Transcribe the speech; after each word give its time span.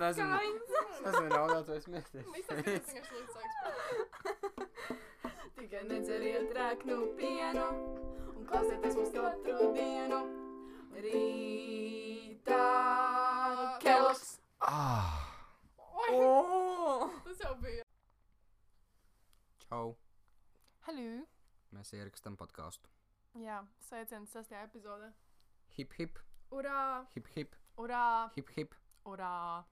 nezinu, 0.00 0.36
es 0.36 1.04
nezinu, 1.04 1.28
raudāt 1.34 1.66
vai 1.70 1.80
smieties. 1.84 2.94
Tikai 5.56 5.82
nedzeriet 5.88 6.52
rēknu 6.56 6.96
pienu 7.18 7.66
un 8.34 8.46
klausieties 8.48 8.96
mums 8.98 9.12
katru 9.16 9.70
dienu. 9.76 10.20
Rītā 11.00 12.64
kelos. 13.84 14.24
Ah, 14.60 15.16
Oi, 15.78 16.10
Oh! 16.12 17.10
tas 17.24 17.38
jau 17.44 17.54
bija. 17.62 17.84
čau. 19.68 19.96
Hallo! 20.88 21.06
Mēs 21.72 21.92
ierakstām 21.94 22.36
podkāstu. 22.40 22.88
Jā, 23.38 23.60
sveiciens 23.86 24.32
sastajā 24.34 24.64
epizodē. 24.66 25.12
Hip, 25.76 25.92
hip, 26.00 26.18
Urā! 26.50 27.06
hip, 27.14 27.28
hip, 27.36 27.54
Urā! 27.78 28.30
hip, 28.34 28.48
hip. 28.56 28.74
Urā! 29.06 29.64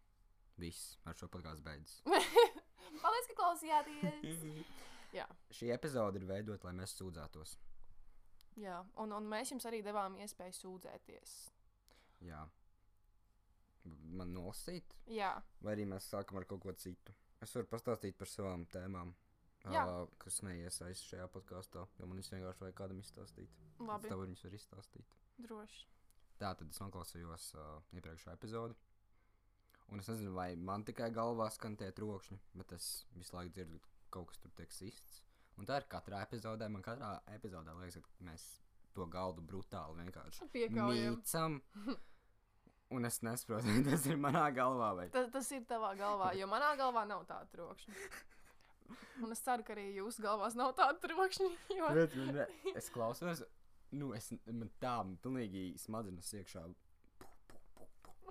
Viss, 0.58 0.96
ar 1.06 1.14
šo 1.18 1.28
podkāstu 1.30 1.62
beidzas. 1.66 2.00
Paldies, 3.02 3.28
ka 3.30 3.36
klausījāties! 3.38 4.44
Jā. 5.18 5.24
Šī 5.54 5.70
epizode 5.72 6.18
ir 6.20 6.26
veidota, 6.28 6.66
lai 6.68 6.74
mēs 6.80 6.92
sūdzētos. 6.98 7.54
Jā, 8.58 8.80
un, 9.00 9.12
un 9.14 9.28
mēs 9.30 9.52
jums 9.54 9.64
arī 9.70 9.78
devām 9.86 10.16
iespēju 10.20 10.56
sūdzēties. 10.58 11.34
Jā. 12.26 12.42
Man 14.18 14.34
nolasīt, 14.34 14.92
Jā, 15.08 15.30
vai 15.64 15.72
arī 15.76 15.86
mēs 15.88 16.10
sākam 16.12 16.40
ar 16.40 16.44
kaut 16.50 16.60
ko 16.66 16.74
citu. 16.76 17.14
Es 17.40 17.54
varu 17.54 17.70
pastāstīt 17.70 18.18
par 18.18 18.28
savām 18.28 18.66
tēmām, 18.74 19.14
Jā. 19.70 19.84
ā, 19.86 19.94
kas 20.20 20.40
neiesaistās 20.44 21.06
šajā 21.06 21.28
podkāstā, 21.32 21.86
jo 22.00 22.08
man 22.10 22.18
viņas 22.18 22.32
vienkārši 22.34 22.64
vajag 22.66 22.76
kādam 22.82 23.00
izstāstīt. 23.00 23.54
labi. 23.78 24.10
Tev 24.10 24.24
viņas 24.26 24.44
var 24.44 24.58
izstāstīt. 24.58 25.14
Droši. 25.46 25.86
Tā 26.42 26.52
tad 26.58 26.68
es 26.74 26.82
noklausījos 26.82 27.48
uh, 27.56 27.78
iepriekšējā 27.96 28.34
epizodē. 28.36 28.76
Un 29.88 30.02
es 30.02 30.08
nezinu, 30.10 30.34
vai 30.36 30.50
man 30.56 30.84
tikai 30.84 31.08
galvā 31.14 31.48
skan 31.52 31.76
tie 31.80 31.88
trokšņi, 31.96 32.38
bet 32.60 32.74
es 32.76 32.88
visu 33.16 33.36
laiku 33.36 33.54
dzirdu, 33.56 33.78
ka 33.80 34.12
kaut 34.18 34.32
kas 34.32 34.42
tur 34.42 34.52
tiek 34.58 34.72
sists. 34.74 35.22
Un 35.58 35.66
tā 35.66 35.80
ir 35.80 35.88
katrā 35.90 36.20
epizodē. 36.26 36.68
Man 36.70 36.84
katrā 36.86 37.16
epizodē 37.34 37.74
liekas, 37.78 38.04
ka 38.04 38.26
mēs 38.28 38.44
to 38.94 39.06
galdu 39.10 39.42
brutāli 39.44 40.04
vienkārši 40.04 40.48
Piekaujam. 40.54 41.18
mīcam. 41.18 41.58
Un 42.96 43.04
es 43.04 43.18
nesaprotu, 43.20 43.68
vai 43.68 43.82
tas 43.84 44.06
ir 44.08 44.16
manā 44.16 44.46
galvā. 44.56 44.94
Vai... 44.96 45.06
Ta, 45.12 45.26
tas 45.32 45.50
ir 45.52 45.64
tavā 45.68 45.90
galvā, 45.98 46.32
jo 46.38 46.46
manā 46.48 46.70
galvā 46.80 47.04
nav 47.08 47.26
tāda 47.28 47.50
trokšņa. 47.52 47.96
Un 49.24 49.34
es 49.34 49.42
ceru, 49.44 49.66
ka 49.66 49.74
arī 49.74 49.90
jūsu 49.98 50.24
galvās 50.24 50.56
nav 50.56 50.72
tāda 50.78 50.96
trokšņa. 51.04 51.50
Jo... 51.78 51.90
Bet, 51.98 52.16
man, 52.16 52.38
es 52.78 52.88
klausos, 52.94 53.44
nu, 53.92 54.14
es, 54.16 54.30
man 54.46 54.70
tā 54.80 54.94
pilnīgi 55.24 55.70
smadzenes 55.80 56.32
iekšā. 56.40 56.64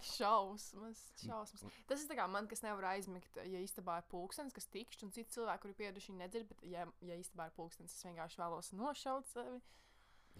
Šausmas, 0.03 1.00
šausmas. 1.23 1.64
Tas 1.90 2.03
ir 2.06 2.17
kā 2.20 2.26
man, 2.30 2.48
kas 2.52 2.62
nevar 2.66 2.86
aizmigt, 2.94 3.38
ja 3.50 3.62
istabā 3.64 3.98
ir 4.02 4.06
pulkstenis, 4.12 4.54
kas 4.54 4.67
tikšķi, 4.73 5.06
un 5.08 5.14
citi 5.16 5.34
cilvēki, 5.38 5.64
kuri 5.64 5.78
pieraduši, 5.80 6.16
nedzird, 6.20 6.48
bet, 6.52 6.62
ja, 6.70 6.86
ja 7.02 7.17
istabā 7.17 7.48
ir 7.50 7.56
pulkstenis, 7.58 7.95
es 7.98 8.06
vienkārši 8.06 8.42
vēlos 8.42 8.72
nošaut 8.78 9.30
sevi. 9.31 9.59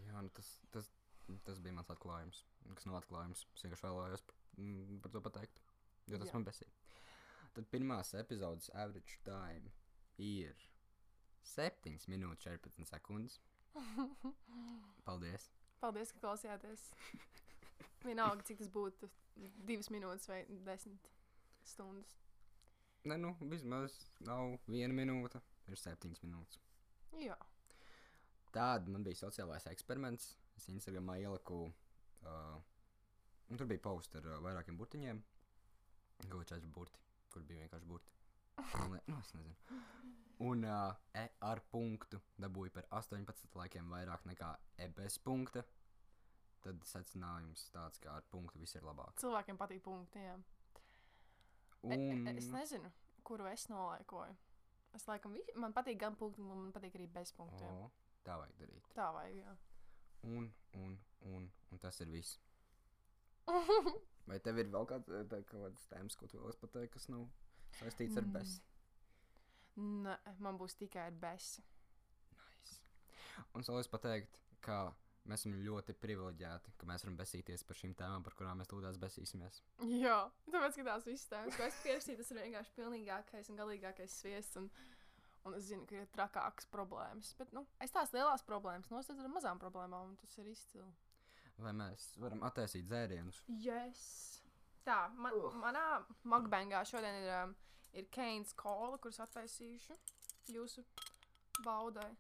Jā, 0.06 0.22
nu 0.22 0.30
tas, 0.38 0.52
tas, 0.76 0.92
tas 1.48 1.60
bija 1.64 1.74
mans 1.80 1.90
atklājums. 1.94 2.44
Kas 2.76 2.86
nav 2.86 3.00
atklājums. 3.02 3.46
Es 3.56 3.64
vienkārši 3.66 3.88
vēlējos 3.88 4.26
p- 4.30 4.38
mm, 4.62 5.00
par 5.02 5.12
to 5.16 5.22
pateikt. 5.26 5.62
Jo 6.08 6.20
tas. 6.22 6.30
Jā. 6.30 6.38
man 6.38 6.46
besīja. 6.48 6.72
Tad 7.58 7.70
pirmās 7.74 8.14
epizodes 8.20 8.70
average 8.78 9.18
time 9.26 9.72
ir 10.22 10.54
7 11.56 11.98
minūtes 12.12 12.46
14 12.46 12.86
sekundes. 12.94 13.40
Paldies! 15.08 15.50
Paldies, 15.82 16.12
ka 16.14 16.22
klausījāties. 16.26 16.88
Vienalga, 18.06 18.44
cik 18.48 18.62
tas 18.62 18.70
būtu 18.74 19.10
divas 19.68 19.92
minūtes 19.94 20.30
vai 20.32 20.44
desmit 20.68 21.12
stundas. 21.68 22.16
Nē, 23.08 23.20
nu, 23.22 23.36
vismaz 23.52 23.94
nav 24.26 24.58
viena 24.68 24.96
minūte, 24.96 25.40
ir 25.72 25.80
7 25.80 26.18
minūtes. 26.24 26.60
Jā, 27.18 27.38
Tāda 28.58 28.90
man 28.90 29.04
bija 29.06 29.20
sociālais 29.20 29.68
eksperiments. 29.70 30.32
Es 30.58 30.68
Instagramā 30.72 31.20
ieliku. 31.22 31.68
Uh, 32.26 32.56
un 33.52 33.60
tur 33.60 33.70
bija 33.70 33.84
posts 33.84 34.18
ar 34.18 34.26
uh, 34.26 34.40
vairākiem 34.42 34.78
burtiņiem. 34.80 35.20
Kā 36.24 36.40
četri 36.50 36.70
burti, 36.74 37.02
kur 37.34 37.44
bija 37.46 37.66
vienkārši 37.66 37.90
burti. 37.90 38.14
Nu, 39.06 39.20
es 39.20 39.34
nezinu. 39.38 39.82
Un 40.48 40.66
uh, 40.66 40.96
e 41.18 41.28
ar 41.46 41.62
punktu 41.72 42.20
dabūju 42.42 42.74
par 42.74 42.88
18 43.00 43.54
laikiem 43.60 43.94
vairāk 43.94 44.26
nekā 44.30 44.50
e 44.82 44.90
bez 44.98 45.20
punkta. 45.22 45.62
Tad 46.66 46.82
secinājums 46.90 47.68
tāds, 47.72 48.00
ka 48.04 48.16
ar 48.18 48.26
punktu 48.32 48.60
viss 48.60 48.76
ir 48.76 48.84
labāk. 48.84 49.14
cilvēkiem 49.22 49.58
patīk 49.60 49.84
punkti. 49.86 50.20
Jā. 50.20 50.36
Un... 51.84 51.94
Un, 51.94 52.28
Es 52.38 52.48
nezinu, 52.52 52.90
kuru 53.24 53.46
es 53.52 53.68
nolaikoju. 53.70 54.36
Es 54.98 55.06
laikam, 55.08 55.34
vi... 55.38 55.44
man 55.56 55.74
patīk 55.76 56.00
gan 56.02 56.16
punkti, 56.18 56.42
gan 56.42 56.58
man 56.66 56.74
patīk 56.76 56.96
arī 56.98 57.08
bez 57.14 57.32
punktiem. 57.38 57.70
o, 57.86 57.92
tā 58.26 58.38
vajag 58.42 58.58
darīt. 58.60 58.90
Tā 58.98 59.10
vajag. 59.14 59.38
Jā. 59.44 59.56
Un, 60.28 60.50
un, 60.82 60.98
un, 61.30 61.46
un 61.72 61.80
tas 61.84 62.00
ir 62.02 62.10
viss. 62.12 62.40
Vai 64.28 64.40
tev 64.44 64.58
ir 64.60 64.68
vēl 64.74 64.88
kāds, 64.90 65.08
tā, 65.32 65.40
kāds 65.48 65.86
tēmas, 65.92 66.18
ko 66.20 66.28
tu 66.28 66.40
vēlaties 66.42 66.60
pateikt, 66.66 66.94
kas 66.98 67.08
nav 67.14 67.28
saistīts 67.80 68.18
ar 68.20 68.26
Mm. 68.28 68.34
bez? 68.36 68.58
Nē, 69.78 70.16
man 70.42 70.58
būs 70.58 70.74
tikai 70.76 71.06
ar 71.12 71.16
besi. 71.22 71.62
Nice. 72.34 72.80
Un 73.54 73.62
es 73.62 73.70
vēlos 73.70 73.88
pateikt, 73.94 74.40
ka 74.66 74.80
mēs 75.30 75.44
esam 75.44 75.56
ļoti 75.64 75.96
privileģēti, 76.02 76.74
ka 76.80 76.90
mēs 76.90 77.04
varam 77.06 77.18
besīties 77.20 77.66
par 77.68 77.80
šīm 77.80 77.96
tēmām, 78.00 78.26
par 78.26 78.36
kurām 78.38 78.62
mēs 78.62 78.70
tūlīt 78.72 79.00
besīsimies. 79.02 79.62
Jā, 80.02 80.20
tāpēc, 80.52 80.80
ka 80.80 80.86
tās 80.92 81.08
visas 81.08 81.32
tēmas, 81.32 81.58
ko 81.58 81.66
es 81.68 81.82
pierakstīju, 81.86 82.20
tas 82.22 82.32
ir 82.32 82.40
vienkārši 82.44 82.76
pilnīgākais 82.78 83.52
un 83.52 83.60
galīgākais 83.62 84.16
sviests. 84.22 84.60
Un, 84.62 84.70
un 85.48 85.58
es 85.58 85.68
zinu, 85.70 85.88
ka 85.90 86.00
ir 86.00 86.10
trakākas 86.16 86.68
problēmas. 86.72 87.34
Bet 87.40 87.54
nu, 87.56 87.66
es 87.84 87.94
tās 87.96 88.14
lielās 88.16 88.46
problēmas 88.48 88.92
noslēdzu 88.92 89.24
ar 89.24 89.36
mazām 89.36 89.62
problēmām, 89.62 90.14
un 90.14 90.18
tas 90.22 90.38
ir 90.42 90.50
izcili. 90.52 90.90
Vai 91.58 91.74
mēs 91.74 92.12
varam 92.22 92.44
attaisīt 92.46 92.86
dzērienus? 92.86 93.42
Yes. 93.64 94.04
Tā, 94.88 95.08
man, 95.20 95.34
uh. 95.36 95.56
manā 95.60 95.86
makbangā 96.30 96.84
šodien 96.88 97.24
ir, 97.24 97.32
um, 97.42 97.56
ir 97.98 98.08
Keins 98.14 98.54
kola, 98.56 99.00
kurus 99.02 99.20
attaisīšu 99.26 99.98
jūsu 100.54 100.84
baudai. 101.66 102.12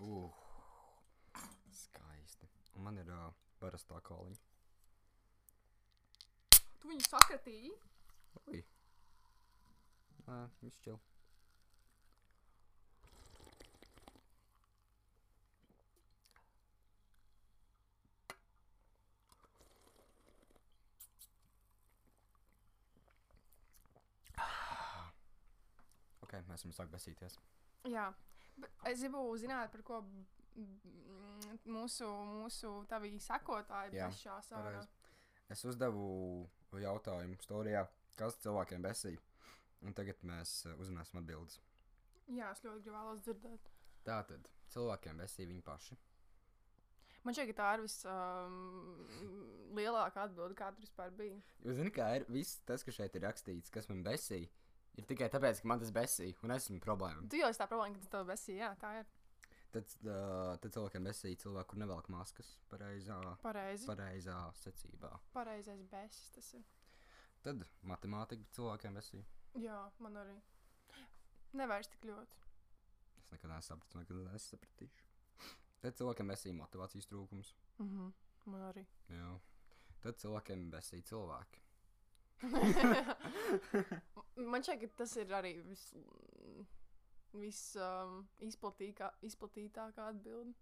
Uh, 0.00 0.30
skaisti. 1.72 2.48
Un 2.76 2.82
man 2.86 2.96
ir 3.02 3.08
uh, 3.12 3.26
parastā 3.60 3.98
koliņa. 4.00 4.38
Tu 6.80 6.88
viņu 6.88 7.04
sakratīji? 7.04 7.74
Ui. 8.48 8.62
Nē, 10.24 10.38
viss 10.62 10.80
čil. 10.86 10.96
Ok, 26.24 26.32
mēs 26.48 26.64
varam 26.64 26.72
sākt 26.78 26.96
besīties. 26.96 27.36
Jā, 27.92 28.08
es 28.90 28.98
gribu 29.02 29.22
zināt, 29.40 29.68
par 29.72 29.82
ko 29.86 29.96
mm, 30.02 30.66
mūsu, 31.72 32.06
mūsu 32.42 32.68
tavī 32.90 33.10
sekotāji 33.22 33.96
Jā, 33.98 34.06
bez 34.10 34.16
šā 34.24 34.36
sārā. 34.48 34.62
pareizi. 34.64 34.88
Es 35.50 35.60
uzdevu 35.66 36.04
jautājumu 36.78 37.36
storijā, 37.42 37.82
kas 38.18 38.38
cilvēkiem 38.44 38.80
besīja. 38.86 39.20
Un 39.86 39.90
tagad 39.96 40.18
mēs 40.28 40.50
uh, 40.68 40.72
uzzināsim 40.82 41.16
atbildes. 41.22 41.54
Jā, 42.30 42.46
es 42.52 42.60
ļoti 42.62 42.80
gribu 42.84 42.96
vēlos 42.98 43.20
dzirdēt. 43.24 43.62
Tātad 44.06 44.42
cilvēkiem 44.74 45.14
besīja 45.24 45.50
viņi 45.50 45.64
paši. 45.66 45.94
Man 47.24 47.34
šķiet, 47.36 47.50
ka 47.50 47.54
tā 47.58 47.68
ir 47.76 47.82
vislielākā 47.84 50.20
um, 50.22 50.26
atbilde, 50.30 50.54
kāda 50.56 50.76
vispār 50.80 51.08
bija. 51.16 51.36
Jūs 51.66 51.76
zināt, 51.76 51.94
kā 51.96 52.06
ir 52.16 52.22
viss 52.32 52.60
tas, 52.68 52.80
kas 52.86 52.96
šeit 52.96 53.16
ir 53.18 53.22
rakstīts, 53.26 53.72
kas 53.74 53.88
man 53.90 54.00
besīja. 54.06 54.48
Ir 54.98 55.06
tikai 55.06 55.28
tāpēc, 55.30 55.60
ka 55.62 55.68
man 55.70 55.80
tas 55.80 55.92
besīja, 55.94 56.34
un 56.42 56.50
es 56.56 56.64
esmu 56.66 56.80
problēma. 56.82 57.28
Tu 57.30 57.38
jau 57.40 57.48
esi 57.52 57.60
tā 57.62 57.66
problēma, 57.70 57.94
ka 57.96 58.02
tu 58.04 58.10
to 58.16 58.24
besi, 58.28 58.56
jā, 58.58 58.72
tā 58.80 58.96
ir 59.00 59.06
Tad, 59.70 59.86
uh, 60.02 60.56
tad 60.58 60.72
cilvēkiem 60.74 61.04
besīja 61.06 61.38
cilvēki, 61.44 61.68
kur 61.70 61.78
nevelk 61.78 62.08
maskas 62.10 62.48
pareizā, 62.72 63.20
pareizi. 63.44 63.86
pareizā 63.86 64.38
secībā. 64.58 65.12
Pareizais 65.36 65.84
besis 65.92 66.32
tas 66.34 66.48
ir. 66.58 66.64
Tad 67.46 67.62
matemātika 67.86 68.42
cilvēkiem 68.56 68.98
besīja. 68.98 69.22
Jā, 69.62 69.78
man 70.02 70.18
arī. 70.24 70.34
Nevairs 71.54 71.86
tik 71.92 72.02
ļoti. 72.10 72.40
Es 73.22 73.30
nekad 73.30 73.50
nesapratu, 73.54 74.02
nekad 74.02 74.18
nesapratīšu. 74.32 75.06
Tad 75.80 75.96
cilvēkiem 76.02 76.34
besīja 76.34 76.58
motivācijas 76.58 77.06
trūkums. 77.06 77.54
Mhm, 77.78 78.10
man 78.50 78.66
arī. 78.72 78.84
Jā. 79.14 79.30
Tad 80.02 80.18
cilvēkiem 80.18 80.66
besīja 80.74 81.06
cilvēki. 81.12 81.62
man 84.52 84.62
šķiet, 84.64 84.80
ka 84.82 84.86
tas 85.02 85.12
ir 85.20 85.28
arī 85.36 85.52
vis, 85.66 85.84
vis 87.36 87.60
um, 87.80 88.10
izplatīkā, 88.46 89.06
izplatītākā 89.28 90.02
atbilde. 90.14 90.54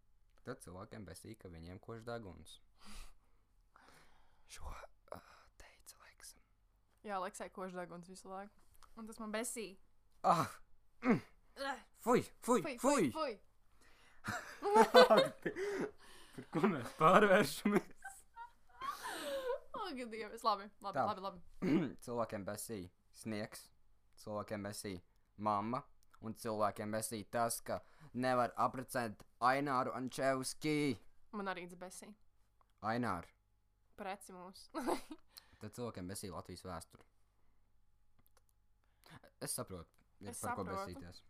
Tad 0.46 0.56
cilvēkiem 0.64 1.02
besīja, 1.06 1.36
ka 1.42 1.46
viņiem 1.52 1.78
kož 1.84 2.00
deguns. 2.08 2.50
Jā, 7.08 7.16
Leksai 7.22 7.46
koždeguns 7.54 8.08
visu 8.10 8.28
laiku. 8.28 8.52
Un 8.98 9.06
tas 9.08 9.18
man 9.22 9.30
besī. 9.32 9.66
Ah! 10.26 10.48
Eh, 11.58 11.78
Fui! 12.04 12.20
Fui! 12.42 12.62
Fui, 12.62 12.78
Fui! 12.78 13.10
fui, 13.10 13.12
fui. 13.14 13.38
Par 16.34 16.44
ko 16.54 16.60
mēs 16.70 16.88
pārvēršamies? 16.98 17.88
Dievs, 19.96 20.42
labi, 20.44 20.68
labi, 20.84 20.98
Tā. 20.98 21.04
labi, 21.08 21.20
labi. 21.24 21.40
cilvēkiem 22.04 22.44
besī 22.44 22.80
sniegs, 23.16 23.62
cilvēkiem 24.22 24.62
besī 24.68 24.92
mamma, 25.38 25.80
un 26.20 26.34
cilvēkiem 26.34 26.92
besī 26.92 27.22
tas, 27.30 27.60
ka 27.60 27.80
nevar 28.14 28.52
apprecēt 28.56 29.22
Aināru 29.40 29.94
Ančevski. 29.96 30.96
Man 31.32 31.48
arī 31.48 31.64
ir 31.68 31.76
besī. 31.80 32.10
Aināru. 32.82 33.28
Preci 33.98 34.32
mūs. 34.32 34.68
Tad 35.60 35.72
cilvēkiem 35.74 36.08
besī 36.12 36.30
Latvijas 36.30 36.62
vēsture. 36.68 37.04
Es 39.40 39.54
saprotu, 39.54 39.88
ir 40.20 40.30
Es 40.32 40.40
par 40.42 40.54
ko 40.58 40.64
saprotu. 40.64 40.92
besīties. 40.92 41.22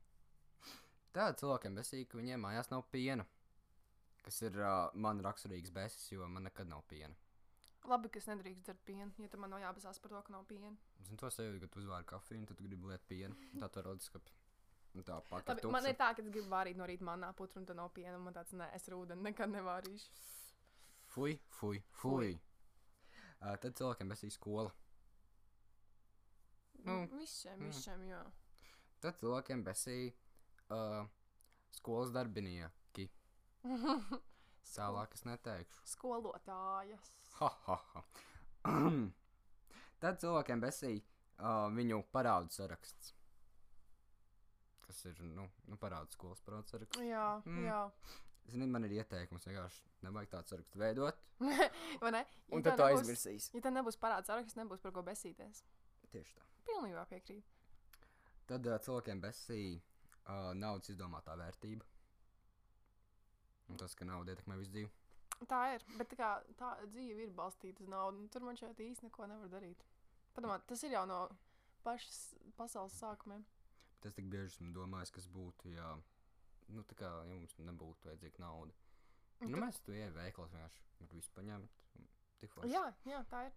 Tad 1.12 1.38
cilvēkiem 1.40 1.76
besī, 1.78 2.02
ka 2.08 2.18
viņiem 2.18 2.40
mājās 2.44 2.70
nav 2.72 2.84
piena. 2.92 3.24
Kas 4.24 4.42
ir 4.44 4.56
uh, 4.60 4.90
man 4.94 5.20
raksturīgs 5.24 5.70
besis, 5.72 6.10
jo 6.12 6.26
man 6.28 6.44
nekad 6.48 6.68
nav 6.68 6.82
piena. 6.88 7.14
Labi, 7.90 8.10
ka 8.12 8.20
es 8.20 8.28
nedrīkst 8.30 8.66
dzert 8.66 8.82
pienu, 8.88 9.10
ja 9.22 9.40
man 9.40 9.54
nav 9.54 9.62
jābazās 9.62 10.00
par 10.02 10.12
to, 10.14 10.22
ka 10.26 10.34
nav 10.34 10.44
piena. 10.50 10.74
Zinu, 11.06 11.18
to 11.20 11.30
sevi, 11.34 11.60
kad 11.62 11.72
tu 11.74 11.82
uzvāri 11.82 12.08
kafiju, 12.08 12.46
tad 12.50 12.62
gribi 12.64 12.90
liet 12.90 13.04
pienu. 13.08 13.36
Tā 13.60 13.70
tu 13.72 13.84
rodas, 13.86 14.08
ka 14.12 14.20
tā 15.04 15.20
pakāpē. 15.30 15.70
man 15.70 15.86
ir 15.86 15.96
tā, 15.98 16.10
ka 16.16 16.24
es 16.24 16.30
gribu 16.32 16.48
vārīt 16.52 16.78
no 16.78 16.88
rīta 16.88 17.06
manā 17.06 17.32
putrā, 17.36 17.60
un 17.62 17.68
tad 17.68 17.78
nav 17.78 17.92
piena. 17.96 18.18
Man 18.22 18.36
tāds, 18.36 18.54
nē, 18.56 18.70
es 18.76 18.88
rūdeni 18.92 19.28
nekad 19.30 19.52
nevārīšu. 19.54 20.10
Fui, 21.14 21.38
fui, 21.58 21.82
fui. 22.02 22.34
Uh, 23.38 23.54
tad 23.62 23.76
cilvēkiem 23.78 24.10
besī 24.10 24.30
skola. 24.34 24.72
Nu, 26.84 27.04
Nu, 27.04 27.18
visiem, 27.18 27.58
mm. 27.58 27.70
visiem, 27.70 28.02
jā. 28.10 28.22
Tad 29.02 29.20
cilvēkiem 29.20 29.62
besī 29.66 29.98
uh, 30.74 31.04
skolas 31.78 32.10
darbinieki. 32.14 33.08
Tālāk 34.78 35.14
es 35.16 35.24
neteikšu. 35.26 35.80
Skolotājas. 35.90 37.08
Ha, 37.40 37.48
ha, 37.66 37.76
ha. 37.94 38.02
Tad 40.02 40.20
cilvēkiem 40.22 40.60
besī 40.62 40.92
uh, 41.00 41.66
viņu 41.74 42.02
parādu 42.14 42.54
saraksts. 42.54 43.12
Kas 44.86 45.02
ir, 45.10 45.18
nu, 45.34 45.48
nu 45.68 45.76
parādu 45.80 46.14
skolas 46.14 46.40
parādu 46.46 46.70
saraksts. 46.70 47.02
Jā, 47.02 47.26
Mm. 47.46 47.64
jā. 47.66 47.80
Zini, 48.48 48.64
man 48.70 48.86
ir 48.86 48.94
ieteikums 48.96 49.44
vienkārši 49.44 49.82
nevajag 50.06 50.30
tādu 50.32 50.54
sarakstu 50.54 50.78
veidot. 50.80 51.18
Vai 52.04 52.12
ne? 52.14 52.22
Un 52.48 52.62
Ja 52.62 52.70
tad 52.70 52.70
tev 52.70 52.78
to 52.80 52.86
aizmirsīs. 52.94 53.50
Ja 53.52 53.60
tev 53.66 53.74
nebūs 53.76 53.98
parāds 54.00 54.30
saraksts, 54.30 54.56
nebūs 54.56 54.80
par 54.80 54.94
ko 54.96 55.02
besīties. 55.04 55.64
Tieši 56.14 56.38
tā. 56.38 56.46
Pilnībā 56.70 57.02
piekrītu. 57.10 57.44
Tad 58.48 58.64
uh, 58.70 58.78
cilvēkiem 58.80 59.20
besī 59.20 59.60
uh, 59.76 60.54
naudas 60.56 60.88
izdomātā 60.94 61.34
vērtība. 61.36 61.84
Un 63.68 63.76
tas, 63.76 63.94
ka 63.94 64.04
nauda 64.08 64.32
ietekmē 64.32 64.56
visu 64.58 64.72
dzīvi. 64.72 64.90
Tā 65.48 65.58
ir. 65.74 65.84
Bet 65.98 66.08
tā, 66.10 66.16
kā, 66.18 66.30
tā 66.58 66.70
dzīve 66.88 67.26
ir 67.26 67.34
balstīta 67.36 67.82
uz 67.84 67.88
naudu. 67.92 68.18
un 68.24 68.28
Tur 68.32 68.42
man 68.46 68.56
šeit 68.58 68.78
īsti 68.80 69.06
neko 69.08 69.26
nevar 69.30 69.48
darīt. 69.52 69.84
Padomā, 70.34 70.56
tas 70.66 70.82
ir 70.86 70.94
jau 70.96 71.04
no 71.06 71.18
pašas 71.84 72.34
pasaules 72.56 72.96
sākumiem. 72.98 73.44
Bet 73.98 74.06
es 74.10 74.14
tik 74.16 74.26
bieži 74.30 74.46
esmu 74.52 74.72
domājis, 74.74 75.12
kas 75.14 75.26
būtu, 75.34 75.72
ja, 75.74 75.92
nu, 76.68 76.82
tā 76.86 76.94
kā, 76.98 77.10
ja 77.28 77.34
mums 77.34 77.54
nebūtu 77.58 78.08
vajadzīga 78.08 78.38
nauda. 78.44 78.72
Nu, 79.40 79.52
tu- 79.54 79.62
mēs 79.62 79.80
tu 79.84 79.92
ejam 79.94 80.12
veiklos 80.16 80.50
vienkārši 80.54 81.08
visu 81.12 81.30
paņemt. 81.34 81.70
Jā, 82.70 82.84
jā, 83.06 83.20
tā 83.30 83.44
ir. 83.48 83.52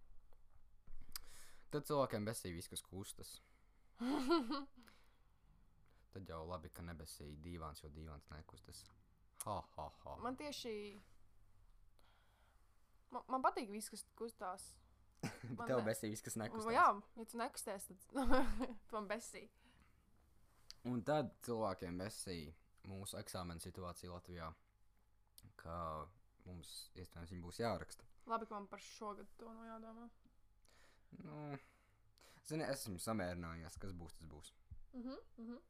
Tad 1.72 1.86
cilvēkiem 1.88 2.26
besī 2.26 2.52
viss, 2.54 2.68
kas 2.68 2.82
kustas. 2.82 3.40
Tad 6.12 6.28
jau 6.28 6.42
labi, 6.46 6.68
ka 6.74 6.82
nebesīja 6.84 7.38
divāns, 7.44 7.80
jo 7.82 7.88
divāns 7.94 8.26
nekustas. 8.30 8.82
Ha, 9.44 9.56
ha, 9.76 9.88
ha. 10.04 10.16
man 10.22 10.36
tieši. 10.38 10.74
Man, 13.12 13.24
man 13.28 13.42
patīk 13.44 13.70
viss, 13.72 13.90
kas 13.92 14.04
kustās. 14.16 14.68
Man 15.58 15.68
tev 15.68 15.78
ne- 15.78 15.86
besīja 15.86 16.10
viss, 16.10 16.24
kas 16.26 16.34
nekustās. 16.40 16.72
Jā, 16.74 16.86
ja 17.18 17.24
tu 17.30 17.38
nekusties, 17.38 17.84
tad 17.86 18.06
tu 18.88 18.96
man 18.96 19.06
besī. 19.10 19.44
Un 20.90 21.02
tad 21.06 21.28
cilvēkiem 21.46 22.00
besīja 22.00 22.54
mūsu 22.90 23.18
eksāmena 23.20 23.62
situācija 23.62 24.10
Latvijā, 24.10 24.48
ka 25.62 25.76
mums 26.48 26.72
iespējams 26.98 27.34
viņa 27.34 27.44
būs 27.44 27.60
jāraksta. 27.62 28.08
Labi, 28.32 28.48
ka 28.48 28.56
man 28.56 28.66
par 28.72 28.82
šogad 28.82 29.30
to 29.38 29.52
nav 29.52 29.68
jādomā. 29.68 30.08
Nu, 31.22 31.36
zini, 32.48 32.66
es 32.66 32.82
esmu 32.82 32.98
samērinājies, 33.02 33.78
kas 33.82 33.94
būs, 33.94 34.16
tas 34.18 34.26
būs. 34.30 34.50
Uh 34.92 35.04
-huh, 35.06 35.20
uh 35.38 35.46
-huh. 35.52 35.60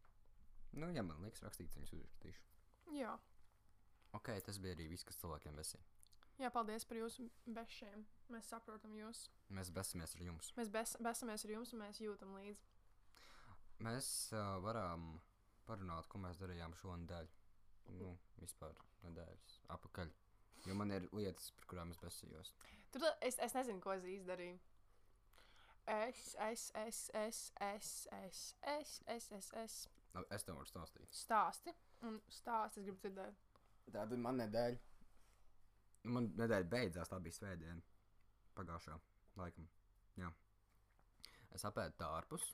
Nu, 0.72 0.88
ja 0.96 1.02
man 1.02 1.20
liekas 1.22 1.42
rakstīt, 1.42 1.74
viņus 1.76 1.92
uzrakstīšu. 1.92 2.42
Jā. 2.96 3.19
Ok, 4.16 4.28
tas 4.44 4.58
bija 4.60 4.74
arī 4.76 4.88
viss, 4.92 5.04
kas 5.08 5.18
cilvēkiem 5.22 5.56
besīja. 5.56 5.82
jā, 6.42 6.50
paldies 6.52 6.84
par 6.84 6.96
jūsu 6.98 7.28
bešiem. 7.46 8.04
Mēs 8.32 8.48
saprotam 8.52 8.94
jūs. 8.98 9.26
Mēs 9.48 9.70
besimies 9.70 10.14
ar 10.16 10.22
jums. 10.26 10.52
Mēs 10.56 10.70
bes, 10.74 10.96
besamies 11.00 11.44
ar 11.46 11.50
jums 11.54 11.72
un 11.72 11.80
mēs 11.84 12.00
jūtam 12.02 12.34
līdzi. 12.36 12.66
Mēs 13.82 14.08
uh, 14.32 14.58
varam 14.64 15.20
parunāt, 15.66 16.06
ko 16.08 16.18
mēs 16.22 16.38
darījām 16.40 16.74
šonadēļ. 16.80 17.30
Nu, 17.98 18.12
vispār 18.38 18.76
nedēļas 19.02 19.56
apakaļ. 19.74 20.12
Jo 20.68 20.74
man 20.78 20.92
ir 20.94 21.08
lietas, 21.12 21.48
par 21.56 21.66
kurām 21.72 21.90
es 21.90 21.98
besījos. 21.98 22.52
Tur 22.94 23.02
es, 23.20 23.38
es 23.42 23.54
nezinu, 23.56 23.80
ko 23.82 23.92
es 23.96 24.04
izdarīju. 24.06 24.58
Es, 25.90 26.36
es, 26.46 26.68
es, 26.78 27.00
es, 27.18 27.40
es, 27.58 27.88
es, 28.14 28.42
es, 28.62 28.92
es, 29.16 29.30
es, 29.34 29.48
es. 29.64 29.78
Nu, 30.14 30.22
Es 30.30 30.44
tev 30.46 30.54
varu 30.60 30.68
stāstīt. 30.70 31.08
Stāsti. 31.16 31.74
Un 32.06 32.20
stāsti 32.30 32.78
es 32.82 32.86
gribu 32.86 33.00
dzirdēt. 33.02 33.40
Tā 33.90 34.05
tad 34.06 34.19
man 34.20 34.38
nedēļa. 34.40 34.79
Man 36.12 36.31
nedēļa 36.38 36.69
beidzās, 36.70 37.11
tā 37.11 37.19
bija 37.23 37.37
svētdiena. 37.37 37.82
Pagājušā 38.56 38.96
laikam. 39.38 39.69
Jā. 40.20 40.31
Es 41.56 41.64
apēdu 41.69 41.96
tārpus. 42.00 42.46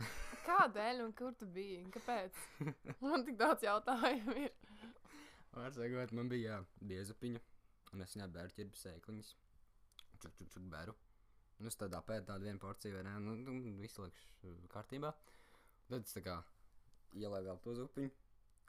Kādēļ 0.48 1.04
un 1.04 1.12
kur 1.16 1.36
tu 1.38 1.48
biji? 1.50 1.82
Kāpēc? 1.94 2.40
Man 3.04 3.26
tik 3.26 3.38
daudz 3.40 3.64
jautājumu 3.66 4.36
ir. 4.46 4.54
Vārdsakot, 5.54 6.14
man 6.14 6.30
bija 6.30 6.54
jā, 6.54 6.58
biezupiņa. 6.92 7.42
Un 7.94 8.04
es 8.04 8.14
viņai 8.14 8.28
bēru 8.34 8.54
ķirbi 8.56 8.78
sēkliņas. 8.78 9.30
Čuk, 10.20 10.34
čuk, 10.36 10.50
čuk, 10.52 10.66
bēru. 10.70 10.94
Un 11.60 11.68
es 11.68 11.76
tad 11.76 11.94
apēdu 11.96 12.28
tādu 12.30 12.46
vienu 12.46 12.62
porciju, 12.62 12.96
vai 12.96 13.04
ne? 13.04 13.16
Nu, 13.24 13.34
nu 13.40 13.74
visu 13.80 14.04
likšu 14.06 14.54
kārtībā. 14.72 15.10
Tad 15.90 16.06
es 16.06 16.14
tā 16.16 16.22
kā 16.24 16.36
ielēju 17.18 17.48
vēl 17.50 17.62
to 17.64 17.74
zupiņu. 17.80 18.12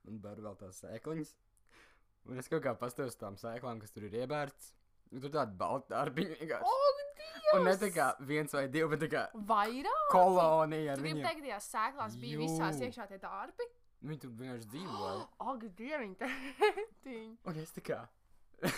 Un 0.09 0.19
bēru 0.23 0.45
vēl 0.47 0.55
tās 0.61 0.81
sēkliņas. 0.81 1.33
Un 2.29 2.37
es 2.41 2.49
kaut 2.49 2.63
kā 2.65 2.73
pastāvu 2.77 3.09
uz 3.11 3.17
tām 3.17 3.37
sēklām, 3.37 3.81
kas 3.81 3.93
tur 3.93 4.05
ir 4.07 4.15
iebērts. 4.23 4.71
Tur 5.11 5.27
tāda 5.33 5.51
balta 5.57 5.95
darbiņa 5.97 6.37
vienkārši. 6.39 6.65
O, 6.71 6.91
Dievs! 7.21 7.47
Un 7.57 7.65
ne 7.67 7.73
tā 7.81 7.89
kā 7.91 8.05
viens 8.23 8.53
vai 8.55 8.63
divi, 8.71 8.87
bet 8.93 9.01
tā 9.03 9.09
kā 9.11 9.21
Vairāk? 9.49 10.05
kolonija 10.13 10.93
ar 10.93 10.99
Tu 11.01 11.03
gribi 11.03 11.17
viņiem. 11.17 11.27
teikt, 11.27 11.43
tajās 11.45 11.67
sēklās 11.73 12.15
bija 12.21 12.37
Jū. 12.37 12.45
visās 12.45 12.79
iekšā 12.85 13.07
tie 13.09 13.17
dārbi? 13.21 13.67
Viņi 14.01 14.19
tur 14.23 14.31
vienkārši 14.39 14.69
dzīvoja. 14.71 15.25
Ak, 15.51 15.65
dieviņ, 15.81 16.13
tētiņ. 16.21 17.27
Un 17.51 17.59
es 17.61 17.73
tā 17.75 17.83
kā. 17.85 17.99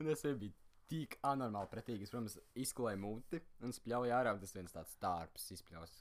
un 0.00 0.12
es 0.12 0.22
biju 0.22 0.52
tik 0.92 1.16
anormāli 1.26 1.70
pretīgi. 1.72 2.06
Es, 2.06 2.12
protams, 2.12 2.38
izkolēju 2.64 3.00
muti 3.02 3.40
un 3.64 3.72
spļauju 3.74 4.14
ārā. 4.14 4.36
Tas 4.40 4.54
viens 4.56 4.74
tāds 4.76 4.94
tārps 5.02 5.50
izspļaus. 5.56 5.94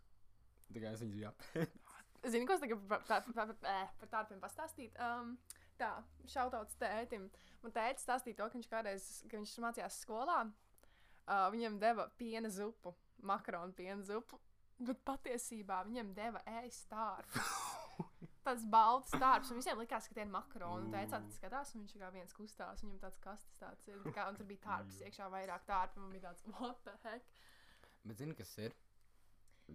Tā 0.71 0.83
kā 0.83 0.93
es 0.95 1.01
viņu 1.03 1.27
apēdis. 1.31 1.81
Zini, 2.29 2.45
ko 2.45 2.53
es 2.53 2.61
tagad 2.61 2.81
par, 2.89 3.01
par, 3.07 3.23
par, 3.33 3.53
par, 3.63 3.93
par, 3.97 4.09
tādiem 4.11 4.41
pastāstīt? 4.43 4.97
Um, 5.01 5.33
tā, 5.79 5.95
šautauts 6.29 6.77
tētim. 6.81 7.29
Man 7.63 7.73
tētis 7.73 8.05
stāstīja 8.05 8.37
to, 8.37 8.49
ka 8.49 8.59
viņš 8.59 8.69
kādreiz, 8.69 9.07
kad 9.25 9.39
viņš 9.39 9.55
mācījās 9.63 9.97
skolā, 10.03 10.43
uh, 10.45 11.47
viņam 11.53 11.79
deva 11.81 12.07
piena 12.21 12.51
zupu, 12.53 12.93
makaronu 13.25 13.73
piena 13.77 14.05
zupu, 14.05 14.37
bet 14.81 15.01
patiesībā 15.05 15.81
viņam 15.89 16.13
deva 16.17 16.43
ēst 16.61 16.89
tārpu. 16.93 17.41
Tas 18.45 18.63
balts 18.65 19.13
tārps, 19.13 19.51
un 19.53 19.59
visiem 19.59 19.77
likās, 19.77 20.07
ka 20.09 20.17
tie 20.17 20.23
ir 20.25 20.31
makaroni. 20.33 20.87
Un 20.87 20.93
teica, 20.93 21.19
tas 21.21 21.35
skatās, 21.37 21.75
un 21.75 21.83
viņš 21.83 21.97
kā 22.01 22.07
viens 22.13 22.33
kustās, 22.33 22.81
viņam 22.81 23.01
tāds 23.03 23.19
kastes 23.21 23.59
tāds 23.61 23.89
ir. 23.89 23.99
Tā 24.01 24.13
Kā, 24.15 24.25
un 24.31 24.39
tur 24.39 24.49
bija 24.49 24.63
tārps 24.63 24.97
iekšā 25.05 25.27
vairāk 25.29 25.67
tārpu, 25.67 25.99
un 25.99 26.07
man 26.07 26.15
bija 26.15 26.31
tāds, 26.31 26.47
what 26.57 26.81
the 26.87 26.95
heck? 27.03 27.43
Bet 28.01 28.17
zini, 28.17 28.33
kas 28.37 28.55
ir? 28.57 28.73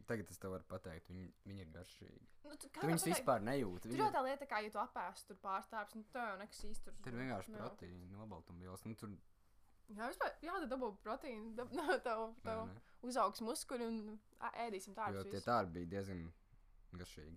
Tagad 0.06 0.30
es 0.32 0.38
tev 0.42 0.52
varu 0.54 0.66
pateikt, 0.70 1.08
viņi, 1.12 1.28
viņi 1.48 1.64
ir 1.64 1.70
garšīgi. 1.74 2.26
Nu, 2.44 2.56
tu, 2.56 2.68
Tu 2.74 2.90
viņus 2.90 3.06
vispār 3.10 3.40
nejūti. 3.46 3.90
Tur 3.92 4.02
jau 4.02 4.10
tā 4.14 4.22
lieta, 4.26 4.48
kā 4.50 4.60
ja 4.64 4.72
tu 4.74 4.80
apēsti 4.82 5.30
tur 5.30 5.38
pārstāvis, 5.42 5.96
nu 5.98 6.04
tā 6.14 6.26
jau 6.32 6.36
nekas 6.42 6.60
īsti 6.68 6.84
tur. 6.84 6.98
tur 7.04 7.14
ir 7.16 7.22
vienkārši 7.22 7.54
Jā. 7.54 7.62
proteīni, 7.62 8.10
nobaltumvielas. 8.12 8.84
Nu, 8.86 8.94
tur 9.00 9.14
Jā, 9.94 10.08
vispār, 10.10 10.32
jā, 10.42 10.54
tad 10.62 10.70
dabū 10.72 10.90
proteīnu, 11.04 11.52
dab, 11.58 11.72
no, 11.78 11.86
tev, 12.02 12.22
tev 12.42 12.62
nē. 12.66 12.78
uzaugs 13.06 13.42
muskuļi 13.46 13.86
un 13.86 13.98
ēdīsim 14.66 14.96
Jo 14.96 14.98
tādu 14.98 15.24
tie 15.30 15.42
tārpi 15.46 15.76
bija 15.78 15.92
diezgan 15.96 16.24
garšīgi. 16.98 17.36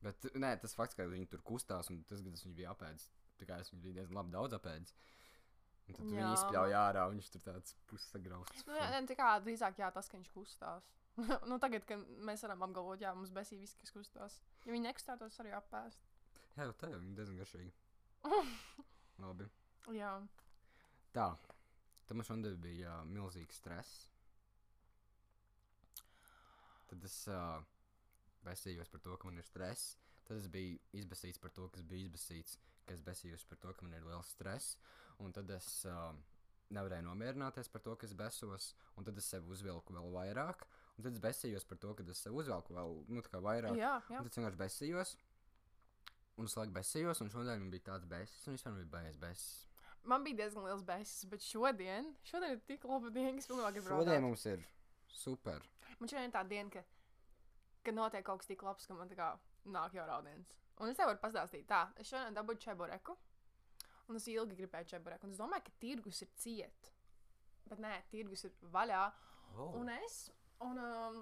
Bet 0.00 0.30
nē, 0.32 0.54
tas 0.62 0.72
fakts, 0.76 0.96
ka 0.96 1.04
viņi 1.04 1.28
tur 1.28 1.42
kustās 1.44 1.90
un 1.92 2.00
tas, 2.08 2.22
ka 2.24 2.32
es 2.32 2.44
viņu 2.46 2.56
biju 2.56 2.70
apēdis, 2.72 3.10
tā 3.40 3.48
kā 3.48 3.58
es 3.60 3.68
viņu 3.72 3.82
biju 3.84 3.98
diezgan 3.98 4.16
labi 4.22 4.32
daudz 4.32 4.56
apēdis. 4.56 4.94
Un 5.90 5.96
tad 5.98 6.06
Jā, 6.06 6.22
viņi 6.22 6.38
izspļauj 6.38 6.74
ārā, 6.78 7.04
un 7.10 7.18
viņš 7.18 7.28
tur 7.34 7.42
tāds 7.44 7.74
pussagrausts. 7.90 8.64
Nu, 8.68 8.76
jā, 8.78 8.88
tā 9.10 9.16
kā 9.18 9.30
drīzāk 9.44 9.80
jā, 9.82 9.90
tas, 9.92 10.08
ka 10.08 10.16
viņš 10.16 10.30
kustās. 10.32 10.86
nu, 11.50 11.58
tagad, 11.62 11.84
kad 11.88 12.02
mēs 12.26 12.44
varam 12.46 12.64
apgalvot, 12.66 13.00
jā, 13.02 13.12
mums 13.16 13.32
besī 13.34 13.58
viss, 13.60 13.78
kas 13.80 13.92
kustās. 13.94 14.40
Ja 14.66 14.74
viņi 14.74 14.88
nekustātos, 14.88 15.38
arī 15.42 15.54
apēst. 15.56 16.06
Jā, 16.56 16.66
jau 16.66 16.74
tā 16.78 16.90
viņi 16.92 17.16
diezgan 17.18 17.40
garšīgi. 17.40 17.72
Labi. 19.24 19.48
jā. 19.96 20.14
Tā. 21.14 21.30
Tam 22.08 22.18
man 22.18 22.26
šodien 22.26 22.56
bija 22.58 23.00
uh, 23.00 23.06
milzīgs 23.06 23.60
stress. 23.60 24.06
Tad 26.90 27.04
es 27.06 27.16
uh, 27.30 27.60
besījos 28.46 28.90
par 28.90 29.02
to, 29.04 29.14
ka 29.14 29.28
man 29.28 29.38
ir 29.38 29.46
stress. 29.46 29.92
Tad 30.26 30.40
es 30.40 30.48
biju 30.50 30.78
izbēsīts 30.98 31.38
par 31.42 31.54
to, 31.54 31.68
kas 31.70 31.86
bija 31.86 32.08
izbēsīts, 32.08 32.56
ka 32.86 32.96
es 32.96 33.04
besījos 33.06 33.46
par 33.46 33.60
to, 33.62 33.74
ka 33.74 33.86
man 33.86 33.94
ir 33.94 34.08
liels 34.08 34.32
stress. 34.34 34.74
Un 35.22 35.34
tad 35.36 35.50
es 35.54 35.68
uh, 35.86 36.10
nevarēju 36.74 37.06
nomierināties 37.06 37.70
par 37.70 37.84
to, 37.86 37.94
ka 37.94 38.08
es 38.08 38.14
besos. 38.18 38.72
Un 38.98 39.06
tad 39.06 39.18
es 39.22 39.30
sev 39.30 39.46
uzvilku 39.50 39.94
vēl 39.94 40.10
vairāk. 40.14 40.66
Un 41.00 41.04
tad 41.06 41.14
es 41.16 41.20
besījos 41.24 41.64
par 41.64 41.78
to, 41.80 41.94
ka 41.96 42.04
es 42.12 42.18
sev 42.20 42.34
uzvelku 42.36 42.74
vēl 42.76 42.90
nu, 43.08 43.22
vairāk. 43.40 43.72
jā, 43.78 43.92
jā. 44.12 44.18
Tad 44.20 44.26
es 44.28 44.36
vienkārši 44.36 44.58
besījos. 44.60 45.12
Un 46.36 46.48
es 46.48 46.56
laiku 46.58 46.74
besījos, 46.76 47.22
un 47.24 47.30
šodien 47.32 47.62
man 47.62 47.70
bija 47.72 47.86
tāds 47.86 48.04
besis, 48.08 48.42
un 48.48 48.58
vispār 48.58 48.74
bija 48.76 48.88
bailes 48.92 49.16
besis. 49.22 49.46
Man 50.12 50.26
bija 50.26 50.42
diezgan 50.42 50.66
liels 50.68 50.82
beigas, 50.84 51.14
bet 51.32 51.44
šodien, 51.44 52.10
šodien 52.28 52.52
ir 52.56 52.60
tik 52.68 52.84
laba 52.88 53.12
diena, 53.14 53.32
ka 53.32 53.40
es 53.40 53.48
pilnībā 53.48 53.70
gribu 53.72 53.88
Šodien 53.94 54.26
mums 54.26 54.44
ir 54.52 54.66
super. 55.12 55.64
Man 56.02 56.12
šodien 56.12 56.28
ir 56.28 56.34
tā 56.36 56.42
diena, 56.50 56.72
ka, 56.74 56.82
ka 57.88 57.94
notiek 57.96 58.24
kaut 58.28 58.42
kas 58.42 58.50
tik 58.52 58.64
labs, 58.64 58.88
ka 58.88 58.96
man 58.98 59.08
tā 59.12 59.16
kā 59.16 59.30
nāk 59.72 59.96
jau 59.96 60.04
raudiens. 60.08 60.52
Un 60.80 60.92
es 60.92 61.00
tev 61.00 61.08
varu 61.08 61.20
pastāstīt, 61.24 61.64
tā, 61.68 61.86
es 61.96 62.12
šodien 62.12 62.36
dabūju 62.36 62.60
čeboreku, 62.66 63.16
un 64.08 64.20
es 64.20 64.28
ilgi 64.32 64.60
gribēju 64.60 64.92
čeboreku, 64.92 65.28
un 65.28 65.32
es 65.36 65.40
domāju, 65.40 65.64
ka 65.70 65.76
tirgus 65.80 66.20
ir 66.24 66.32
ciet. 66.44 66.92
Bet 67.72 67.80
nē, 67.80 68.02
tirgus 68.12 68.44
ir 68.48 68.52
vaļā, 68.76 69.08
Oh. 69.50 69.72
un 69.80 69.88
es, 69.90 70.28
un, 70.66 70.80
um, 70.80 71.20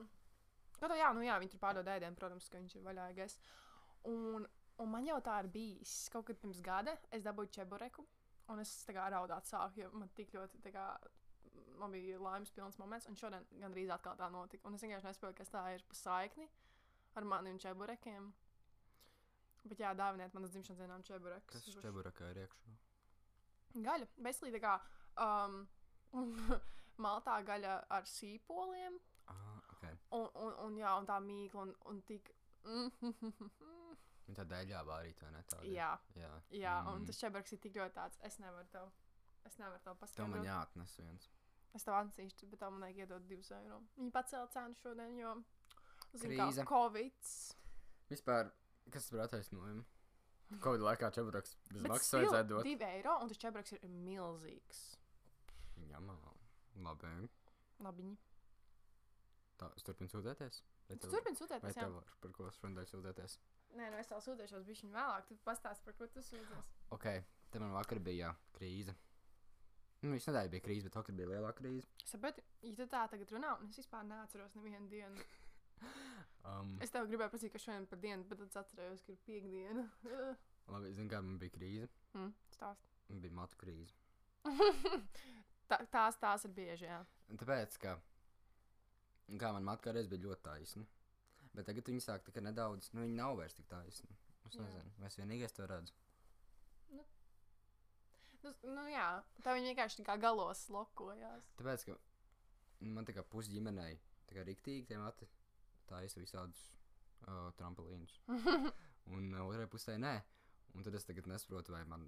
kā 0.78 0.90
tā, 0.90 0.99
jā, 0.99 1.11
nu 1.16 1.25
jā, 1.26 1.38
viņi 1.40 1.54
tur 1.54 1.62
pārdod 1.62 1.90
ēdienu, 1.95 2.18
protams, 2.18 2.49
ka 2.50 2.61
viņš 2.61 2.78
ir 2.78 2.87
vaļā, 2.87 3.11
es. 3.25 3.38
Un, 4.09 4.47
un 4.78 4.90
man 4.92 5.07
jau 5.07 5.18
tā 5.25 5.40
ir 5.42 5.50
bijis, 5.52 5.95
kaut 6.14 6.28
kad 6.28 6.38
pirms 6.40 6.62
gada 6.64 6.95
es 7.14 7.25
dabūju 7.26 7.54
čeboreku, 7.59 8.07
un 8.52 8.62
es 8.62 8.73
tā 8.87 8.95
kā 8.97 9.09
raudāt 9.12 9.49
sāku, 9.50 9.83
jo 9.83 9.90
man 9.95 10.11
tik 10.16 10.33
ļoti, 10.37 10.62
kā, 10.75 10.87
man 11.78 11.95
bija 11.95 12.21
laimes 12.23 12.52
pilns 12.54 12.78
moments, 12.80 13.09
un 13.11 13.18
šodien 13.18 13.47
gandrīz 13.62 13.90
atkal 13.95 14.16
tā 14.18 14.30
notika. 14.33 14.66
Un 14.68 14.78
es 14.78 14.85
vienkārši 14.85 15.11
nespēju, 15.11 15.37
kas 15.38 15.52
tā 15.52 15.64
ir 15.75 15.85
pa 15.88 15.99
saikni 15.99 16.49
ar 17.18 17.26
mani 17.26 17.52
un 17.54 17.61
čeburekiem. 17.62 18.30
Bet 19.68 19.83
jā, 19.83 19.92
dāviniet 19.97 20.35
manas 20.37 20.52
dzimšanas 20.54 20.80
dienām 20.80 21.04
čeburekus. 21.04 21.66
Kas 21.66 21.83
čeburakā 21.83 22.30
ir 22.33 22.45
iekšā? 22.45 22.76
Gaļa. 23.85 24.09
Basically 24.16 24.54
tā 24.54 24.61
kā 24.62 24.75
um, 25.25 25.61
maltā 27.04 27.37
gaļa 27.47 27.75
ar 27.99 28.09
sīpoliem. 28.09 28.97
Un, 30.10 30.28
un, 30.34 30.52
un, 30.66 30.76
jā, 30.80 30.92
un 30.98 31.06
tā 31.06 31.18
mīkla 31.20 31.62
un, 31.66 31.74
un 31.90 31.98
tik. 32.08 32.30
Viņa 34.28 34.36
tā 34.36 34.44
dēļā 34.48 34.80
vārīt, 34.88 35.20
vai 35.24 35.30
ne? 35.34 35.42
Tāda? 35.48 35.66
jā, 35.72 35.90
Jā. 36.16 36.30
jā, 36.52 36.74
un 36.92 37.00
Mm. 37.02 37.06
tas 37.06 37.18
čebureks 37.20 37.52
ir 37.52 37.58
tik 37.64 37.74
ļoti 37.76 37.94
tāds. 37.96 38.18
Es 38.22 38.38
nevaru 38.38 38.68
tev. 38.72 38.90
Es 39.46 39.56
nevaru 39.58 39.78
tev 39.84 39.84
Tev 39.84 39.94
man 39.94 40.00
paskaidrot. 40.00 40.46
jāatnes 40.46 40.96
viens. 40.98 41.28
Es 41.74 41.84
tev 41.84 41.94
atsīšu, 41.94 42.48
bet 42.50 42.60
tev 42.60 42.70
man 42.72 42.80
vajag 42.80 42.96
iedot 43.04 43.22
2 43.28 43.52
eiro. 43.60 43.80
Viņi 43.98 44.12
pacēla 44.12 44.50
cenu 44.52 44.74
šodien, 44.82 45.16
jo. 45.18 45.34
Zin, 46.14 46.30
Krīze. 46.30 46.64
kā 46.64 46.68
Covid. 46.68 47.32
Vispār, 48.10 48.50
kas 48.90 49.02
tas 49.04 49.10
par 49.10 49.20
attaisnojumu? 49.26 49.84
Covid 50.64 50.80
laikā 50.80 51.10
čeburaks 51.12 51.56
bez 51.70 51.82
maksas 51.82 52.12
vajadzētu 52.16 52.48
dot. 52.48 52.64
2 52.64 52.82
eiro, 52.88 53.18
un 53.22 53.28
tas 53.28 53.36
čebureks 53.36 53.72
ir 53.76 53.80
milzīgs. 53.88 54.96
Man. 56.00 56.18
Labi. 56.76 57.28
Labi. 57.80 58.16
Tā, 59.58 59.68
es 59.76 59.82
turpinu 59.86 60.10
sūdzēties? 60.12 60.60
Tu 60.88 61.08
turpini 61.10 61.38
sūtīties, 61.38 61.74
jā? 61.74 61.82
tev 61.82 61.96
var 61.96 62.10
par 62.22 62.32
ko 62.36 62.46
šodien 62.54 62.86
sūdzēties? 62.86 63.34
Nē, 63.78 63.88
nu 63.90 63.98
es 63.98 64.08
vēl 64.12 64.22
sūtīšos 64.24 64.66
bišķiņ 64.68 64.92
vēlāk. 64.94 65.26
Tu 65.28 65.36
pastāsti, 65.48 65.84
par 65.88 65.96
ko 65.98 66.06
tu 66.14 66.22
sūdzies. 66.22 66.68
Ok, 66.94 67.06
te 67.50 67.62
man 67.62 67.74
vakar 67.74 67.98
bija 68.04 68.30
krīze. 68.54 68.94
Nu, 70.04 70.12
visu 70.14 70.30
nedēļu 70.30 70.52
bija 70.54 70.62
krīze, 70.62 70.86
bet 70.86 70.96
vakar 71.00 71.16
bija 71.18 71.32
lielā 71.32 71.50
krīze. 71.58 71.90
Saprati, 72.06 72.44
ja 72.62 72.74
tu 72.78 72.86
tā 72.86 73.02
tagad 73.10 73.34
runā, 73.34 73.56
un 73.58 73.72
es 73.72 73.80
vispār 73.82 74.06
neatceros 74.06 74.54
nevienu 74.58 74.88
dienu. 74.94 75.26
Um, 76.48 76.70
Es 76.82 76.90
tev 76.94 77.06
gribēju 77.10 77.30
prasīt, 77.32 77.50
ka 77.52 77.58
šodien 77.60 77.84
par 77.90 77.98
dienu, 78.00 78.24
bet 78.26 78.38
tad 78.40 78.54
atcerējos, 78.62 79.02
ka 79.04 79.12
ir 79.12 79.18
piekdiena. 79.26 79.82
labi, 80.72 80.92
zinu, 80.96 81.10
kā 81.12 81.18
man 81.22 81.36
bija 81.38 81.52
krīze. 81.54 81.88
mm, 82.16 82.30
stāst. 82.54 82.86
Man 83.10 83.20
bija 83.22 83.34
matu 83.36 83.58
krīze. 83.60 83.92
tā, 85.70 85.80
tās, 85.92 86.16
tās 86.22 86.46
ir 86.48 86.54
bieži, 86.56 86.88
jā. 86.88 87.00
Tāpēc, 87.42 87.76
ka 87.82 87.96
kā 89.37 89.52
man 89.52 89.66
matka 89.66 89.92
reiz 89.92 90.08
bija 90.08 90.25
ļoti 90.25 90.44
taisna. 90.47 90.87
Bet 91.52 91.66
tagad 91.68 91.88
viņi 91.90 92.04
sāk 92.04 92.25
tikai 92.25 92.44
nedaudz, 92.47 92.92
nu 92.94 93.04
viņi 93.04 93.16
nav 93.18 93.37
vairs 93.40 93.56
tik 93.56 93.68
taisni. 93.68 94.16
Es 94.49 94.56
Jā. 94.56 94.64
nezinu, 94.64 94.92
es 95.04 95.18
vienīgais 95.18 95.56
to 95.56 95.66
redzu. 95.68 95.97
Nu, 98.44 98.52
nu 98.70 98.85
jā, 98.88 99.06
tā 99.42 99.54
viņi 99.56 99.73
vienkārši 99.73 100.00
tā 100.00 100.04
kā 100.06 100.14
galos 100.23 100.62
lokojās. 100.73 101.49
Tāpēc, 101.58 101.85
ka 101.88 101.97
nu, 102.85 102.92
man 102.94 103.08
tā 103.08 103.16
kā 103.16 103.25
pusģimenei, 103.35 103.99
tā 104.28 104.38
kā 104.38 104.44
riktīgi 104.47 104.87
tie 104.88 105.00
mati 105.02 105.26
taisa 105.90 106.23
visādus 106.23 106.61
uh, 107.26 107.50
tramplīnus. 107.58 108.20
Un 109.16 109.32
uh, 109.35 109.42
otrai 109.49 109.66
pusē 109.70 109.99
nē. 110.00 110.14
Un 110.76 110.87
tad 110.87 110.94
es 110.94 111.06
tagad 111.08 111.26
nesaprotu, 111.26 111.75
vai 111.75 111.82
man 111.88 112.06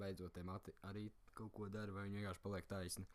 beidzot 0.00 0.32
tie 0.34 0.44
mati 0.46 0.72
arī 0.88 1.08
kaut 1.36 1.52
ko 1.56 1.68
dara, 1.72 1.92
vai 1.92 2.06
viņi 2.06 2.20
vienkārši 2.20 2.44
paliek 2.44 2.68
taisni. 2.70 3.06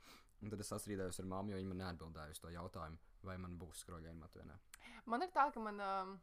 Un 0.43 0.51
tad 0.51 0.61
es 0.61 0.69
sastrīdējos 0.73 1.21
ar 1.23 1.27
mammu, 1.31 1.53
jo 1.53 1.59
viņa 1.59 1.71
man 1.71 1.81
neatbildēja 1.83 2.35
uz 2.35 2.41
to 2.43 2.51
jautājumu, 2.53 2.99
vai 3.25 3.35
man 3.41 3.57
būs 3.59 3.83
skroļaini 3.85 4.19
mati 4.19 4.41
vai 4.41 4.47
nē. 4.51 4.57
Man 5.11 5.25
ir 5.25 5.35
tā, 5.35 5.49
ka 5.53 5.67
man. 5.67 5.81
Um, 5.81 6.15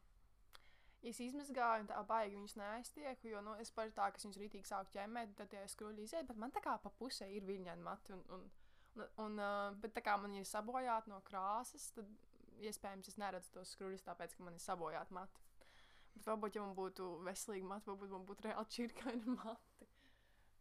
Es 1.02 1.18
izmazgāju, 1.18 1.82
un 1.82 1.88
tā 1.90 1.96
baigi 2.06 2.36
viņas 2.36 2.52
neaiztieku, 2.60 3.26
jo 3.32 3.40
nu, 3.42 3.56
es 3.58 3.72
par 3.74 3.88
tā, 3.90 4.04
ka 4.14 4.20
viņas 4.22 4.36
rītīgi 4.38 4.68
sāku 4.68 4.92
ķemmēt, 4.94 5.32
tad 5.34 5.48
tie 5.50 5.62
skruļi 5.66 6.04
iziet, 6.06 6.28
bet 6.28 6.38
man 6.38 6.54
tā 6.54 6.62
kā 6.62 6.76
pa 6.78 6.92
pusē 6.94 7.26
ir 7.26 7.42
viļņaini 7.48 7.82
mati, 7.82 8.14
un, 8.14 8.20
un, 8.36 8.44
un, 8.94 9.08
un 9.24 9.42
uh, 9.42 9.74
bet 9.82 9.96
tā 9.96 10.04
kā 10.06 10.14
man 10.22 10.36
ir 10.38 10.46
sabojāti 10.46 11.10
no 11.10 11.18
krāsas, 11.26 11.88
tad 11.96 12.06
iespējams 12.62 13.10
es 13.10 13.18
neredzu 13.18 13.50
tos 13.56 13.74
skruļus, 13.74 14.04
tāpēc, 14.06 14.36
ka 14.36 14.46
man 14.46 14.54
ir 14.58 14.62
sabojāti 14.62 15.16
mati. 15.18 15.42
Bet 16.14 16.28
varbūt, 16.28 16.56
ja 16.56 16.64
man 16.68 16.76
būtu 16.78 17.08
veselīgi 17.26 17.66
mati, 17.66 17.90
varbūt 17.90 18.14
man 18.14 18.26
būtu 18.28 18.46
reāli 18.46 18.74
čirkaini 18.76 19.36
mati. 19.40 19.88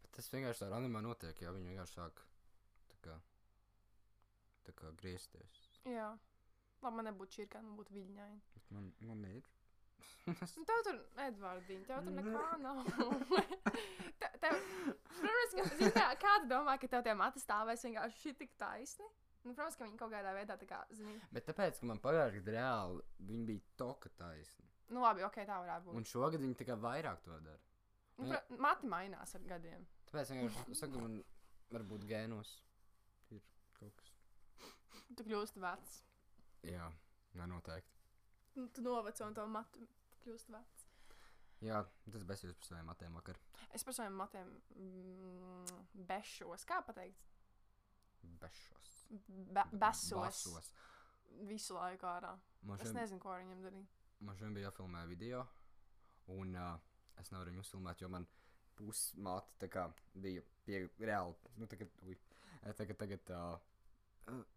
Bet 0.01 0.15
tas 0.17 0.33
vienkārši 0.33 0.63
tā 0.63 0.71
randomā 0.73 1.03
notiek, 1.05 1.37
ja 1.43 1.53
viņi 1.53 1.75
vienkārši 1.75 1.99
sāk 1.99 2.23
tā 2.95 2.99
kā, 3.05 3.19
tā 4.67 4.73
kā 4.77 4.91
griezties. 4.99 5.61
Jā. 5.87 6.11
Labi, 6.81 6.95
man 6.97 7.07
nebūtu 7.11 7.35
čirkaini, 7.39 7.67
man 7.69 7.77
būtu 7.79 7.93
viļņaini. 7.95 8.39
Bet 8.55 8.71
man, 8.75 8.91
man 9.09 9.25
ir. 9.31 9.49
Nu, 10.31 10.63
tev 10.65 10.79
tur, 10.85 10.97
Edvardiņ, 11.21 11.81
tev 11.89 12.03
tur 12.05 12.13
nekā 12.13 12.45
nav. 12.65 12.79
te, 14.21 14.29
tev, 14.41 14.57
protams, 15.17 15.55
ka, 15.57 15.65
zini, 15.77 15.91
kā, 15.95 16.05
kāda 16.21 16.49
domā, 16.49 16.75
ka 16.81 16.89
tev 16.89 17.03
tie 17.05 17.13
mati 17.17 17.41
stāvēs 17.41 17.85
vienkārši 17.87 18.21
šī 18.23 18.33
tik 18.39 18.53
taisni? 18.61 19.07
Nu, 19.41 19.53
protams, 19.55 19.77
ka 19.77 19.85
viņi 19.87 19.97
kaut 19.97 20.13
kādā 20.13 20.33
veidā 20.37 20.57
tā 20.61 20.67
kā, 20.69 20.81
zini, 20.93 21.15
Bet 21.33 21.47
tāpēc, 21.49 21.79
ka 21.81 21.89
man 21.89 22.01
pagājušajā 22.03 22.37
gadā 22.45 22.53
reāli 22.57 23.05
viņi 23.29 23.45
bija 23.49 23.63
toka 23.81 24.09
taisni. 24.21 24.67
nu 24.93 25.01
labi, 25.05 25.23
ok, 25.25 25.37
tā 25.47 25.57
varētu 25.63 25.87
būt. 25.89 25.97
Un 26.01 26.05
šogad 26.09 26.41
viņi 26.45 26.57
tikai 26.61 26.77
vairāk 26.81 27.21
to 27.25 27.37
dara. 27.41 27.61
Nu, 28.21 28.27
pra, 28.29 28.41
mati 28.61 28.89
mainās 28.91 29.33
ar 29.37 29.45
gadiem. 29.49 29.85
Tāpēc 30.11 30.33
vienkārši 30.35 30.65
es 30.75 30.81
saku, 30.83 31.01
man 31.01 31.17
varbūt 31.73 32.05
gēnos. 32.09 32.51
Tu 35.17 35.25
kļūsti 35.27 35.61
vecs. 35.63 35.97
Jā, 36.67 36.87
nenoteikti. 37.39 37.97
Nu, 38.55 38.67
Tu 38.75 38.83
noveco 38.85 39.27
un 39.27 39.35
tev 39.35 39.49
matu 39.51 39.87
kļūst 40.23 40.51
vecs. 40.53 40.85
Jā, 41.61 41.81
tas 42.09 42.23
besījos 42.25 42.57
par 42.57 42.67
saviem 42.71 42.87
matiem 42.89 43.17
vakar. 43.19 43.37
Es 43.75 43.85
par 43.85 43.93
saviem 43.93 44.15
matiem 44.17 44.49
mm, 44.73 45.81
bešos, 46.09 46.65
kā 46.65 46.79
pateikt? 46.87 47.27
Bešos. 48.41 48.95
Be 49.29 49.65
besos. 49.71 50.17
Basos. 50.17 50.71
Visu 51.47 51.75
laiku 51.77 52.07
ārā. 52.09 52.31
Man 52.65 52.81
Es 52.81 52.93
nezinu, 52.95 53.21
ko 53.21 53.31
ar 53.33 53.43
viņiem 53.43 53.61
darīt. 53.65 53.97
man 54.21 54.37
šodien 54.37 54.53
bija 54.53 54.69
jāfilmē 54.69 55.05
video, 55.09 55.45
un 56.29 56.55
uh, 56.55 56.75
es 57.17 57.31
nevaru 57.33 57.49
viņu 57.49 57.63
uzfilmēt, 57.63 58.01
jo 58.03 58.09
man 58.09 58.27
pusmāte 58.77 59.69
bija 60.13 60.43
pie 60.65 60.83
reāli, 60.99 61.33
nu 61.57 61.67
tagad, 61.67 61.89
eh, 62.05 62.73
tagad, 62.77 62.97
tagad 62.97 63.31
uh, 63.33 63.70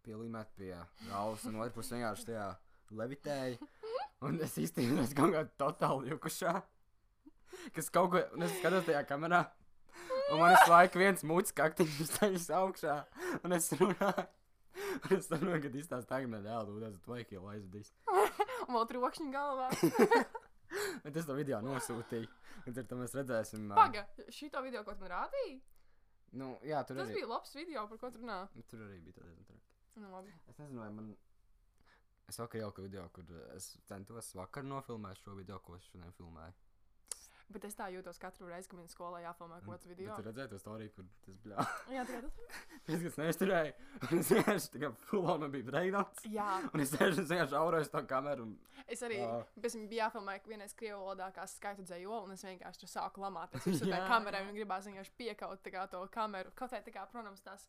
pielīmēt 0.05 0.53
pie 0.59 0.71
galvas, 1.09 1.45
un 1.49 1.59
otrs 1.63 1.91
vienkārši 1.93 2.29
tajā 2.29 2.47
levitēja, 2.95 3.57
un 4.27 4.39
es 4.45 4.55
īstenībā 4.61 5.03
esmu 5.03 5.19
kaut 5.19 5.35
kā 5.35 5.43
totāli 5.63 6.13
jukušā, 6.13 6.55
kas 7.75 7.91
kaut 7.93 8.13
ko, 8.13 8.23
un 8.37 8.47
es 8.47 8.55
skatos 8.59 8.87
tajā 8.87 9.03
kamerā, 9.09 9.43
un 10.31 10.41
man 10.41 10.55
visu 10.55 10.71
laiku 10.71 11.01
viens 11.01 11.25
mūcis 11.27 11.55
kaktiņš 11.57 12.15
taļas 12.19 12.49
augšā, 12.61 12.97
un 13.43 13.59
es 13.59 13.71
runāju. 13.79 14.27
Un 14.75 15.13
es 15.15 15.27
saprotu, 15.29 15.59
ka 15.63 15.69
izstāsta 15.79 16.09
tagad 16.09 16.31
man 16.31 16.43
reāli, 16.43 16.73
un 16.75 16.81
tas 16.83 16.97
vajag 17.07 17.29
jau 17.37 17.45
aizvedīs. 17.51 17.93
Un 18.11 18.75
vēl 18.75 18.87
trokšņi 18.89 19.29
galvā. 19.31 19.69
Bet 21.05 21.15
es 21.15 21.27
to 21.27 21.35
video 21.37 21.61
nosūtīju. 21.63 22.27
Un 22.65 22.75
tad 22.75 22.91
mēs 22.99 23.15
redzēsim, 23.15 23.69
Paga, 23.75 24.05
šito 24.33 24.63
video, 24.65 24.83
ko 24.83 24.95
tu 24.95 25.05
man 25.05 25.13
rādīji? 25.13 25.59
Nu, 26.33 26.57
jā, 26.63 26.81
tur 26.87 26.97
Tas 26.97 27.07
arī, 27.07 27.21
bija 27.21 27.27
labs 27.27 27.53
video, 27.55 27.87
par 27.87 27.97
ko 27.97 28.09
tu 28.11 28.19
runā. 28.19 28.39
nu, 28.55 28.63
tur 28.71 28.79
arī 28.87 28.99
bija 29.03 29.13
diezgan 29.21 29.45
traki. 29.47 29.61
Nu, 29.95 30.09
labi. 30.11 30.33
Es 30.47 30.57
nezinu, 30.59 30.79
vai 30.79 30.91
man. 30.91 31.15
Es 32.27 32.39
vakar 32.39 32.59
ieliku 32.59 32.81
video, 32.81 33.09
kur 33.13 33.23
es 33.55 33.77
centos 33.87 34.33
vakar 34.35 34.63
nofilmēt 34.65 35.21
šo 35.21 35.35
video, 35.37 35.59
ko 35.59 35.75
es 35.75 35.83
šodien 35.91 36.11
filmēju. 36.17 36.53
Bet 37.53 37.65
es 37.67 37.75
tā 37.77 37.85
jūtos 37.93 38.17
katru 38.17 38.47
reizi, 38.49 38.67
kad 38.71 38.79
man 38.79 38.87
skolā 38.89 39.19
jāfilmē 39.21 39.59
kaut 39.61 39.75
kāds 39.75 39.87
video. 39.87 40.15
Tur 40.17 40.25
redzēju 40.25 40.49
to 40.49 40.57
storiju, 40.59 40.91
kur 40.95 41.05
tas 41.27 41.35
bija. 41.43 41.65
Jā, 41.95 42.05
tikai 42.09 42.21
tas. 42.25 42.55
Es 42.95 43.03
kas 43.03 43.17
neizturēju. 43.21 43.73
Un 44.07 44.21
es 44.21 44.31
vienkārši 44.33 44.71
tā 44.73 44.81
kā 44.81 44.89
fulā 45.11 45.35
man 45.43 45.51
bija 45.53 45.67
breakdowns. 45.67 46.23
Jā, 46.33 46.47
Un 46.73 46.81
es 46.83 46.93
un 46.95 47.13
vienkārši 47.19 47.57
aurēju 47.59 47.91
to 47.93 48.01
kameru. 48.09 48.47
Un... 48.49 48.81
es 48.89 49.03
arī 49.05 49.19
Ā. 49.21 49.35
pēc 49.61 49.77
tam 49.77 49.85
bija 49.91 50.07
jāfilmē 50.07 50.35
vienais 50.49 50.73
krievu 50.79 51.03
valodā, 51.03 51.29
kā 51.35 51.45
skaitu 51.51 51.85
dzējo, 51.85 52.21
un 52.25 52.33
es 52.33 52.45
vienkārši 52.47 52.81
tur 52.81 52.91
sāku 52.95 53.21
lamāt. 53.21 53.53
Es 53.61 53.67
jau 53.69 53.91
Jā. 53.91 53.99
tādā 53.99 54.01
kamerā 54.09 54.41
un 54.47 54.57
gribās 54.57 54.89
vienkārši 54.89 55.13
piekaut 55.21 55.61
tā 55.65 55.73
kā 55.75 55.85
to 55.91 56.01
kameru. 56.15 56.53
Kaut 56.57 56.73
kā, 56.73 56.81
tā 56.81 56.95
kā, 56.97 57.05
protams, 57.13 57.45
tās 57.45 57.67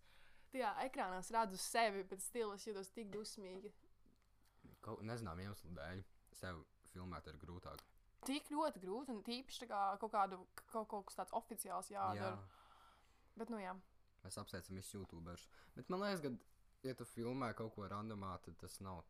tajā 0.55 0.73
ekrānā 0.87 1.21
es 1.21 1.31
redzu 1.37 1.61
sevi, 1.61 2.07
bet 2.09 2.25
stilu 2.25 2.57
es 2.57 2.65
jūtos 2.65 2.89
tik 2.97 3.13
dusmīgi. 3.13 3.75
Kaut 4.81 5.05
nezinām 5.05 5.45
iemeslu 5.45 5.77
dēļ. 5.77 6.01
Sev 6.41 6.65
filmēt 6.95 7.29
ir 7.29 7.37
grūtāk. 7.41 7.85
Tik 8.27 8.51
ļoti 8.51 8.83
grūti 8.83 9.15
un 9.15 9.23
tīpaši 9.27 9.69
kā 9.71 9.83
kaut 10.03 10.13
kādu 10.15 10.41
kaut, 10.65 10.89
kaut 10.91 11.07
kas 11.09 11.21
tāds 11.21 11.35
oficiāls 11.37 11.91
jādara. 11.93 12.37
Bet, 13.37 13.53
nu 13.53 13.61
jā. 13.61 13.75
Mēs 14.25 14.39
apsveicam 14.41 14.79
visus 14.79 14.97
YouTuberus. 14.97 15.45
Bet 15.77 15.91
man 15.93 16.03
liekas, 16.03 16.25
ka, 16.25 16.33
ja 16.89 16.95
tu 16.99 17.07
filmē 17.09 17.53
kaut 17.59 17.75
ko 17.77 17.87
randomā, 17.91 18.33
tad 18.45 18.57
tas 18.63 18.81
nav. 18.85 19.05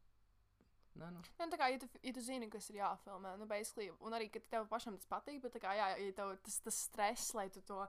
Nē, 0.97 1.11
nu. 1.13 1.23
Nu, 1.37 1.47
tā 1.53 1.59
kā, 1.61 1.69
ja 1.73 1.81
tu, 1.81 1.89
ja 2.01 2.13
tu 2.17 2.23
zini, 2.25 2.49
kas 2.53 2.71
ir 2.73 2.81
jāfilmē, 2.81 3.35
nu, 3.41 3.47
basically, 3.49 3.91
un 4.01 4.17
arī, 4.17 4.31
ka 4.33 4.41
tev 4.49 4.69
pašam 4.71 4.97
tas 4.97 5.09
patīk, 5.11 5.43
bet, 5.45 5.53
tā 5.57 5.61
kā, 5.61 5.75
jā, 5.77 5.89
ja 6.01 6.15
tev 6.17 6.33
tas, 6.45 6.57
tas 6.65 6.79
stress, 6.89 7.35
lai 7.37 7.51
tu 7.53 7.61
to. 7.69 7.83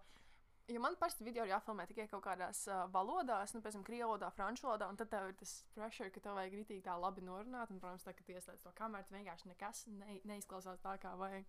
Jo 0.67 0.81
man 0.83 0.97
parasti 0.99 1.23
video 1.23 1.45
ir 1.47 1.53
jāfilmē 1.53 1.85
tikai 1.87 2.09
kaut 2.11 2.25
kādās 2.25 2.65
uh, 2.67 2.81
valodās, 2.91 3.53
nu, 3.55 3.61
piemēram, 3.63 3.85
krievu 3.87 4.09
valodā, 4.09 4.27
franču 4.35 4.67
valodā, 4.67 4.89
un 4.91 4.97
tad 4.99 5.07
tev 5.13 5.29
ir 5.29 5.37
tas 5.39 5.53
pressure, 5.71 6.11
ka 6.11 6.19
tev 6.25 6.35
vajag 6.35 6.57
rītīgi 6.59 6.83
tā 6.83 6.95
labi 6.99 7.23
norunāt, 7.23 7.71
un, 7.71 7.79
protams, 7.79 8.03
tā, 8.03 8.11
ka 8.17 8.25
tu 8.27 8.35
ieslēdz 8.35 8.65
to 8.65 8.73
kameru, 8.75 9.07
vienkārši 9.15 9.47
nekas 9.53 9.85
ne, 9.87 10.17
neizklausās 10.27 10.83
tā, 10.83 10.97
kā 10.99 11.13
vajag. 11.21 11.47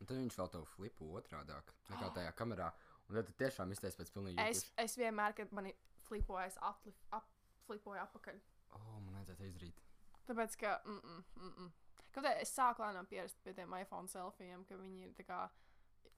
Un 0.00 0.10
tad 0.10 0.18
viņš 0.18 0.38
vēl 0.40 0.50
tev 0.56 0.66
flipu 0.72 1.12
otrādāk 1.20 1.70
nekā 1.92 2.10
tajā 2.18 2.32
kamerā. 2.40 2.72
Un 3.06 3.20
tad 3.20 3.30
tu 3.30 3.36
tiešām 3.38 3.70
izteicies 3.72 4.00
pēc 4.00 4.10
pilnīgi 4.16 4.42
Es, 4.42 4.64
es 4.82 4.98
vienmēr, 4.98 5.36
kad 5.38 5.54
mani 5.54 5.76
flipoju, 6.08 6.48
es 6.50 6.58
aplif, 6.66 6.98
ap, 7.14 7.30
flipoju 7.68 8.02
apakaļ. 8.02 8.42
O, 8.72 8.80
oh, 8.80 8.96
man 9.04 9.20
vajadzētu 9.20 9.46
izdarīt. 9.46 9.84
Tāpēc, 10.26 10.58
ka, 10.58 10.80
mm, 10.82 10.98
mm, 10.98 11.24
mm, 11.38 11.54
mm. 11.62 12.02
Kaut 12.16 12.26
kā 12.26 12.34
es 12.42 12.50
sāku 12.50 12.82
lēnām 12.82 13.06
pierast 13.06 13.38
pie 13.44 13.54
tiem 13.54 13.78
iPhone 13.78 14.10
selfijiem, 14.10 14.66
ka 14.66 14.78
viņi 14.80 15.06
ir 15.06 15.14
tā 15.14 15.26
kā 15.28 15.44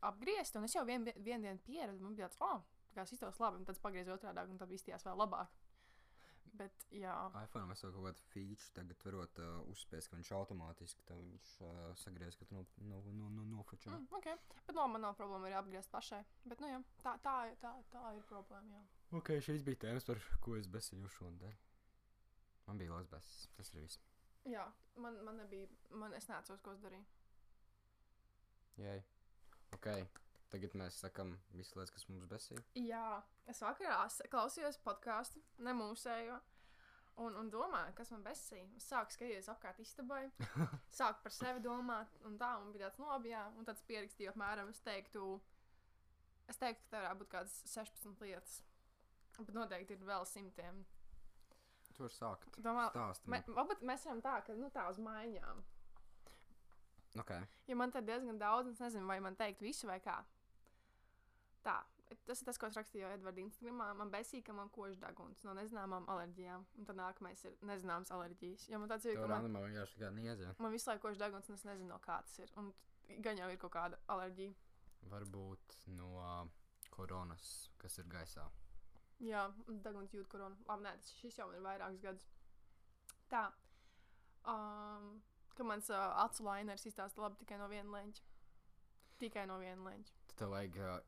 apgriezti, 0.06 0.58
un 0.58 0.66
es 0.68 0.74
jau 0.76 0.84
vien, 0.86 1.06
vien 1.16 1.42
dienu 1.42 1.62
pieradu, 1.66 2.02
man 2.04 2.18
bija 2.18 2.28
tāds, 2.28 2.42
oh, 2.44 2.84
tā 2.90 2.98
kā 2.98 3.06
es 3.06 3.14
iztos 3.16 3.40
labi, 3.42 3.60
un 3.60 3.66
tad 3.68 3.80
pagriezu 3.82 4.14
otrādi, 4.14 4.44
un 4.52 4.60
tad 4.60 4.72
izties 4.74 5.06
vēl 5.06 5.18
labāk. 5.18 5.56
Bet, 6.58 6.84
jā, 6.94 7.12
iPhone 7.38 7.68
mēs 7.68 7.82
jau 7.84 7.90
kaut 7.92 8.06
kādu 8.08 8.22
feature 8.32 8.72
tagad 8.74 9.02
varot 9.04 9.40
uh, 9.44 9.58
uzspēst, 9.70 10.08
ka 10.10 10.16
viņš 10.18 10.30
automātiski 10.38 11.04
tev 11.06 11.20
viņš 11.20 11.50
uh, 11.62 11.82
sagriez, 12.00 12.38
ka 12.38 12.48
tu 12.48 12.56
no, 12.56 12.64
no, 12.88 13.02
no, 13.12 13.28
no, 13.34 13.44
nofočā. 13.52 13.92
mm, 13.92 14.08
ok. 14.18 14.56
Bet 14.66 14.74
no 14.78 14.86
man 14.90 15.04
nav 15.04 15.14
problēma 15.18 15.50
arī 15.50 15.58
apgriezt 15.60 15.92
pašai. 15.92 16.22
Bet, 16.48 16.62
nu 16.64 16.70
jā, 16.72 16.80
tā, 17.04 17.14
tā, 17.24 17.34
tā, 17.62 17.74
tā 17.92 18.04
ir 18.16 18.24
problēma, 18.30 18.80
jā. 18.80 18.82
Ok, 19.20 19.34
šīs 19.44 19.66
bija 19.66 19.82
tēmas, 19.84 20.08
par 20.08 20.22
ko 20.44 20.56
es 20.58 20.70
besīju 20.72 21.12
šodien. 21.18 21.54
Man 22.66 22.80
bija 22.80 22.96
liels 22.96 23.12
besis. 23.12 23.46
Tas 23.56 23.70
ir 23.74 23.84
viss. 23.84 24.00
Jā, 24.48 24.64
man, 24.96 25.20
man 25.24 25.38
nebija, 25.42 25.68
man 26.00 26.16
es 26.16 26.28
neatceros, 26.30 26.64
ko 26.64 26.74
es 26.74 26.82
darīju. 26.82 27.04
Jai. 28.78 28.98
Ok. 29.76 29.88
Tagad 30.48 30.74
mēs 30.80 30.96
sakam 31.02 31.34
visas 31.52 31.74
lietas, 31.76 31.92
kas 31.92 32.06
mums 32.08 32.28
besīja. 32.30 32.62
Jā, 32.80 33.18
es 33.52 33.58
vakarā 33.60 34.06
klausījos 34.32 34.78
podkāstu, 34.84 35.42
ne 35.64 35.74
mūsējo. 35.76 36.38
Un, 37.18 37.34
un 37.34 37.48
domāju, 37.50 37.92
kas 37.98 38.12
man 38.14 38.22
besīja. 38.22 38.64
Es 38.78 38.86
sāku 38.88 39.12
skatīties 39.12 39.50
apkārt 39.50 39.80
istabai, 39.82 40.22
sāku 40.98 41.24
par 41.24 41.34
sevi 41.34 41.60
domāt, 41.64 42.14
un 42.28 42.38
tā 42.40 42.52
man 42.62 42.70
bija 42.72 42.86
tāds 42.86 43.02
nobijā. 43.02 43.42
Un 43.58 43.66
tad 43.66 43.76
es 43.76 43.84
pierakstīju 43.90 44.30
apmēram, 44.32 44.70
es 44.72 44.80
teiktu, 44.86 45.32
es 46.48 46.60
teiktu, 46.62 46.84
ka 46.86 46.94
tā 46.94 47.02
varētu 47.02 47.24
būt 47.24 47.32
kādas 47.34 47.56
16 47.74 48.22
lietas. 48.24 48.60
Bet 49.38 49.54
noteikti 49.54 49.98
ir 49.98 50.06
vēl 50.06 50.24
simtiem. 50.30 50.80
Tu 51.96 52.04
vari 52.06 52.14
sākt. 52.14 52.56
Domā, 52.62 52.86
Stāst. 52.94 53.26
varbūt 53.26 53.82
mēs 53.86 54.06
varam 54.06 54.22
tā, 54.22 54.38
ka 54.46 54.54
nu, 54.54 54.70
tā 54.70 54.86
uz 54.90 55.02
maiņām. 55.02 55.64
Ok. 57.16 57.32
Jo 57.68 57.76
man 57.76 57.92
te 57.92 58.02
ir 58.02 58.08
diezgan 58.08 58.40
daudz, 58.40 58.68
un 58.68 58.76
es 58.76 58.82
nezinu, 58.82 59.06
vai 59.08 59.20
man 59.24 59.36
teikt 59.36 59.62
visu 59.64 59.88
vai 59.88 59.98
kā. 60.04 60.18
Tā, 61.64 61.78
tas 62.28 62.40
ir 62.40 62.48
tas, 62.48 62.58
ko 62.60 62.68
es 62.68 62.76
rakstīju 62.78 63.04
jau 63.04 63.12
Edvards 63.16 63.42
Instagramā. 63.42 63.88
Man 63.98 64.12
besīk, 64.12 64.44
ka 64.46 64.54
man 64.56 64.70
kož 64.74 64.98
deguns 65.00 65.42
no 65.46 65.54
nezināmām 65.58 66.08
alerģijām. 66.12 66.66
Un 66.78 66.88
tad 66.88 67.00
nākamais 67.00 67.44
ir 67.48 67.56
nezināms 67.68 68.12
alerģijas. 68.14 68.68
Jo 68.72 68.80
man 68.82 68.92
tāds 68.92 69.08
ir, 69.08 69.18
ka 69.18 69.26
man, 69.26 69.34
randumā 69.38 69.64
vienkārši 69.66 70.00
kā 70.02 70.12
niezē. 70.14 70.54
man 70.58 70.74
visu 70.74 70.90
laiku 70.90 71.08
kož 71.08 71.20
deguns, 71.20 71.48
un 71.48 71.58
es 71.58 71.66
nezinu, 71.68 71.90
no 71.92 72.00
kā 72.04 72.20
tas 72.24 72.38
ir. 72.44 72.52
Un 72.60 72.72
gan 73.24 73.40
jau 73.40 73.50
ir 73.52 73.60
kaut 73.60 73.74
kāda 73.74 74.00
alerģija. 74.14 74.54
Varbūt 75.08 75.78
no 75.96 76.10
uh, 76.20 76.42
koronas, 76.94 77.70
kas 77.80 77.98
ir 78.02 78.08
gaisā. 78.12 78.46
Jā, 79.24 79.48
un 79.66 79.80
deguns 79.82 80.14
jūt 80.14 80.28
koronu. 80.30 80.58
Labi, 80.68 80.86
nē, 80.86 80.94
tas 81.02 81.14
šis 81.18 81.40
jau 81.40 81.48
ir 81.54 81.64
vairākus 81.64 82.02
gadus. 82.02 82.28
Tā. 83.32 83.48
Um, 84.48 85.18
ka 85.58 85.64
mans 85.68 85.90
uh, 85.90 86.24
acu 86.24 86.44
lainers 86.46 86.86
izstāsta 86.88 87.22
labi 87.24 87.36
tikai 87.44 87.58
no 87.60 87.68
viena 87.68 87.90
leņķa. 87.98 88.22
Tikai 89.18 89.46
no 89.50 89.58
viena 89.62 89.82
leņķa. 89.90 90.12
Tad 90.30 90.36
tev 90.42 90.52
vajag 90.54 90.76
uh, 90.84 90.98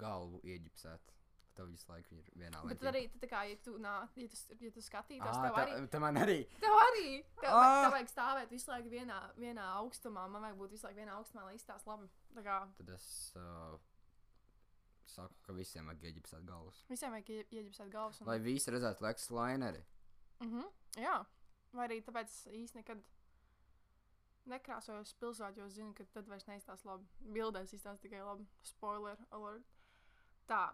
galvu 0.00 0.40
ieģipsēt. 0.44 1.10
Tev 1.52 1.66
visu 1.68 1.84
laiku 1.92 2.14
ir 2.16 2.28
vienā 2.40 2.62
Bet 2.64 2.78
tad 2.80 2.88
arī, 2.94 3.02
tad, 3.12 3.20
tā 3.20 3.28
kā, 3.28 3.42
ja 3.44 3.56
tu, 3.60 3.74
nā, 3.76 3.90
ja 4.16 4.28
tu, 4.32 4.36
ja 4.64 4.70
tu 4.72 4.80
skatītos, 4.80 5.36
Ah, 5.36 5.42
tev 5.44 5.58
arī, 5.60 5.74
tā 5.92 5.98
man 6.00 6.16
arī. 6.16 6.36
tev 6.62 6.76
arī, 6.80 7.08
tev, 7.42 7.50
Ah! 7.52 7.82
tev 7.84 7.92
vajag 7.92 8.08
stāvēt 8.08 8.54
visu 8.54 8.70
laiku 8.72 8.88
vienā, 8.88 9.18
vienā 9.36 9.66
augstumā, 9.82 10.24
man 10.32 10.46
vajag 10.46 10.56
būt 10.62 10.70
visu 10.72 10.86
laiku 10.88 11.02
vienā 11.02 11.12
augstumā, 11.18 11.44
lai 11.44 11.58
izstāst 11.58 11.86
labi. 11.86 12.08
Tad 12.78 12.88
es 12.96 13.08
uh, 13.36 13.76
saku, 15.12 15.34
ka 15.44 15.52
visiem 15.52 15.92
vajag 15.92 16.08
ieģipsēt 16.08 16.48
galvas. 16.48 16.80
visiem 16.88 17.12
vajag 17.12 17.28
ie- 17.36 17.46
ieģipsēt 17.58 17.92
galvas. 17.92 18.20
Un... 18.22 18.26
Lai 18.32 18.38
visi 18.40 18.72
redzētu 18.72 19.04
Lex 19.04 19.28
Laineri. 19.30 19.84
Mm 20.40 20.48
-hmm, 20.54 20.72
jā, 21.04 21.18
vai 21.76 21.88
arī 21.88 22.00
tāpēc 22.02 22.38
īsti 22.48 22.80
nekad 22.80 23.02
nekrāsojos 24.50 25.14
pilsētā, 25.20 25.60
jo 25.60 25.68
es 25.68 25.76
zinu, 25.76 25.92
ka 25.96 26.06
tad 26.14 26.28
vairs 26.30 26.48
neizstāsta 26.48 26.88
labi. 26.88 27.06
Bildēs 27.34 27.74
izstāsta 27.76 28.02
tikai 28.06 28.22
labi. 28.24 28.46
Spoiler 28.66 29.20
alert. 29.30 29.78
Tā. 30.50 30.64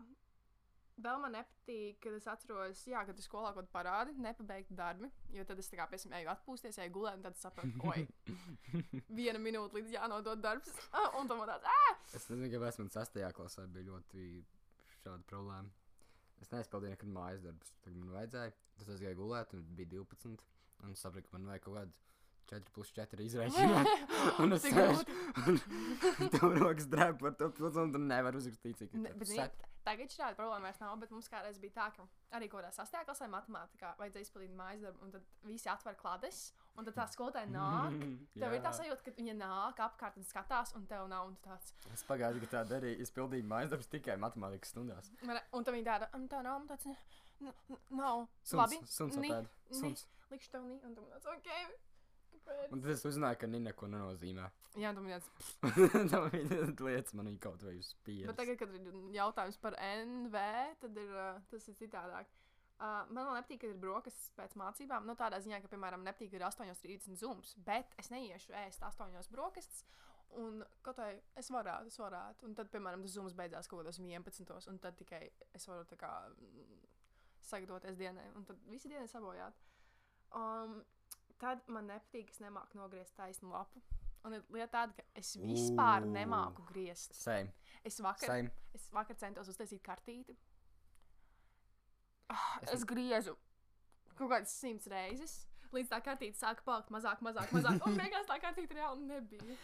Vēl 0.98 1.20
man 1.22 1.36
nepatīk, 1.36 2.00
kad 2.02 2.14
es 2.16 2.24
atceros, 2.26 2.80
jā, 2.90 3.04
kad 3.06 3.18
es 3.20 3.28
skolā 3.28 3.52
kaut 3.54 3.68
kādā 3.68 3.74
parādi, 3.76 4.16
nepabeigtu 4.18 4.74
darbi. 4.78 5.10
Jo 5.30 5.44
tad 5.46 5.60
es 5.62 5.70
tā 5.70 5.78
kā, 5.78 5.86
piemēram, 5.92 6.16
eju 6.18 6.30
atpūsties, 6.32 6.78
eju 6.82 6.94
gulēt, 6.96 7.20
un 7.20 7.26
tad 7.28 7.38
es 7.38 7.44
saprotu, 7.46 7.84
oi, 7.86 8.02
viena 9.20 9.38
minūte 9.42 9.78
līdz 9.78 9.94
jānodod 9.94 10.42
darbs. 10.42 10.72
Un 11.20 11.30
tam 11.30 11.44
tāds, 11.46 11.68
ah! 11.70 11.92
Es 12.10 12.26
nezinu, 12.32 12.50
kāpēc 12.56 12.80
man 12.82 12.90
sastajā 12.96 13.30
klasē 13.36 13.68
bija 13.70 13.92
ļoti 13.92 14.26
šāda 14.96 15.22
problēma. 15.30 15.70
Es 16.42 16.50
neizpildīju 16.50 16.96
nekad 16.96 17.14
mājas 17.14 17.46
darbus. 17.46 17.70
Tagad 17.84 18.02
man 18.02 18.12
vajadzēja. 18.16 18.58
Tad 18.80 18.92
es 18.94 19.00
gāju 19.02 19.20
gulēt, 19.22 19.54
un 19.54 19.64
bija 19.78 19.92
12. 19.94 20.44
Un 20.82 20.94
es 20.94 21.02
sapratu, 21.02 21.30
ka 21.30 21.38
man 21.38 21.48
vajag 21.50 21.64
kaut 21.66 21.78
kādu 21.78 22.08
4 22.48 22.72
plus 22.74 22.90
4 22.96 23.24
izrēķināt. 23.28 23.88
Un 24.42 24.52
es 24.56 24.64
un 25.48 26.30
tev 26.34 26.54
rokas 26.58 26.86
drēb 26.90 27.18
par 27.20 27.34
to 27.38 27.48
pilsētu, 27.56 27.82
un 27.88 27.92
tu 27.94 28.00
nevari 28.02 28.38
uzrakstīt, 28.40 28.78
cik 28.82 28.94
Ne, 28.98 29.12
bet, 29.18 29.28
zini, 29.30 29.46
tagad 29.86 30.12
šāda 30.12 30.36
problēma 30.38 30.68
vairs 30.68 30.80
nav, 30.82 30.94
bet 31.02 31.12
mums 31.14 31.28
kādreiz 31.32 31.58
bija 31.62 31.74
tā, 31.76 31.86
ka 31.96 32.06
arī 32.38 32.48
kaut 32.50 32.62
kādā 32.62 32.72
sastajā 32.76 33.04
klasē 33.08 33.28
matemātikā 33.32 33.92
vajadzēja 34.00 34.26
izpildīt 34.28 34.56
mājas 34.58 34.82
darbu, 34.86 35.04
un 35.06 35.14
tad 35.14 35.28
visi 35.48 35.70
atver 35.72 35.96
klades, 36.00 36.40
un 36.78 36.88
tad 36.88 36.96
tā 36.98 37.06
skolotāja 37.12 37.50
nāk. 37.52 37.96
Tev 38.36 38.56
ir 38.58 38.62
tā 38.64 38.72
sajūta, 38.76 39.04
ka 39.08 39.14
viņa 39.18 39.36
nāk 39.40 39.82
apkārt 39.88 40.18
un 40.20 40.28
skatās, 40.28 40.74
un 40.78 40.86
tev 40.90 41.08
nav 41.10 41.30
un 41.30 41.36
tāds. 41.44 41.72
Es 41.94 42.04
pagājušajā 42.08 42.44
gadā 42.44 42.52
tā 42.58 42.64
darīju. 42.74 43.00
Es 43.06 43.14
pildīju 43.16 43.48
mājas 43.50 43.72
darbus 43.74 43.90
tikai 43.94 44.18
matemātikas 44.20 44.74
stundās. 44.74 45.10
Un 45.24 45.64
tad 45.64 45.74
viņa 45.74 45.88
tāda, 45.92 46.10
un 46.18 46.28
tā 46.30 46.42
nav, 46.46 46.60
un 46.62 46.68
tāds, 46.70 46.86
"Ne, 46.86 46.96
n- 47.40 47.54
n- 47.70 47.82
nav. 47.90 48.26
Suns, 48.42 48.60
Labi, 48.62 48.78
suns 48.86 49.16
ni. 49.16 49.32
Suns. 49.70 50.06
likšu 50.30 50.50
tev 50.52 50.64
un 50.64 50.94
tam 50.96 51.06
tāds, 51.08 51.26
ok. 51.26 51.48
Un 52.68 52.82
tad 52.82 52.90
es 52.92 53.04
uzzināju, 53.08 53.38
ka 53.40 53.48
viņa 53.48 53.70
neko 53.70 53.88
nenozīmē. 53.92 54.48
Jā, 54.78 54.92
tam 54.94 55.06
tāds. 55.08 55.28
Tā 56.12 56.20
bija 56.28 56.66
lietas, 56.68 57.14
man 57.16 57.30
viņa 57.30 57.40
kaut 57.42 57.64
vai 57.64 57.78
uz 57.80 57.94
Bet 58.04 58.36
tagad, 58.38 58.58
kad 58.60 58.74
ir 58.76 58.98
jautājums 59.16 59.56
par 59.62 59.78
NV, 59.80 60.42
tad 60.82 61.00
ir, 61.00 61.14
tas 61.52 61.70
ir 61.70 61.78
citādāk. 61.80 62.28
Uh, 62.78 63.02
man 63.10 63.32
nepatīk, 63.34 63.64
ka 63.64 63.70
ir 63.72 63.78
brokastis 63.82 64.28
pēc 64.38 64.52
mācībām. 64.60 65.08
Nu, 65.08 65.16
tādā 65.18 65.40
ziņā, 65.42 65.58
ka, 65.64 65.70
piemēram, 65.72 66.04
nepatīk, 66.06 66.30
ka 66.30 66.38
ir 66.38 66.44
8,30 66.46 67.18
zūms, 67.18 67.56
bet 67.66 67.96
es 67.98 68.12
neiešu 68.14 68.54
ēst 68.60 68.84
8 68.86 69.32
brokastis. 69.34 69.82
Un 70.38 70.60
kaut 70.84 70.98
kā 71.00 71.08
es 71.40 71.48
varētu, 71.50 71.88
es 71.90 71.98
varētu. 71.98 72.46
Un 72.46 72.54
tad, 72.54 72.68
piemēram, 72.70 73.02
tas 73.02 73.16
zūms 73.16 73.34
beidzās 73.34 73.66
kaut 73.66 73.82
kādos 73.82 73.98
11. 73.98 74.68
Un 74.70 74.78
tad 74.84 74.98
tikai 75.00 75.24
es 75.56 75.66
varu 75.66 75.88
tā 75.88 75.98
kā 75.98 76.12
mm, 76.28 76.78
sagatavoties 77.48 77.98
dienai. 77.98 78.28
Un 78.36 78.46
tad 78.46 78.60
visi 78.68 78.92
diena 78.92 79.08
ir 79.08 79.10
sabojāta. 79.10 79.66
Um, 80.36 80.78
tad 81.40 81.62
man 81.68 81.88
nepatīk, 81.90 82.30
es 82.34 82.42
nemāku 82.42 82.78
nogriezt 82.80 83.16
taisnu 83.16 83.52
lapu. 83.52 83.82
Un 84.26 84.34
lieta 84.50 84.72
tāda, 84.80 84.96
ka 84.98 85.04
es 85.20 85.36
vispār 85.38 86.04
Ū. 86.04 86.12
nemāku 86.12 86.64
griezt. 86.68 87.14
Same. 87.14 87.52
Es 87.86 88.00
vakar, 88.02 88.26
Same. 88.26 88.50
es 88.74 88.88
vakar 88.92 89.16
centos 89.16 89.48
uztaisīt 89.48 89.82
kartīti, 89.86 90.36
Es 92.62 92.72
Es 92.74 92.84
griezu 92.84 93.36
kaut 94.18 94.32
kādas 94.32 94.52
simts 94.52 94.88
reizes. 94.90 95.44
Līdz 95.72 95.90
tā 95.92 95.98
kartīte 96.04 96.38
sāka 96.40 96.64
palikt 96.64 96.88
mazāk, 96.90 97.20
mazāk, 97.24 97.50
mazāk. 97.52 97.82
Un 97.86 97.96
beigās 97.98 98.26
tā 98.28 98.38
kartīte 98.40 98.76
reāli 98.78 99.04
nebija. 99.04 99.56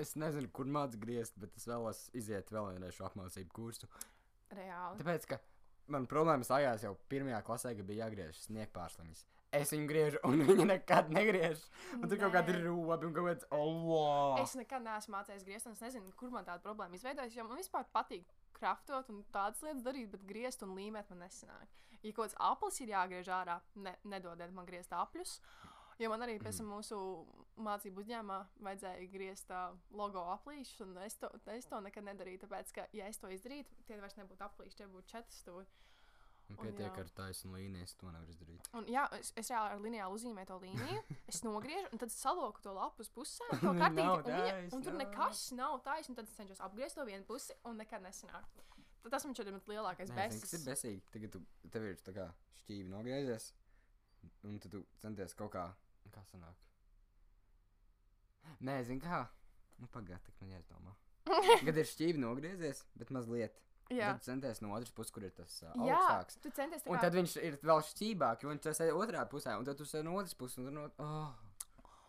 Es 0.00 0.14
nezinu, 0.16 0.48
kur 0.56 0.68
mācīt 0.72 1.00
griezt, 1.02 1.36
bet 1.40 1.56
es 1.56 1.66
vēlos 1.68 2.06
iziet 2.16 2.48
vēl 2.52 2.70
vienreiz 2.72 2.96
šo 2.96 3.06
apmācību 3.10 3.52
kursu. 3.54 3.88
Reāli. 4.56 5.00
Tāpēc, 5.02 5.26
ka 5.28 5.38
man 5.92 6.08
problēmas 6.08 6.48
sākās 6.48 6.86
jau 6.86 6.94
pirmajā 7.12 7.42
klasē, 7.44 7.74
kad 7.76 7.88
bija 7.88 8.06
jāgriež 8.06 8.40
sniegpārsliņas. 8.46 9.24
Es 9.54 9.70
viņu 9.72 9.86
griežu, 9.88 10.18
un 10.28 10.42
viņa 10.44 10.64
nekad 10.68 11.06
negriež. 11.14 11.62
Un 11.96 12.04
tur 12.04 12.18
kaut 12.20 12.34
kāda 12.34 12.52
Nē. 12.52 12.66
roba 12.66 12.98
un 13.06 13.14
kaut 13.16 13.30
kāds 13.30 13.46
oh! 13.56 14.36
Es 14.42 14.52
nekad 14.58 14.84
neesmu 14.84 15.14
mācījies 15.14 15.46
griezt, 15.46 15.70
un 15.70 15.76
es 15.76 15.80
nezinu, 15.86 16.12
kur 16.20 16.34
man 16.34 16.44
tāda 16.44 16.60
problēma 16.66 16.98
izveidojas. 16.98 17.32
Jo 17.36 17.46
man 17.48 17.56
vispār 17.56 17.88
patīk 17.94 18.28
kraftot 18.58 19.08
un 19.08 19.22
tādas 19.32 19.62
lietas 19.64 19.86
darīt, 19.86 20.10
bet 20.12 20.26
griezt 20.28 20.64
un 20.66 20.76
līmēt 20.76 21.08
man 21.14 21.24
nesanāk. 21.24 21.80
Ja 22.02 22.12
kaut 22.12 22.26
kāds 22.26 22.36
aplis 22.50 22.82
ir 22.84 22.92
jāgriež 22.92 23.32
ārā, 23.32 23.56
ne, 23.80 23.96
nedodiet 24.04 24.52
man 24.54 24.68
griezt 24.68 24.92
apļus. 24.92 25.38
Jo 25.98 26.12
man 26.12 26.22
arī 26.22 26.36
pēc 26.38 26.60
tam 26.60 26.68
mūsu 26.70 26.96
mācību 27.58 28.04
uzņēmumā 28.04 28.38
vajadzēja 28.68 29.08
griezt 29.10 29.48
logo 29.90 30.22
aplīšus, 30.36 30.84
un 30.84 30.92
es 31.02 31.16
to, 31.18 31.32
es 31.56 31.66
to 31.66 31.80
nekad 31.82 32.06
nedarīju. 32.06 32.44
Tāpēc, 32.44 32.70
ka, 32.76 32.84
ja 32.94 33.08
es 33.10 33.18
to 33.18 33.32
izdarītu, 33.34 33.80
tie 33.88 33.98
vairs 33.98 34.14
nebūtu 34.20 34.46
aplīši, 34.46 34.78
tie 34.78 34.86
būtu 34.92 35.16
četri 35.16 35.40
stūri. 35.40 35.66
Un 36.48 36.56
un 36.56 36.64
pietiek 36.64 36.94
jā. 36.96 37.02
ar 37.02 37.08
taisnu 37.12 37.50
līniju, 37.52 37.84
es 37.84 37.92
to 38.00 38.08
nevaru 38.08 38.32
izdarīt. 38.32 38.68
Un, 38.78 38.86
jā, 38.88 39.02
es, 39.18 39.34
es 39.36 39.50
reāli 39.52 39.74
ar 39.74 39.82
lineālu 39.84 40.16
uzzīmēju 40.16 40.48
to 40.48 40.56
līniju, 40.62 41.02
es 41.28 41.42
nogriežu, 41.44 41.90
un 41.92 42.00
tad 42.00 42.14
saloku 42.14 42.64
to 42.64 42.72
lapu 42.72 43.04
uz 43.04 43.10
pusēm. 43.12 43.50
To 43.60 43.74
kartīti, 43.82 44.06
un, 44.08 44.30
viņa, 44.32 44.54
un 44.78 44.86
tur 44.86 44.96
nekas 44.96 45.42
nav 45.58 45.76
taisnība. 45.84 46.22
Tad 46.22 46.30
es 46.30 46.38
cenšos 46.40 46.62
apgriezt 46.64 46.96
to 46.96 47.04
vienu 47.08 47.28
pusi, 47.28 47.56
un 47.68 47.76
nekad 47.82 48.00
nesanāk. 48.04 48.48
Tad 49.04 49.12
tas 49.12 49.28
man 49.28 49.36
šķiet 49.36 49.50
ir 49.52 49.60
lielākais 49.74 50.08
zini, 50.14 50.40
kas 50.44 50.56
ir 50.56 50.64
besīgi. 50.64 51.04
Tagad 51.12 51.36
tu, 51.36 51.42
tev 51.74 51.84
ir 51.90 52.00
tā 52.06 52.16
kā 52.16 52.30
šķīvi 52.62 52.88
nogriezies, 52.94 53.50
un 54.48 54.56
tad 54.64 54.72
tu 54.72 54.82
centies 55.04 55.36
kaut 55.36 55.52
kā, 55.52 55.68
kā 56.14 56.24
sanāk. 56.32 56.64
Nē, 58.64 58.80
zini 58.88 59.04
kā. 59.04 59.26
Nu, 59.78 59.86
pagaidi, 59.92 60.32
man 60.40 60.56
jāizdomā. 60.56 60.96
Kad 61.68 61.76
ir 61.76 61.86
šķīvi 61.86 62.20
nogriezies, 62.22 62.82
bet 62.98 63.12
mazliet. 63.14 63.60
Jā, 63.88 64.10
Tad 64.18 64.24
centies 64.26 64.58
no 64.60 64.74
otras 64.76 64.90
puses, 64.92 65.10
kur 65.14 65.24
ir 65.24 65.30
tas 65.32 65.62
uh, 65.64 65.72
jā 65.86 65.96
augstāks. 65.96 66.36
tu 66.44 66.50
centies 66.52 66.82
tā 66.84 66.90
Un 66.90 66.96
kā. 66.98 67.00
tad 67.06 67.14
viņš 67.16 67.36
ir 67.40 67.54
vēl 67.64 67.80
šķībāk, 67.88 68.42
un 68.50 68.58
tas 68.60 68.80
ir 68.84 68.92
otrā 68.92 69.22
pusē, 69.32 69.54
un 69.56 69.64
tad 69.64 69.78
tu 69.80 69.86
esi 69.88 70.02
no 70.04 70.16
otras 70.20 70.34
puses. 70.36 70.58
Un, 70.60 70.74
no, 70.76 70.88
oh. 71.00 71.30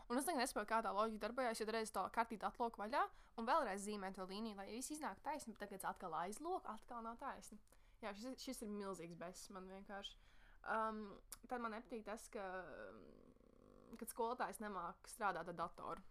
Un 0.10 0.18
es 0.18 0.26
tagad 0.26 0.42
nesaprotu, 0.42 0.68
kā 0.74 0.82
tā 0.84 0.92
loģika 0.92 1.22
darbojas, 1.28 1.60
jo 1.62 1.68
reiz 1.72 1.92
to 1.96 2.04
kartīti 2.12 2.44
atloku 2.48 2.82
vaļā, 2.82 3.04
un 3.38 3.46
vēlreiz 3.48 3.84
zīmē 3.86 4.10
to 4.16 4.26
līniju, 4.28 4.58
lai 4.58 4.66
viss 4.74 4.92
iznāk 4.92 5.22
taisni, 5.24 5.54
bet 5.54 5.68
tagad 5.70 5.86
atkal 5.94 6.16
aizlok, 6.26 6.66
atkal 6.68 7.04
nav 7.06 7.16
taisni. 7.22 7.60
Jā, 8.02 8.12
šis, 8.18 8.36
šis 8.44 8.62
ir 8.66 8.72
milzīgs 8.74 9.16
besis 9.20 9.50
man 9.54 9.68
vienkārši. 9.70 10.16
Um, 10.68 11.04
tad 11.48 11.62
man 11.64 11.72
nepatīk 11.78 12.04
tas, 12.08 12.26
ka, 12.34 12.44
um, 12.90 13.96
kad 14.02 14.10
skolotājs 14.12 14.60
nemāk 14.60 15.08
strādāt 15.08 15.48
ar 15.48 15.56
datoru. 15.56 16.02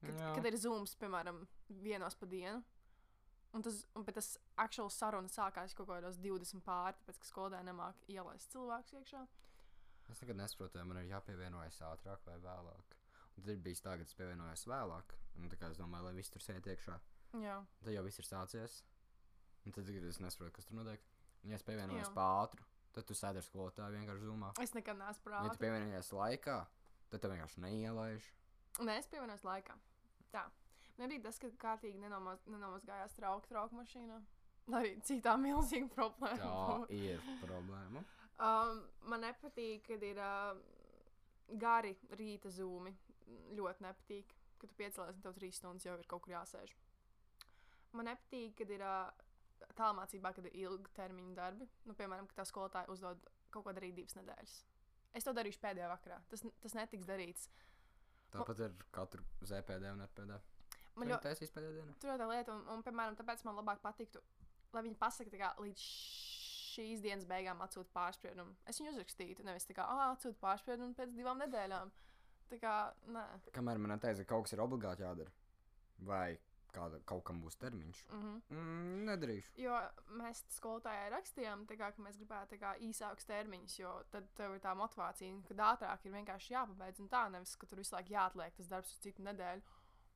Kad, 0.00 0.14
Jā. 0.16 0.30
kad 0.38 0.46
ir 0.48 0.56
zūms, 0.56 0.94
piemēram, 0.96 1.42
vienos 1.84 2.14
pa 2.16 2.24
dienu. 2.30 2.62
Un 3.52 3.64
tas, 3.66 3.80
un, 3.98 4.04
bet 4.06 4.14
tas 4.14 4.36
actual 4.62 4.90
saruna 4.94 5.28
sākās 5.28 5.74
kaut 5.74 5.88
kādos 5.90 6.18
20 6.22 6.62
pāri, 6.62 6.94
tāpēc, 7.00 7.18
ka 7.18 7.26
skolotāji 7.32 7.66
nemāk 7.66 8.04
ielaist 8.14 8.52
cilvēkus 8.54 8.94
iekšā. 9.00 9.22
Es 10.10 10.20
nekad 10.22 10.38
nesaprotu, 10.38 10.78
vai 10.78 10.84
man 10.86 11.00
ir 11.02 11.08
jāpievienojas 11.10 11.80
ātrāk 11.86 12.22
vai 12.26 12.36
vēlāk. 12.42 12.94
Un 13.36 13.42
tad 13.42 13.50
ir 13.54 13.60
bijis 13.64 13.82
tā, 13.82 13.96
ka 13.98 14.06
es 14.06 14.14
pievienojos 14.18 14.66
vēlāk. 14.70 15.14
Un 15.38 15.50
es 15.50 15.78
domāju, 15.78 16.06
lai 16.06 16.14
viss 16.14 16.30
tur 16.30 16.42
sēž 16.42 16.66
iekšā. 16.72 16.96
Jā, 17.40 17.60
Tad 17.84 17.92
jau 17.94 18.02
viss 18.06 18.18
ir 18.18 18.26
sācies. 18.26 18.80
Un 19.66 19.74
tad 19.74 19.88
es 19.88 20.18
nesaprotu, 20.22 20.52
kas 20.56 20.66
tur 20.66 20.78
notiek. 20.80 21.02
Un, 21.44 21.50
ja 21.50 21.58
es 21.58 21.66
pievienojos 21.66 22.10
ātru, 22.16 22.64
tad 22.94 23.06
tu 23.06 23.14
sēdi 23.14 23.38
ar 23.40 23.46
skolotāju 23.46 23.96
vienkārši 23.98 24.26
zumā. 24.26 24.50
es 24.62 24.74
nekad 24.74 24.98
neesmu 24.98 25.30
Ja 25.30 25.42
tu 25.42 25.48
prātā. 25.48 25.60
pievienojies 25.62 26.10
laikā, 26.12 26.56
tad 27.10 27.20
tev 27.22 27.34
vienkārši 27.34 27.62
neielaiž. 27.66 28.30
Nē, 28.80 28.98
es 28.98 29.06
pievienojos 29.10 29.46
laikā. 29.46 29.78
Tā. 30.34 30.44
Man 31.00 31.08
arī 31.08 31.16
tas, 31.24 31.38
ka 31.40 31.48
kārtīgi 31.56 31.96
nenomaz, 31.96 32.42
nenomazgājās 32.44 33.14
trauku 33.16 33.48
trauku 33.48 33.78
mašīnā. 33.78 34.18
Arī 34.76 34.90
citā 35.08 35.32
milzīga 35.40 35.88
problēma. 35.94 36.36
Tā 36.44 36.74
ir 36.92 37.22
problēma. 37.40 38.02
Um, 38.36 38.82
man 39.08 39.24
nepatīk, 39.24 39.86
kad 39.88 40.04
ir 40.04 40.20
uh, 40.20 40.60
gari 41.60 41.94
rīta 42.20 42.52
zūmi. 42.52 42.92
Ļoti 43.56 43.86
nepatīk, 43.86 44.36
ka 44.60 44.68
tu 44.68 44.76
piecēlies 44.76 45.16
un 45.16 45.24
tev 45.24 45.34
trīs 45.38 45.56
stundas 45.56 45.88
jau 45.88 45.96
ir 45.96 46.04
kaut 46.10 46.26
kur 46.26 46.36
jāsēž. 46.36 46.76
Man 47.96 48.10
nepatīk, 48.12 48.54
kad 48.60 48.76
ir 48.76 48.84
uh, 48.84 49.08
tālmācībā, 49.80 50.34
kad 50.36 50.50
ir 50.52 50.60
ilgtermiņa 50.66 51.34
darbi. 51.40 51.68
Nu, 51.88 51.96
piemēram, 51.96 52.28
ka 52.28 52.42
tā 52.42 52.48
skolotāja 52.52 52.92
uzdod 52.92 53.24
kaut 53.50 53.64
ko 53.66 53.74
darīt 53.76 53.96
divas 53.96 54.20
nedēļas. 54.20 54.60
Es 55.16 55.24
to 55.26 55.32
darīšu 55.34 55.64
pēdējā 55.64 55.88
vakarā. 55.96 56.20
Tas, 56.30 56.44
tas 56.60 56.76
netiks 56.76 57.08
darīts. 57.08 57.48
Tāpat 58.30 58.66
ar 58.68 58.80
katru 58.94 59.24
ZPD 59.48 59.96
un 59.96 60.04
RPD. 60.04 60.36
Man 61.00 61.12
ļoti 61.14 61.28
taisīs 61.28 61.54
pēdējā 61.54 61.76
dienā? 61.78 61.96
Tur 62.02 62.12
ir 62.12 62.20
tā 62.22 62.28
lieta, 62.30 62.56
un, 62.56 62.66
un, 62.74 62.84
piemēram, 62.86 63.16
tāpēc 63.18 63.44
man 63.48 63.58
labāk 63.60 63.80
patiktu, 63.84 64.22
lai 64.74 64.84
viņi 64.86 64.98
pasakā, 65.00 65.40
ka 65.40 65.54
līdz 65.64 65.86
šīs 66.70 67.02
dienas 67.04 67.26
beigām 67.28 67.62
atsūta 67.64 67.90
pārspriedumu. 67.94 68.54
Es 68.70 68.78
viņu 68.80 68.94
uzrakstītu, 68.94 69.46
nevis 69.46 69.66
tā 69.68 69.76
kā, 69.78 69.86
atsūta 70.10 70.38
pārspriedumu 70.42 70.96
pēc 70.98 71.16
divām 71.16 71.42
nedēļām. 71.44 71.90
Tā 72.50 72.58
kā, 72.58 72.76
nē. 73.14 73.24
Kamēr 73.54 73.78
man 73.82 73.98
teica, 74.02 74.24
ka 74.24 74.34
kaut 74.34 74.46
kas 74.46 74.56
ir 74.56 74.62
obligāti 74.64 75.06
jādara, 75.06 75.32
vai 76.06 76.38
kāda, 76.74 77.00
kaut 77.08 77.22
kam 77.26 77.40
būs 77.42 77.58
termiņš, 77.60 78.04
Mm 78.10 78.20
-hmm. 78.22 78.56
mm, 78.56 79.04
nedarīšu. 79.08 79.52
Jo 79.62 79.76
mēs 80.20 80.44
skolotājai 80.56 81.10
rakstījām, 81.14 81.66
kā, 81.66 81.90
ka 81.92 82.02
mēs 82.02 82.18
gribētu 82.20 82.54
tā 82.54 82.58
kā, 82.60 82.74
īsākus 82.88 83.26
termiņus, 83.26 83.78
jo 83.78 83.92
tad 84.10 84.28
tev 84.34 84.54
ir 84.54 84.60
tā 84.60 84.74
motivācija, 84.74 85.42
ka 85.48 85.54
ātrāk 85.72 86.06
ir 86.06 86.12
vienkārši 86.12 86.54
jāpabeidz. 86.54 87.00
Un 87.00 87.08
tā 87.08 87.28
nevis, 87.30 87.56
ka 87.56 87.66
tur 87.66 87.78
visu 87.78 87.94
laiku 87.94 88.12
jāatliek 88.12 88.56
tas 88.56 88.68
darbs 88.68 88.92
uz 88.94 89.00
citu 89.00 89.22
nedēļu. 89.22 89.62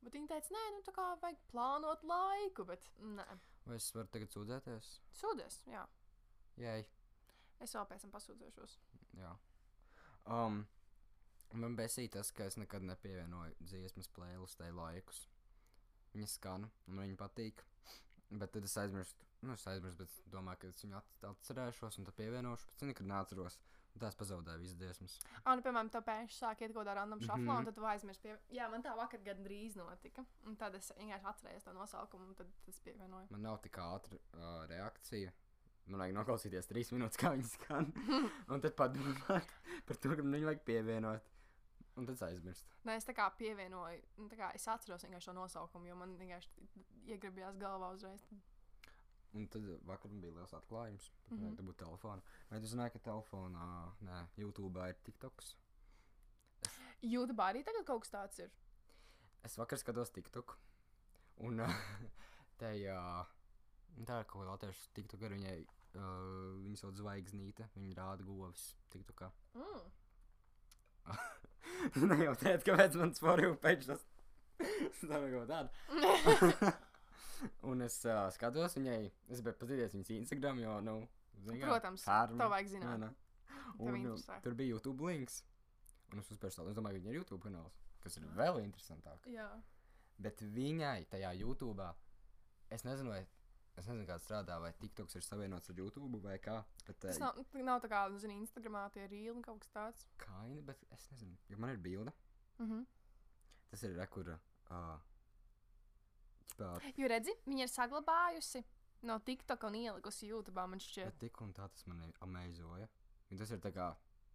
Bet 0.04 0.12
viņi 0.18 0.28
teica, 0.28 0.52
nē, 0.52 0.62
nu 0.74 0.82
tā 0.84 0.92
kā 0.92 1.04
vajag 1.22 1.38
plānot 1.52 2.02
laiku, 2.04 2.64
bet 2.68 2.84
nē, 3.00 3.24
Vai 3.64 3.76
es 3.80 3.86
varu 3.96 4.08
tagad 4.12 4.28
sūdzēties? 4.34 4.88
sūdzies, 5.16 5.60
jā. 5.72 5.86
Jai, 6.60 6.84
Es 7.64 7.72
vēl 7.74 7.86
pēc 7.88 8.02
tam 8.04 8.10
pasūdzēšos. 8.12 8.74
jā. 9.16 9.30
Um, 10.26 10.66
man 11.52 11.76
besīja 11.78 12.10
tas, 12.18 12.30
ka 12.32 12.44
es 12.50 12.56
nekad 12.60 12.82
nepievienoju 12.82 13.54
dziesmas 13.60 14.08
playlistē 14.08 14.68
laikus. 14.74 15.22
Viņa 16.14 16.28
skan, 16.28 16.68
un 16.88 16.98
viņa 17.00 17.16
patīk. 17.16 17.62
Bet 18.30 18.52
tad 18.52 18.64
es 18.64 18.76
aizmirstu, 18.80 19.24
nu, 19.42 19.52
es 19.54 19.64
aizmirstu, 19.70 20.04
bet 20.04 20.32
domāju, 20.32 20.58
ka 20.60 20.68
es 20.68 20.82
viņu 20.84 20.96
at- 20.98 21.26
atcerēšos 21.30 21.98
un 21.98 22.04
tad 22.08 22.14
pievienošu. 22.18 22.66
Bet 22.66 22.82
es 22.82 22.88
nekad 22.88 23.06
neatceros. 23.06 23.58
Tās 24.00 24.16
pazaudēju 24.18 24.58
visas 24.58 24.76
dziesmas. 24.80 25.12
Ah, 25.44 25.54
nu, 25.54 25.62
piemēram, 25.62 25.88
tā 25.94 26.00
pēkšņi 26.02 26.34
sāk 26.40 26.62
iet 26.64 26.72
kaut 26.74 26.82
kādā 26.82 26.94
random 26.98 27.20
šāflā, 27.20 27.36
mm 27.36 27.42
Mhm. 27.44 27.50
-hmm. 27.50 27.58
un 27.58 27.64
tad 27.64 27.74
tu 27.74 27.84
aizmirsti. 27.86 28.22
Pie... 28.22 28.56
Jā, 28.58 28.68
man 28.70 28.82
tā 28.82 28.96
vakar 28.96 29.20
gandrīz 29.20 29.76
notika. 29.76 30.24
Un 30.46 30.56
tad 30.56 30.74
es 30.74 30.92
vienkārši 30.98 31.26
atcerējos 31.30 31.64
to 31.64 31.72
nosaukumu, 31.72 32.24
un 32.28 32.34
tad 32.34 32.46
tas 32.66 32.80
pievienoju. 32.80 33.26
Man 33.30 33.42
nav 33.42 33.58
tik 33.62 33.78
ātra 33.78 34.14
uh, 34.16 34.66
reakcija. 34.68 35.32
Man 35.86 36.00
vajag 36.00 36.14
noklausīties 36.16 36.66
trīs 36.66 36.90
minūtes, 36.92 37.18
kā 37.20 37.30
viņi 37.36 37.44
skan. 37.44 37.92
un 38.52 38.60
tad 38.60 38.74
padomāt 38.74 39.48
par 39.86 39.96
to, 39.96 40.16
ka 40.16 40.22
man 40.22 40.32
viņu 40.40 40.46
vajag 40.50 40.64
pievienot. 40.64 41.22
Un 41.96 42.06
tad 42.06 42.14
es 42.14 42.22
aizmirstu. 42.22 42.66
Nē, 42.84 42.96
es 42.96 43.04
tā 43.06 43.14
kā 43.14 43.30
pievienoju, 43.38 44.02
nu, 44.16 44.28
tā 44.28 44.36
kā 44.36 44.48
es 44.54 44.66
atceros 44.68 45.04
vienkārši 45.04 45.26
to 45.26 45.32
nosaukumu, 45.32 45.86
jo 45.86 45.94
man 45.94 46.16
vienkārši 46.18 46.48
iegribējās 47.06 47.56
galvā 47.60 47.92
uzreiz. 47.94 48.24
Un 49.34 49.48
tad 49.50 49.66
vakar 49.86 50.12
bija 50.22 50.32
liels 50.36 50.54
atklājums. 50.54 51.10
Mhm. 51.28 51.34
mm 51.34 51.48
-hmm. 51.48 51.56
Tā 51.58 51.62
būtu 51.66 51.84
telefona. 51.84 52.22
Vai 52.50 52.60
tu 52.60 52.66
zināji, 52.66 52.92
ka 52.92 52.98
telefonā, 53.10 53.92
nē, 54.00 54.26
YouTube 54.36 54.88
ir 54.88 54.94
TikToks? 55.04 55.56
YouTube 57.02 57.42
arī 57.42 57.64
tagad 57.64 57.84
kaut 57.86 58.00
kas 58.00 58.10
tāds 58.10 58.38
ir. 58.38 58.50
Es 59.44 59.58
vakar 59.58 59.78
skatos 59.78 60.10
TikTok. 60.10 60.58
Un 61.36 61.58
jau 62.60 63.26
tā 64.06 64.20
ir 64.20 64.24
kaut 64.24 64.40
kāda 64.40 64.50
latviešu 64.50 64.88
TikTok 64.94 65.22
ar 65.22 65.30
viņai. 65.30 65.66
Uh, 65.94 66.62
viņa 66.64 66.76
sauc 66.76 66.96
zvaigznīte. 66.98 67.68
Viņa 67.76 67.94
rāda 67.94 68.24
govis 68.24 68.76
TikTokā. 68.90 69.30
Mm. 71.94 72.06
ne 72.08 72.16
jau 72.24 72.32
teikt, 72.40 72.64
kāpēc 72.64 72.94
man 72.96 73.10
sporīja 73.12 73.56
pēc 73.60 73.86
tas. 73.90 74.06
Tā 75.04 75.18
ir 75.20 75.34
kaut 75.34 75.50
tāda. 75.52 76.72
Un 77.70 77.82
es 77.86 77.98
uh, 78.06 78.28
skatos 78.34 78.76
viņai, 78.78 79.00
es 79.34 79.40
biju 79.44 79.56
pazīties 79.60 79.94
viņas 79.96 80.10
Instagram, 80.18 80.60
jo, 80.62 80.76
nu, 80.86 80.94
zini 81.44 81.60
kā, 81.60 81.66
Protams, 81.72 82.04
charmi, 82.06 82.38
tev 82.40 82.50
vajag 82.54 82.68
zināt. 82.76 82.90
vai 82.90 82.98
ne? 82.98 83.10
Tev 83.74 83.88
Un, 83.88 83.94
uh, 83.94 83.98
interesē. 83.98 84.40
tur 84.44 84.54
bija 84.54 84.74
YouTube 84.76 85.06
links. 85.08 85.42
Un 86.12 86.20
es 86.20 86.28
uzspēru 86.30 86.54
tādu, 86.54 86.70
es 86.70 86.76
domāju, 86.78 87.00
viņa 87.00 87.10
ir 87.10 87.16
YouTube 87.20 87.42
kanāls, 87.42 87.78
kas 88.04 88.16
ir 88.20 88.26
vēl 88.36 88.60
interesantāk. 88.62 89.24
Jā. 89.32 89.48
Bet 90.22 90.40
viņai 90.54 91.06
tajā 91.10 91.32
YouTube, 91.40 91.86
es 92.70 92.84
nezinu, 92.86 93.10
vai, 93.10 93.22
es 93.76 93.88
nezinu, 93.88 94.04
kā 94.06 94.18
strādā, 94.22 94.60
vai 94.62 94.70
TikToks 94.78 95.16
ir 95.18 95.24
savienots 95.26 95.72
ar 95.72 95.80
YouTube 95.80 96.20
vai 96.22 96.36
kā. 96.38 96.60
Bet, 96.86 97.00
Tas 97.02 97.18
nav, 97.18 97.40
nav 97.66 97.80
tā 97.82 97.90
kā, 97.90 98.04
nu, 98.12 98.20
zini, 98.22 98.36
Instagramā 98.44 98.84
tie 98.94 99.08
rīli 99.10 99.32
un 99.34 99.42
kaut 99.42 99.64
kas 99.64 99.72
tāds. 99.74 100.06
Kaini, 100.22 100.62
bet 100.62 100.84
es 100.94 101.08
nezinu, 101.10 101.34
jo 101.50 101.58
man 101.58 101.70
ir 101.74 101.82
bilde. 101.82 102.12
Mhm. 102.62 102.84
Tas 103.72 103.82
ir 103.82 103.96
rekura. 103.98 104.38
Uh, 104.70 104.94
ķipā, 106.52 106.72
Jo 107.00 107.10
redzi, 107.10 107.34
viņa 107.48 107.66
ir 107.66 107.72
saglabājusi 107.72 108.64
no 109.08 109.18
TikTok 109.20 109.68
un 109.68 109.78
ielikusi 109.80 110.28
YouTube, 110.30 110.66
man 110.68 110.82
šķiet. 110.82 111.12
Bet 111.12 111.22
tik 111.26 111.40
un 111.44 111.52
tā 111.56 111.68
tas 111.68 111.86
man 111.90 112.12
amēzoja. 112.24 112.88
Un 113.30 113.40
tas 113.40 113.50
ir 113.50 113.62
tā 113.64 113.72
kā 113.74 113.92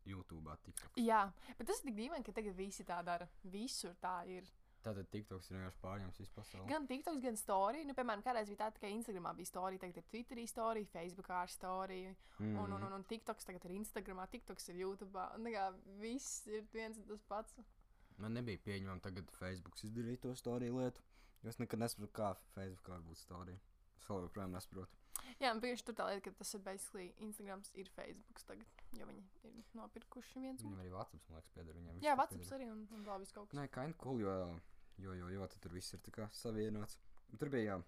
YouTube, 0.10 0.56
TikTok. 0.66 0.98
Jā, 1.02 1.26
bet 1.58 1.70
tas 1.70 1.82
ir 1.82 1.90
tik 1.90 2.00
dīvaini, 2.00 2.26
ka 2.26 2.34
tagad 2.36 2.58
visi 2.58 2.86
tā 2.88 3.00
dara. 3.06 3.28
Visur 3.44 3.96
tā 4.02 4.22
ir. 4.30 4.48
Tātad 4.80 5.10
TikToks 5.12 5.50
ir 5.50 5.58
vienkārši 5.58 5.82
pārņemts 5.84 6.22
visu 6.22 6.32
pasauli. 6.38 6.68
Gan 6.70 6.86
TikToks, 6.88 7.20
gan 7.24 7.36
story. 7.36 7.82
Nu, 7.88 7.94
piemēram, 7.98 8.24
kādreiz 8.24 8.48
bija 8.48 8.62
tā, 8.62 8.70
ka 8.80 8.88
Instagramā 8.88 9.34
bija 9.36 9.50
story, 9.50 9.80
tagad 9.82 10.00
ir 10.00 10.06
Twitterī 10.08 10.46
story, 10.48 10.86
Facebookā 10.94 11.42
ir 11.44 11.52
story. 11.52 12.00
Mm. 12.38 12.54
Un, 12.64 12.78
un, 12.78 12.86
un, 12.88 12.96
un 12.96 13.04
TikToks 13.10 13.50
tagad 13.50 13.68
ir 13.68 13.76
Instagramā, 13.76 14.30
TikToks 14.32 14.72
ir 14.72 14.80
YouTube. 14.86 15.26
Un 15.36 15.52
kā 15.52 15.68
viss 16.00 16.48
ir 16.48 16.64
viens 16.72 16.96
un 16.96 17.10
tas 17.12 17.26
pats. 17.28 17.60
Man 18.20 18.40
nebija 18.40 18.60
pieņemama 18.64 19.04
tagad 19.04 19.36
Facebook 19.36 19.76
izdarīt 19.84 20.24
to 20.24 20.32
storiju 20.40 20.80
lietu. 20.80 21.04
Jo 21.44 21.52
es 21.52 21.60
nekad 21.62 21.80
nesaprotu, 21.80 22.14
kā 22.16 22.34
Facebook 22.56 22.90
var 22.92 23.04
būt 23.08 23.22
storija. 23.22 23.60
Es 24.00 24.08
vēl 24.10 24.26
joprojām 24.26 24.56
nesaprotu. 24.56 25.00
Jā, 25.40 25.52
tieši 25.62 25.86
tur 25.88 25.96
tā 25.96 26.08
lieta, 26.10 26.24
ka 26.26 26.34
tas 26.40 26.52
ir 26.56 26.64
basically 26.66 27.08
Instagrams, 27.24 27.70
ir 27.80 27.90
Facebook 27.96 28.42
tagad, 28.48 28.82
jo 28.98 29.08
viņi 29.08 29.24
ir 29.48 29.72
nopirkuši 29.78 30.44
viens 30.44 30.60
otru. 30.60 30.72
Viņam 30.72 30.84
arī 30.84 30.92
WhatsApp, 30.94 31.30
man 31.30 31.40
liekas, 31.40 31.54
pieder 31.56 31.78
viņam. 31.78 32.02
Jā, 32.04 32.16
WhatsApp 32.20 32.54
arī 32.58 32.68
un, 32.74 32.84
un 32.96 33.06
vēl 33.08 33.24
viss 33.24 33.36
kaut 33.36 33.50
kas. 33.52 33.60
Nē, 33.60 33.66
kind 33.76 33.98
cool, 34.04 34.20
jo, 34.24 34.36
jo, 35.04 35.16
jo, 35.20 35.32
jo 35.36 35.48
tur 35.56 35.76
viss 35.76 35.96
ir 35.96 36.04
kā 36.16 36.28
savienots. 36.36 37.00
Tur 37.40 37.52
bija 37.54 37.74
jā, 37.74 37.80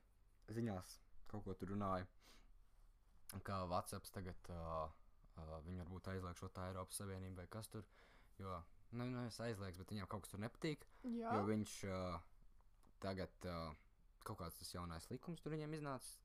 ziņās, 0.55 0.97
kaut 1.31 1.45
ko 1.47 1.55
tur 1.57 1.73
runāja. 1.73 2.07
Kā 3.47 3.61
WhatsApp 3.71 4.07
tagad 4.11 4.51
uh, 4.51 4.87
uh, 5.39 5.55
viņi 5.65 5.83
varbūt 5.85 6.11
aizliegšo 6.13 6.51
tā 6.55 6.67
Eiropas 6.71 6.99
Savienība 6.99 7.43
vai 7.43 7.51
kas 7.51 7.71
tur. 7.71 7.87
Jo, 8.39 8.59
nu, 8.91 9.07
nu 9.07 9.23
es 9.23 9.39
aizliegs, 9.43 9.79
bet 9.79 9.93
viņam 9.93 10.09
kaut 10.11 10.25
kas 10.25 10.33
tur 10.33 10.43
nepatīk. 10.43 10.83
Jā, 11.07 11.31
Jo 11.37 11.45
viņš 11.47 11.77
uh, 11.87 12.19
tagad 13.01 13.49
uh, 13.49 13.71
kaut 14.25 14.39
kāds 14.41 14.59
tas 14.59 14.73
jaunais 14.73 15.09
likums 15.11 15.41
tur 15.41 15.55
viņiem 15.55 15.73
iznācis. 15.79 16.19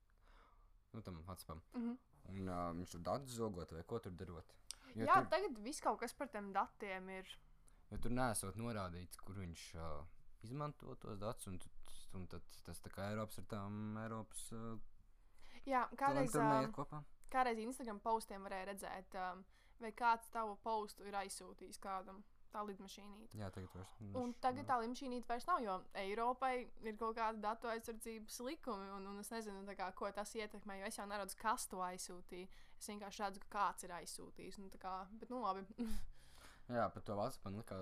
Nu, 0.92 1.02
tam 1.02 1.22
WhatsAppam. 1.26 1.62
mm 1.72 1.82
-hmm. 1.82 1.96
Un 2.28 2.48
uh, 2.48 2.70
viņš 2.78 2.90
tur 2.90 3.00
datus 3.00 3.36
zogot 3.38 3.72
vai 3.72 3.82
ko 3.82 3.98
tur 3.98 4.12
darot. 4.12 4.54
Jo 4.94 5.06
Jā 5.06 5.14
tur, 5.14 5.28
tagad 5.30 5.58
viss 5.58 5.80
kaut 5.80 6.00
kas 6.00 6.14
par 6.14 6.28
tiem 6.28 6.52
datiem 6.52 7.08
ir. 7.08 7.38
jo 7.90 7.98
tur 7.98 8.10
nesot 8.10 8.56
norādīts, 8.56 9.16
kur 9.16 9.34
viņš 9.34 9.74
uh, 9.74 10.06
izmanto 10.42 10.94
tos 10.94 11.18
datus. 11.18 11.46
Un, 11.46 11.60
un 12.14 12.26
tad 12.26 12.42
tas 12.64 12.80
tā 12.80 12.90
kā 12.90 13.10
Eiropas 13.10 13.38
ar 13.38 13.44
tām 13.44 13.98
Eiropas 13.98 14.52
uh, 14.52 14.78
Jā, 15.66 15.82
kādreiz, 15.98 16.34
um, 16.38 17.02
kādreiz 17.30 17.58
Instagram 17.58 17.98
postiem 18.00 18.44
varēja 18.46 18.68
redzēt, 18.70 19.14
um, 19.18 19.42
vai 19.82 19.90
kāds 19.92 20.30
tavu 20.30 20.54
postu 20.62 21.06
ir 21.08 21.14
aizsūtījis 21.14 21.80
kādam. 21.82 22.22
Tā 22.52 22.62
lidmašīnīte. 22.64 23.36
Jā, 23.36 23.50
tagad 23.52 23.72
vairs. 23.74 23.94
Un 24.16 24.34
tagad 24.40 24.68
tā 24.68 24.78
lidmašīnīte 24.80 25.28
vairs 25.28 25.46
nav, 25.48 25.62
jo 25.64 25.76
Eiropai 26.00 26.52
ir 26.86 26.98
kaut 27.00 27.18
kāda 27.18 27.42
datu 27.42 27.70
aizsardzības 27.72 28.38
likumi, 28.46 28.90
un, 28.96 29.08
un 29.10 29.20
es 29.20 29.32
nezinu, 29.34 29.64
kā, 29.76 29.90
ko 29.98 30.10
tas 30.14 30.32
ietekmē, 30.38 30.80
jo 30.80 30.90
es 30.90 30.98
jau 31.00 31.08
neredzu, 31.10 31.38
kas 31.40 31.66
to 31.72 31.82
aizsūtīja. 31.84 32.48
Es 32.76 32.90
vienkārši 32.92 33.24
redzu, 33.24 33.42
ka 33.44 33.52
kāds 33.58 33.86
ir 33.86 33.96
aizsūtījis. 33.98 34.60
Nu, 34.62 34.70
tā 34.72 34.80
kā, 34.80 34.98
bet, 35.20 35.32
nu, 35.32 35.42
labi. 35.44 35.66
Jā, 36.66 36.88
par 36.90 37.02
to 37.06 37.14
WhatsApp 37.14 37.44
man 37.46 37.60
likā, 37.60 37.76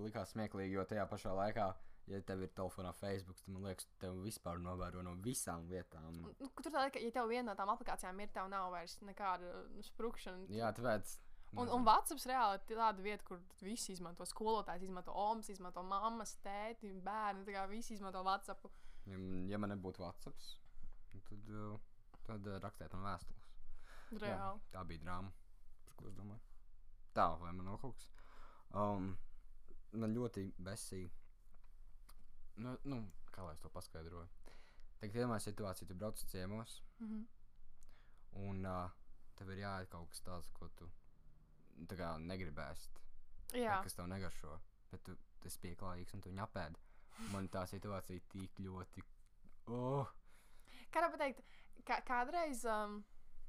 likās 0.00 0.30
smieklīgi, 0.32 0.72
jo 0.72 0.84
tajā 0.88 1.04
pašā 1.10 1.34
laikā, 1.36 1.66
ja 2.08 2.20
tev 2.26 2.44
ir 2.46 2.52
telefonā 2.56 2.94
Facebook, 2.96 3.36
tad 3.38 3.52
man 3.52 3.66
liekas, 3.68 3.88
tev 4.00 4.16
vispār 4.24 4.60
novēro 4.62 5.02
no 5.04 5.12
visām 5.24 5.66
lietām. 5.68 6.08
nu, 6.16 6.32
tur 6.56 6.72
tā, 6.72 6.86
ka, 6.94 7.02
ja 7.02 7.12
tev 7.12 7.28
viena 7.28 7.50
no 7.50 7.56
tām 7.58 7.72
aplikācijām 7.74 8.24
ir, 8.24 8.32
tev 8.32 8.48
nav 8.52 8.70
vairs 8.72 8.96
nekāda 9.04 9.52
nu, 9.74 9.84
sprukšana. 9.84 10.48
Jā, 10.52 10.72
tāpēc. 10.76 11.18
Un, 11.52 11.68
un 11.68 11.84
WhatsApp 11.84 12.22
reāli 12.30 12.56
ir 12.70 12.78
tāda 12.78 13.02
vieta, 13.04 13.24
kur 13.28 13.40
visi 13.60 13.92
izmanto 13.92 14.24
skolotājs, 14.24 14.86
izmanto 14.86 15.12
omas, 15.12 15.50
izmanto 15.52 15.82
mammas, 15.84 16.32
tēti, 16.44 16.92
bērni. 17.04 17.44
Tā 17.44 17.52
kā 17.58 17.64
visi 17.68 17.92
izmanto 17.98 18.22
WhatsApp. 18.24 18.64
Ja, 19.10 19.18
ja 19.50 19.58
man 19.60 19.74
nebūtu 19.74 20.00
WhatsApp, 20.00 20.38
tad, 21.28 21.50
uh, 21.52 21.74
tad 22.24 22.46
uh, 22.48 22.56
rakstiet 22.62 22.94
man 22.96 23.04
vēstules. 23.10 23.50
Reāli. 24.22 24.60
tā 24.72 24.84
bija 24.88 25.00
drāma, 25.04 25.32
par 25.86 25.94
ko 26.00 26.08
es 26.08 26.16
domāju. 26.16 26.40
Tā, 27.16 27.26
vai 27.40 27.52
man 27.52 27.68
nav 27.68 27.78
kaut 27.82 27.96
kas? 28.00 28.08
Um, 28.72 29.10
man 29.92 30.16
ļoti 30.16 30.46
besīja. 30.64 31.10
Nu, 32.64 32.74
nu, 32.84 33.02
kā 33.32 33.44
lai 33.44 33.54
es 33.56 33.60
to 33.64 33.68
paskaidroju? 33.72 34.28
Tagad 35.00 35.16
iedomājieties 35.20 35.50
situāciju, 35.50 35.88
tu 35.88 35.94
brauc 36.00 36.16
uz 36.20 36.24
ciemos, 36.32 36.78
Mhm. 37.00 37.22
un 38.48 38.64
uh, 38.66 38.90
tev 39.36 39.50
ir 39.52 39.64
jāiet 39.66 39.88
kaut 39.92 40.08
kas 40.12 40.20
tāds, 40.24 40.48
ko 40.56 40.68
tu 40.76 40.88
tā 41.88 41.96
kā 41.98 42.12
negribēsi. 42.22 42.90
Jā, 43.58 43.80
Kas 43.84 43.94
tev 43.98 44.06
negaršo, 44.08 44.56
bet 44.90 45.02
tu 45.04 45.16
esi 45.44 45.58
pieklājīgs 45.60 46.14
un 46.16 46.22
tu 46.24 46.30
viņu 46.30 46.44
apēdi. 46.46 46.78
Man 47.32 47.48
tā 47.52 47.66
situācija 47.68 48.20
tik 48.32 48.60
ļoti. 48.64 49.02
Oh! 49.68 50.08
kā 50.92 51.00
tā 51.00 51.08
pateikt, 51.12 51.42
kā, 51.88 51.98
kādreiz 52.08 52.64
um, 52.68 52.98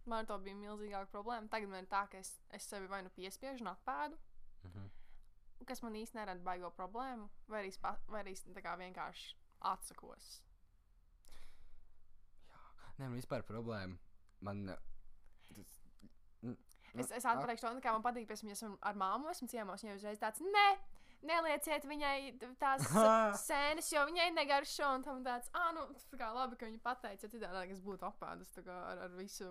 man 0.10 0.28
to 0.28 0.38
bija 0.44 0.56
milzīgāka 0.60 1.10
problēma. 1.12 1.50
Tagad 1.52 1.72
man 1.72 1.84
ir 1.84 1.90
tā, 1.92 2.04
ka 2.12 2.20
es, 2.20 2.34
es 2.56 2.68
sevi 2.68 2.88
vai 2.92 3.02
nu 3.04 3.10
piespiežu 3.16 3.64
un 3.66 3.72
apēdu, 3.74 4.20
Mhm. 4.64 4.90
kas 5.68 5.82
man 5.84 5.96
īsti 5.96 6.16
nerada 6.16 6.44
baigo 6.44 6.70
problēmu, 6.72 7.30
vai 7.48 7.64
arī, 7.64 7.72
spa, 7.74 7.98
vai 8.08 8.24
arī 8.24 8.34
vienkārši 8.80 9.36
atsakos. 9.62 10.42
Nē, 13.00 13.08
man 13.08 13.16
vispār 13.18 13.44
problēma. 13.48 13.98
Man. 14.42 14.66
Tas, 14.68 15.58
mm, 15.58 15.83
Es, 16.94 17.10
es 17.10 17.26
atpateikšu, 17.26 17.66
to, 17.66 17.82
kā 17.82 17.94
man 17.96 18.04
patīk, 18.06 18.28
tam, 18.30 18.50
ja 18.50 18.56
esmu 18.58 18.76
ar 18.86 18.98
māmu, 19.00 19.32
esmu 19.32 19.48
ciemos, 19.50 19.82
viņai 19.82 19.96
uzreiz 19.98 20.20
tāds, 20.22 20.44
nē, 20.46 20.66
nelieciet 21.26 21.88
viņai 21.90 22.18
tās 22.62 22.86
sēnes, 23.48 23.90
jo 23.96 24.04
viņai 24.10 24.30
negaršo, 24.36 24.92
un 25.00 25.06
tam 25.06 25.24
tāds, 25.26 25.50
ah, 25.58 25.72
nu, 25.74 25.88
tā 26.12 26.20
kā 26.20 26.30
labi, 26.36 26.60
ka 26.60 26.70
viņa 26.70 26.82
pateica, 26.86 27.30
citādi 27.32 27.74
es 27.74 27.82
būtu 27.82 28.12
kā 28.20 28.78
ar, 28.92 29.06
ar 29.08 29.16
visu, 29.18 29.50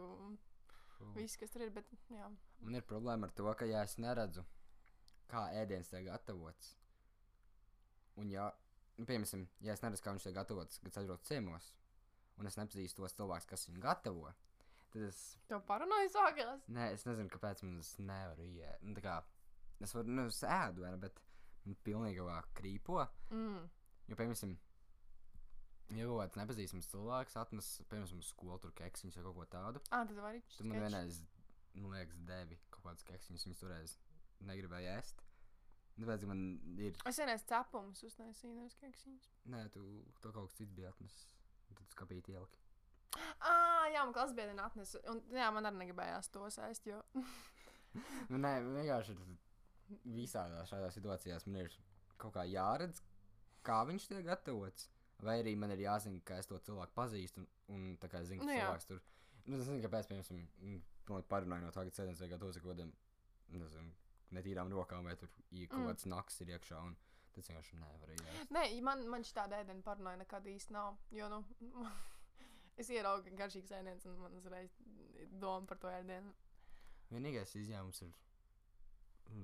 visu, 1.16 1.40
kas 1.40 1.50
tur 1.50 1.66
ir, 1.66 1.74
bet, 1.74 1.90
jā. 2.12 2.30
Man 2.62 2.78
ir 2.78 2.86
problēma 2.86 3.26
ar 3.26 3.34
to, 3.34 3.48
ka 3.58 3.66
ja 3.66 3.82
es 3.88 3.98
neredzu, 3.98 4.46
kā 5.32 5.48
ēdiens 5.58 5.90
tiek 5.90 6.06
gatavots, 6.06 6.76
un 8.22 8.30
ja, 8.30 8.52
nu, 9.00 9.08
piemēram, 9.08 9.48
ja 9.66 9.74
es 9.74 9.82
neredzu, 9.82 10.04
kā 10.04 10.14
viņš 10.14 10.28
tiek 10.28 10.38
gatavots, 10.38 10.78
kad 10.78 10.94
es 10.94 11.02
aizbraucu 11.02 11.26
ciemos, 11.26 11.72
un 12.38 12.46
es 12.46 12.60
nepazīstu 12.60 13.02
tos 13.02 13.18
cilvēkus, 13.18 13.50
kas 13.50 13.66
viņu 13.70 13.82
gatavo, 13.82 14.30
tad 14.92 15.02
es, 15.08 15.20
Tev 15.48 15.62
paranoja 15.68 16.08
sākās. 16.14 16.66
ne, 16.68 16.90
es 16.96 17.04
nezinu, 17.08 17.30
kāpēc 17.32 17.62
man 17.66 17.78
tas 17.80 17.94
nevaru 17.98 18.46
iet. 18.48 18.82
Nu, 18.82 18.94
tā 18.98 19.02
kā, 19.04 19.16
es 19.80 19.94
varu, 19.96 20.08
nu, 20.18 20.26
es 20.30 20.42
ēdu, 20.46 20.84
vai 20.84 20.90
ne, 20.94 21.00
bet 21.06 21.20
man 21.64 21.76
pilnīgi 21.86 22.20
krīpo, 22.58 23.06
Mm. 23.30 23.64
jo, 24.08 24.16
piemēram, 24.16 24.36
Ja 25.92 26.06
kaut 26.08 26.22
kāds 26.22 26.38
nepazīstams 26.40 26.86
cilvēks 26.88 27.34
atnes, 27.36 27.66
piemēram, 27.90 28.22
skolu 28.24 28.58
tur 28.62 28.70
keksiņus 28.78 29.18
vai 29.18 29.24
kaut 29.26 29.34
ko 29.36 29.44
tādu, 29.52 29.82
Ah, 29.92 30.06
tad 30.08 30.16
var 30.16 30.30
arī 30.32 30.40
tad 30.56 30.64
man 30.70 30.78
vienreiz, 30.80 31.18
man 31.74 31.90
liekas, 31.92 32.16
devi 32.30 32.56
kaut 32.72 32.86
kādas 32.86 33.04
keksiņus, 33.04 33.44
viņas 33.48 33.60
toreiz 33.60 33.96
negribēja 34.48 34.94
ēst. 35.02 35.20
Tāpēc 36.00 36.22
ka 36.24 36.30
man 36.30 36.40
ir. 36.80 36.96
Es 37.04 37.18
vienreiz 37.20 37.44
cepumus 37.44 38.00
uztaisīju, 38.08 38.54
nevis 38.56 38.78
keksiņus. 38.80 39.26
Nē, 39.52 39.60
tu 39.74 39.82
to 40.22 40.32
kaut 40.32 40.48
kas 40.48 40.56
cits 40.62 40.72
bija 40.72 40.88
atnesis. 40.94 41.26
Tad 41.76 41.92
skapīt 41.92 42.30
ieliki. 42.32 42.61
Ah, 43.40 43.86
jā, 43.92 44.02
man 44.04 44.12
klases 44.16 44.34
biedrene 44.36 44.62
atnesa. 44.64 45.00
Un, 45.12 45.20
jā, 45.34 45.48
man 45.52 45.66
arī 45.68 45.80
negribējās 45.82 46.30
to 46.32 46.46
sēst, 46.54 46.86
jo. 46.86 47.02
Nu, 48.32 48.38
nē, 48.40 48.50
vienkārši 48.64 49.12
ir 49.12 49.18
visādās 50.16 50.70
šādās 50.70 50.94
situācijās 50.96 51.44
man 51.46 51.58
ir 51.66 51.74
kaut 52.16 52.32
kā 52.38 52.46
jāredz, 52.48 53.02
kā 53.66 53.82
viņš 53.84 54.06
tiek 54.08 54.22
gatavots. 54.24 54.86
Vai 55.22 55.34
arī 55.42 55.52
man 55.60 55.70
ir 55.74 55.82
jāzina, 55.84 56.22
ka 56.24 56.38
es 56.40 56.48
to 56.48 56.56
cilvēku 56.66 56.94
pazīstu 56.96 57.42
un, 57.42 57.48
un 57.76 57.82
tā 58.00 58.08
kā 58.10 58.22
zinu, 58.24 58.40
ka 58.40 58.48
Nu 58.48 58.56
cilvēks 58.56 58.88
tur. 58.88 59.02
Nu, 59.44 59.58
es 59.58 59.66
nezinu, 59.68 59.82
kāpēc, 59.84 60.08
piemēram, 60.08 60.48
mm, 60.62 60.80
parunāju 61.30 61.66
no 61.66 61.70
tā, 61.74 61.84
ka 61.84 61.94
sēdens 61.98 62.22
vai 62.24 62.30
gatavs 62.32 62.58
kaut 62.62 62.72
kādiem, 62.72 62.90
nezinu, 63.52 63.92
netīrām 64.38 64.72
rokām 64.72 65.04
vai 65.10 65.14
tur 65.20 65.28
i- 65.50 65.66
kaut 65.66 65.80
Mm. 65.84 65.90
kāds 65.92 66.06
naks 66.10 66.40
ir 66.40 66.54
iekšā. 66.56 66.80
Un 66.86 66.96
tas 67.34 67.48
vienkārši 67.52 67.76
nevar 67.76 68.10
iet. 68.16 68.50
Nē, 68.50 68.64
man, 68.82 69.04
man 69.08 69.22
šī 69.22 69.34
tāda 69.36 69.60
ēdiena 69.62 69.82
parunāja 69.84 70.18
nekad 70.24 70.44
īsti 70.48 70.70
nav. 70.70 70.96
Jo, 71.12 71.28
nu, 71.28 71.44
es 72.80 72.90
ieraugu 72.92 73.32
garšīgas 73.38 73.74
ēdienas, 73.78 74.06
un 74.08 74.18
man 74.22 74.36
uzreiz 74.38 74.74
doma 75.42 75.66
par 75.68 75.80
to 75.82 75.90
ēdienu. 75.92 76.32
Vienīgais 77.12 77.56
izņēmums 77.60 78.04
ir 78.06 78.12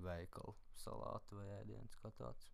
veikala 0.05 0.55
salātu 0.79 1.41
vai 1.41 1.49
ēdienas 1.59 1.99
kā 2.03 2.13
tāds. 2.19 2.49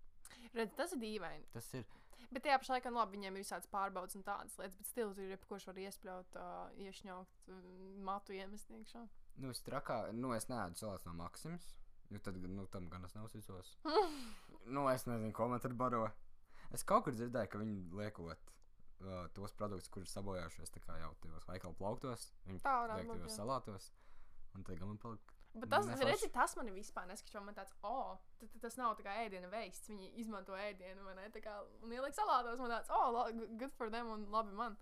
Redz, 0.55 0.75
tas 0.79 0.95
ir 0.95 1.03
dīvaini. 1.03 1.47
Tas 1.55 1.69
ir. 1.79 1.87
Bet 2.33 2.45
tajā 2.47 2.57
pašā 2.59 2.77
laikā, 2.77 2.91
nu, 2.91 2.99
labi, 2.99 3.19
viņiem 3.19 3.37
ir 3.37 3.45
visādas 3.45 3.69
pārbaudas 3.71 4.17
un 4.19 4.25
tādas 4.27 4.57
lietas, 4.59 4.77
bet 4.81 4.89
stils 4.91 5.21
ir 5.21 5.35
jebkurš 5.35 5.69
var 5.69 5.79
iespļaut, 5.85 6.39
uh, 6.41 6.83
iešņaukt, 6.83 7.51
uh, 7.53 7.61
matu 8.07 8.35
iemest 8.35 8.71
iekšā. 8.75 9.05
Nu, 9.43 9.51
es 9.55 9.63
trakā, 9.67 9.99
nu, 10.17 10.33
es 10.35 10.49
neēdu 10.51 10.81
salātu 10.81 11.11
no 11.11 11.15
Maksimas. 11.21 11.69
Nu, 12.11 12.21
tad, 12.23 12.39
nu, 12.39 12.67
tam 12.73 12.89
gan 12.91 13.07
es 13.07 13.15
neuzticos. 13.17 13.75
nu, 14.75 14.87
es 14.91 15.07
nezinu, 15.09 15.33
ko 15.37 15.49
man 15.53 15.63
tur 15.63 15.77
baro. 15.79 16.09
Es 16.75 16.85
kaut 16.87 17.07
kur 17.07 17.15
dzirdēju, 17.15 17.51
ka 17.53 17.61
viņi 17.61 17.79
liekot 18.01 18.43
uh, 19.07 19.27
tos 19.37 19.55
produktus, 19.59 19.90
kurus 19.93 20.12
sabojājušies 20.17 20.73
jau 20.75 21.12
tajos 21.23 21.47
veikalu 21.49 21.77
plauktos, 21.79 22.33
viņi 22.49 22.62
Tā 22.64 22.75
varētu 22.85 23.09
būt, 23.11 23.23
tajos 23.23 23.38
salātos. 23.40 23.93
Un 24.55 24.64
tagad 24.67 24.87
man 24.87 25.01
palika. 25.03 25.35
Bet 25.55 25.71
tas, 25.71 25.87
Neforši. 25.87 26.07
redzi, 26.11 26.29
tas 26.35 26.57
man 26.59 26.71
vispār 26.75 27.07
neskaidro. 27.07 27.45
Man 27.47 27.55
tāds, 27.55 27.75
oh, 27.87 28.17
t- 28.40 28.49
t- 28.51 28.59
tas 28.62 28.75
nav 28.79 28.97
tā 28.99 29.05
kā 29.07 29.12
ēdiena 29.23 29.51
veids. 29.53 29.85
Viņi 29.87 30.11
izmanto 30.19 30.57
ēdienu, 30.59 31.05
vai 31.07 31.14
ne? 31.14 31.29
Tā 31.35 31.43
kā, 31.45 31.61
un 31.83 31.95
ieliek 31.95 32.14
salātos, 32.17 32.59
man 32.59 32.75
tāds, 32.75 32.90
oh, 32.90 33.31
good 33.61 33.75
for 33.79 33.90
them, 33.90 34.11
un 34.11 34.27
labi 34.35 34.55
man. 34.59 34.75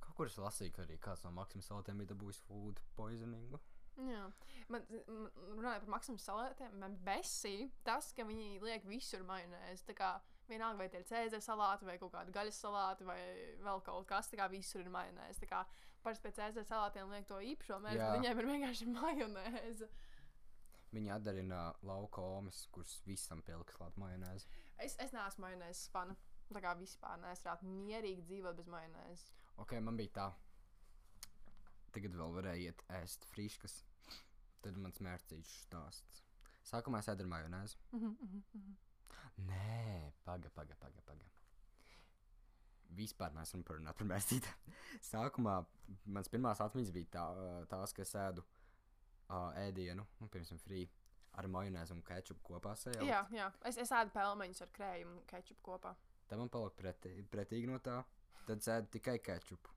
Kaut 0.00 0.16
kuras 0.16 0.38
lasīju, 0.40 0.72
ka 0.76 0.86
arī 0.86 0.96
kāds 1.00 1.24
no 1.26 1.32
Maksimas 1.36 1.68
salātiem 1.68 2.00
bija 2.00 2.14
dabūjis 2.14 2.40
food 2.46 2.80
poisoningu. 2.96 3.60
Jā, 4.00 4.22
man, 4.72 4.84
man 5.10 5.26
runājot 5.58 5.84
par 5.84 5.92
maksimumu 5.96 6.22
salātiem, 6.22 6.76
man 6.80 6.94
besī 7.04 7.54
tas, 7.84 8.12
ka 8.16 8.24
viņi 8.24 8.60
liek 8.64 8.86
visur 8.88 9.24
majonēzi. 9.28 9.84
Tā 9.90 9.96
kā 9.98 10.10
vienalga, 10.52 10.78
vai 10.82 10.88
tie 10.92 11.00
ir 11.00 11.08
cēzara 11.08 11.44
salāti, 11.44 11.86
vai 11.88 11.96
kaut 12.00 12.12
kāda 12.14 12.34
gaļas 12.34 12.60
salāti, 12.64 13.06
vai 13.08 13.18
vēl 13.64 13.82
kaut 13.86 14.06
kas 14.10 14.30
tāds, 14.32 14.52
visur 14.52 14.84
ir 14.84 14.92
majonēzi. 14.92 15.42
Tā 15.44 15.48
kā 15.50 15.64
parasti 16.04 16.26
pēc 16.26 16.38
cēzara 16.40 16.68
salātiem 16.68 17.12
liek 17.14 17.28
to 17.28 17.40
īpašo 17.52 17.80
mērķi, 17.84 18.00
bet 18.02 18.16
viņiem 18.18 18.42
ir 18.42 18.50
vienkārši 18.50 18.88
majonēze. 18.94 19.90
Viņi 20.90 21.12
atdarina 21.14 21.60
lauka 21.86 22.22
omas, 22.38 22.64
kuras 22.74 22.96
visam 23.06 23.42
pieliks 23.46 23.76
klāt 23.78 23.98
majonēzi. 24.00 24.48
Es, 24.82 24.96
es 24.98 25.14
neesmu 25.14 25.46
majonēzes 25.46 25.90
fana. 25.92 26.16
Tā 26.50 26.58
kā 26.64 26.72
vispār 26.74 27.20
varētu 27.22 27.68
mierīgi 27.70 28.24
dzīvot 28.26 28.56
bez 28.58 28.66
majonēzes. 28.72 29.28
Ok, 29.62 29.76
man 29.86 30.00
bija 30.00 30.16
tā. 30.16 30.26
Tagad 31.94 32.16
vēl 32.18 32.34
varēja 32.34 32.72
iet 32.72 32.82
ēst 32.98 33.26
friškas. 33.30 33.84
Tad 34.64 34.76
mans 34.82 34.98
mērķis 35.02 35.52
stāsts. 35.64 36.24
Sākumā 36.66 37.00
es 37.00 37.08
ēdu 37.12 37.26
majonēzi. 37.30 37.78
Mhm, 37.96 38.16
Nē, 39.38 40.12
paga, 40.24 40.50
paga, 40.54 40.76
paga. 40.80 41.02
paga. 41.06 41.28
Vispār 42.98 43.30
mēs 43.36 43.54
runājam 43.54 43.94
par 43.94 44.08
mērķīti. 44.10 44.54
Sākumā 45.12 45.60
mans 46.04 46.28
pirmās 46.28 46.60
atmiņas 46.60 46.94
bija 46.94 47.12
tā, 47.14 47.26
tās, 47.70 47.94
ka 47.94 48.02
es 48.02 48.14
ēdu 48.18 48.42
uh, 48.42 49.52
ēdienu, 49.62 50.06
nu, 50.20 50.28
piemēram, 50.28 50.58
frī 50.64 50.88
ar 51.38 51.46
majonēzi 51.50 51.94
un 51.94 52.02
kečupu 52.06 52.42
kopā 52.48 52.74
sajaukt. 52.78 53.06
Jā, 53.06 53.20
jā. 53.34 53.50
Es, 53.68 53.78
es 53.78 53.92
ēdu 53.94 54.12
pelmeņus 54.16 54.64
ar 54.64 54.72
krējumu 54.74 55.20
un 55.20 55.26
kečupu 55.30 55.62
kopā. 55.70 55.94
Tad 56.30 56.38
man 56.38 56.50
palika 56.52 56.76
pretī, 56.78 57.14
pretīgi 57.30 57.70
no 57.70 57.78
tā. 57.82 58.00
Tad 58.48 58.66
ēdu 58.74 58.90
tikai 58.96 59.18
kečupu. 59.22 59.72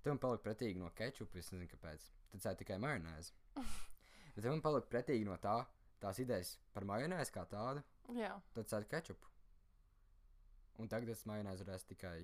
Tad 0.00 0.14
man 0.14 0.22
palika 0.22 0.46
pretīgi 0.48 0.80
no 0.80 0.90
kečupa. 0.96 1.38
Es 1.40 1.52
nezinu, 1.52 1.68
kāpēc. 1.74 2.08
Tad 2.32 2.48
ēdu 2.52 2.62
tikai 2.62 2.80
majonēzi. 2.82 3.36
Bet 4.34 4.48
man 4.48 4.64
palika 4.64 4.88
pretīgi 4.92 5.28
no 5.28 5.36
tā, 5.42 5.58
tās 6.00 6.20
idejas 6.22 6.54
par 6.74 6.86
majonēzi 6.88 7.34
kā 7.34 7.44
tādu. 7.50 7.84
Jā, 8.16 8.34
Tad 8.56 8.74
ēdu 8.80 8.90
kečupu. 8.90 9.30
Un 10.80 10.88
tagad 10.88 11.12
es 11.12 11.26
majonēzi 11.28 11.66
varēšu 11.66 11.88
tikai 11.92 12.16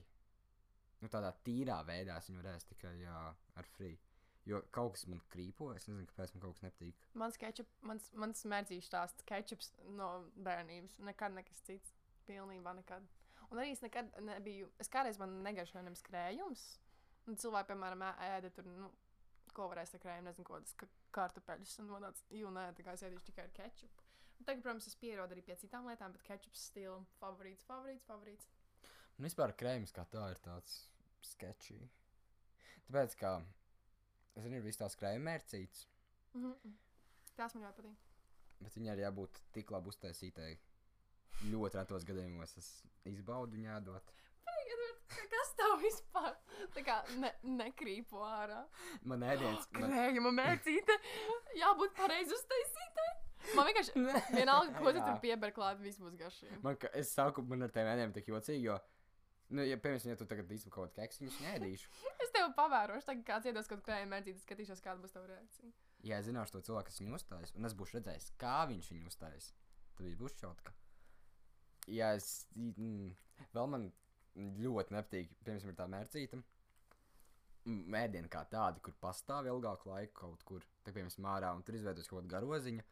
nu, 1.03 1.11
tādā 1.13 1.33
tīrā 1.47 1.77
veidā. 1.87 2.17
Es 2.17 2.31
viņu 2.31 2.41
varēšu 2.41 2.71
tikai 2.73 2.95
jā, 3.03 3.19
ar 3.61 3.69
frī. 3.77 3.93
Jo 4.47 4.61
kaut 4.75 4.95
kas 4.95 5.07
man 5.11 5.21
krīpo, 5.33 5.73
es 5.75 5.89
nezinu, 5.89 6.07
kāpēc 6.13 6.33
man 6.35 6.45
kaut 6.45 6.57
kas 6.57 6.65
nepatīk. 6.69 7.07
mans 7.19 7.39
kečup, 7.43 7.71
mans, 7.83 8.09
mans 8.15 8.45
mērķis 8.47 8.87
stāsts, 8.87 9.27
kečups 9.27 9.73
no 9.99 10.11
bērnības. 10.47 10.99
Nekad 11.09 11.35
nekas 11.35 11.63
cits. 11.67 11.95
Pilnībā 12.27 12.73
nekad. 12.75 13.05
Un 13.53 13.61
arī 13.63 13.71
es 13.71 13.83
nekad 13.85 14.09
nebiju. 14.27 14.71
Es 14.83 14.91
kādreiz 14.91 15.19
man 15.23 15.37
negaršoju 15.45 15.85
nemaz 15.87 16.03
krējums. 16.07 16.65
Un 17.27 17.39
cilvēki, 17.39 17.71
piemēram, 17.71 18.03
ēda 18.23 18.51
tur, 18.55 18.67
nu, 18.67 18.89
ko 19.55 19.69
varēs 19.71 19.95
ar 19.95 20.03
krējumu, 20.03 20.27
nezinu, 20.31 20.47
ko 20.49 20.59
tas 20.63 20.75
ka 20.79 20.89
kartupeļus. 21.15 21.77
Un 21.83 21.91
man 21.93 22.07
tāds, 22.09 22.25
jū, 22.35 22.51
nē, 22.55 22.69
tā 22.75 22.87
kā 22.87 22.97
es 22.99 23.05
ēdīšu 23.07 23.29
tikai 23.31 23.47
ar 23.47 23.55
kečupu. 23.61 24.06
Un 24.39 24.45
tagad, 24.45 24.63
protams, 24.63 24.87
es 24.91 24.97
pierodu 25.01 25.35
arī 25.37 25.43
pie 25.47 25.57
citām 25.57 25.87
lietām, 25.89 26.13
bet 26.13 26.23
kečups 26.27 26.67
stila 26.71 26.99
favorīts, 27.21 27.65
favorīts, 27.69 28.05
favorīts. 28.09 28.49
Un 29.19 29.25
vispār 29.29 29.55
krējums 29.57 29.95
kā 29.97 30.05
tā 30.13 30.27
ir 30.31 30.41
tāds 30.45 30.75
sketčī. 31.25 31.79
Tāpēc, 32.87 33.17
kā 33.21 33.33
es 34.37 34.45
zinu, 34.45 34.59
ir 34.61 34.67
visas 34.67 34.83
tās 34.85 34.97
krējuma 35.01 35.31
mērcītes. 35.31 35.87
Mm 36.35 36.53
-hmm. 36.53 36.77
Tas 37.37 37.55
man 37.55 37.65
ļoti 37.65 37.77
patīk. 37.81 37.97
Bet 38.61 38.77
viņai 38.77 38.93
ir 38.97 39.03
jābūt 39.07 39.41
tik 39.53 39.71
labi 39.71 39.89
uztaisītai. 39.89 40.59
Ļoti 41.53 41.77
retos 41.77 42.05
gadījumos 42.05 42.57
es 42.59 42.69
izbaudu 43.05 43.57
viņu 43.57 43.73
ēdot. 43.79 44.13
Ka- 45.09 45.27
Kas 45.31 45.53
tev 45.57 45.77
vispār 45.81 46.35
tā 46.75 46.83
kā 46.85 46.97
ne, 47.21 47.31
nekrīpo 47.43 48.19
ārā? 48.27 48.65
Man 49.03 49.23
ēdiens, 49.23 49.69
man, 49.73 49.91
Krējuma 49.93 50.33
mērcīte, 50.33 50.97
jābūt 51.61 51.95
pareizi 51.97 52.35
uztaisītai. 52.35 53.07
Man 53.55 53.69
vienkārši 53.69 53.95
vienalga, 54.41 54.75
ko 54.81 54.93
tu 54.97 55.01
tur 55.05 55.19
pieber 55.23 55.53
klāt, 55.55 55.79
viss 55.85 56.01
būs 56.03 56.17
garšīgi. 56.19 56.59
man, 56.65 56.77
ka- 56.83 56.91
es 56.99 57.13
saku, 57.15 57.43
man 57.47 57.63
ar 57.67 57.71
tiem 57.75 57.87
ēdieniem 57.93 58.15
tik 58.17 58.27
jocīgi, 58.33 58.65
jo, 58.67 58.79
nu, 59.55 59.63
ja, 59.67 59.77
piemēram, 59.79 60.11
ja 60.11 60.17
tu 60.19 60.27
tagad 60.27 60.51
izsaka 60.57 60.75
kaut 60.75 60.91
kādu 60.95 61.03
keksu, 61.05 61.25
viņus 61.25 61.41
neēdīšu. 61.45 61.93
Es 62.27 62.33
tev 62.35 62.49
pavērošu, 62.59 63.07
tagad 63.11 63.27
kāds 63.29 63.47
iedos 63.53 63.69
kaut 63.71 63.85
krējuma 63.87 64.17
mērcīti, 64.17 64.43
skatīšos, 64.43 64.83
kāda 64.85 65.01
būs 65.05 65.15
tava 65.15 65.29
reakcija. 65.31 65.71
Ja 66.07 66.19
es 66.21 66.27
zināšu 66.29 66.57
to 66.59 66.65
cilvēku, 66.69 66.91
kas 66.91 66.99
viņu 67.01 67.15
uzstājas, 67.21 67.55
un 67.57 67.65
es 67.69 67.75
būšu 67.79 67.97
redzējis, 68.01 68.33
kā 68.41 68.57
viņš 68.73 68.91
viņu 68.93 69.07
uzstājas, 69.13 69.53
tad 69.97 70.07
viņš 70.09 70.19
būs 70.21 70.35
šautka. 70.41 70.75
Ja 71.87 72.11
es, 72.19 72.33
mm, 72.59 73.15
vēl 73.55 73.71
man 73.73 73.89
ļoti 74.37 74.95
nepatīk, 74.97 75.33
piemēram, 75.47 75.77
tā 75.79 75.87
mērcīta. 75.91 76.43
Mēdienu 77.67 78.29
kā 78.31 78.45
tāda, 78.47 78.79
kur 78.85 78.95
pastāv 79.03 79.49
ilgāku 79.51 79.91
laiku 79.91 80.15
kaut 80.21 80.43
kur, 80.47 80.67
tā 80.87 80.93
piemēram, 80.95 81.17
mārā, 81.25 81.49
un 81.57 81.65
tur 81.67 81.75
izveidojas 81.79 82.07
kaut 82.11 82.21
kāda 82.23 82.37
garoziņa. 82.37 82.85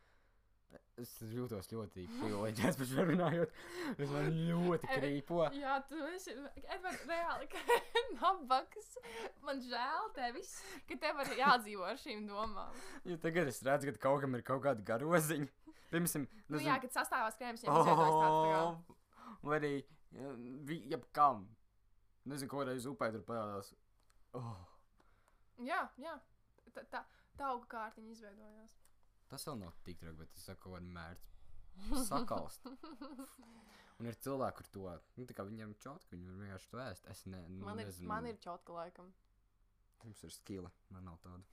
Es 1.00 1.10
jūtos 1.26 1.66
ļoti 1.72 2.04
privileģēts 2.20 2.76
par 2.78 2.86
šo 2.90 3.04
runājot. 3.08 3.54
Es 3.98 4.10
man 4.12 4.28
ļoti 4.48 4.90
krīpo. 4.92 5.40
Jā, 5.58 5.78
tu 5.88 5.98
esi, 6.12 6.34
Edvards, 6.62 7.02
reāli, 7.10 7.48
nabaks. 8.20 8.92
Man 9.42 9.62
žēl 9.64 10.12
tevis, 10.14 10.52
ka 10.88 10.98
tev 11.02 11.22
ir 11.24 11.32
jādzīvo 11.40 11.88
ar 11.88 11.98
šīm 11.98 12.28
domām. 12.30 12.78
Jo 13.10 13.18
tagad 13.22 13.50
es 13.50 13.58
redzu, 13.66 13.90
ka 13.90 14.04
kaut 14.06 14.22
kam 14.22 14.38
ir 14.38 14.44
kaut 14.46 14.62
kāda 14.68 14.86
garoziņa. 14.92 15.50
Piemēram, 15.94 16.28
Nu, 16.50 16.62
jā, 16.62 16.78
kad 16.82 16.94
sastāvās 16.94 17.36
krējums, 17.38 17.66
jau 17.66 17.74
izveidojas 17.74 18.14
tāds 18.20 18.38
tā 18.38 18.46
kā. 18.54 18.62
Oh, 18.62 19.42
vai 19.46 19.58
arī 19.60 19.74
jebkam. 20.94 21.44
Nezinu, 22.30 22.50
ko 22.50 22.62
reiz 22.66 22.86
upē 22.88 23.10
tur 23.14 23.26
parādās. 23.26 23.74
Oh, 24.34 24.54
Jā, 25.62 25.84
jā. 26.00 26.14
Tā, 26.74 26.82
tā, 26.90 27.04
tā 27.38 27.50
auga 27.52 27.68
kārtiņa 27.76 28.14
izveidojās. 28.16 28.78
Tas 29.30 29.46
vēl 29.48 29.58
nav 29.62 29.72
tik 29.86 29.98
traki, 30.00 30.18
bet 30.22 30.36
es 30.38 30.44
saku, 30.48 30.72
ka 30.74 30.80
mērķis 30.98 32.06
sakalst. 32.08 32.68
Un 34.00 34.08
ir 34.10 34.16
cilvēki, 34.18 34.56
kur 34.58 34.68
to, 34.74 34.84
nu, 35.20 35.24
tā 35.30 35.36
kā 35.38 35.44
viņiem 35.46 35.76
čotku, 35.82 36.16
viņi 36.16 36.26
var 36.32 36.40
vienkārši 36.42 36.70
to 36.72 36.80
ēst. 36.82 37.04
Es 37.12 37.20
ne, 37.30 37.40
nu, 37.48 37.64
Man 37.68 37.78
ir, 37.78 37.86
nezinu. 37.90 38.08
man 38.10 38.26
ir 38.26 38.38
čotka 38.42 38.74
laikam. 38.74 39.12
Jums 40.04 40.22
ir 40.26 40.32
skila, 40.34 40.70
man 40.92 41.06
nav 41.06 41.20
tāda. 41.22 41.44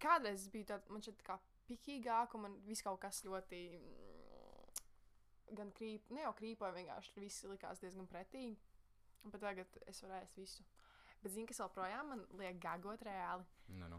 Kādreiz 0.00 0.40
es 0.42 0.48
biju 0.52 0.66
tāds, 0.72 0.88
man 0.92 1.04
šķiet, 1.04 1.20
tā 1.20 1.26
kā 1.28 1.36
pikīgāk, 1.68 2.34
un 2.36 2.42
man 2.46 2.56
viss 2.66 2.82
kaut 2.84 3.00
kas 3.04 3.22
ļoti. 3.28 3.60
mm, 3.76 4.08
Gan 5.58 5.72
krīp, 5.74 6.10
ne 6.14 6.22
jau 6.22 6.30
krīpoja, 6.38 6.70
vienkārši 6.76 7.20
viss 7.24 7.44
likās 7.50 7.80
diezgan 7.82 8.06
pretīgi. 8.06 8.56
Bet 9.24 9.40
tagad 9.42 9.78
es 9.90 9.98
varu 10.04 10.14
ēst 10.20 10.36
visu. 10.38 10.64
Bet 11.20 11.34
zinu, 11.34 11.48
kas 11.50 11.58
vēl 11.60 11.72
projām 11.74 12.12
man 12.14 12.22
liek 12.38 12.60
gagot 12.62 13.02
reāli. 13.04 13.44
Nu, 13.76 13.88
nu. 13.90 13.98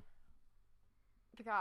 Tā 1.37 1.43
kā, 1.45 1.57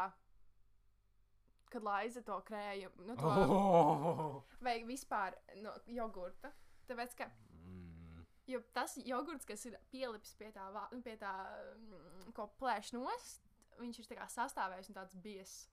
kad 1.73 1.85
laiza 1.87 2.23
to 2.27 2.37
krējumu, 2.49 3.07
nu, 3.09 3.17
to, 3.21 3.31
Oh! 3.31 4.41
vai 4.61 4.81
vispār 4.89 5.37
no 5.63 5.75
jogurta. 5.87 6.53
Tāpēc, 6.91 7.15
ka 7.19 7.31
Mm. 7.71 8.25
Jo 8.51 8.61
tas 8.75 8.97
jogurts, 9.07 9.47
kas 9.47 9.65
ir 9.69 9.77
pielips 9.93 10.33
pie 10.39 10.49
tā, 10.55 10.65
pie 11.05 11.17
tā 11.21 11.33
mm, 11.77 12.33
ko 12.35 12.49
plēš 12.59 12.95
nost, 12.97 13.45
viņš 13.79 14.01
ir 14.03 14.09
sastāvējis 14.35 14.91
un 14.91 14.97
tāds 14.99 15.15
biezs. 15.15 15.69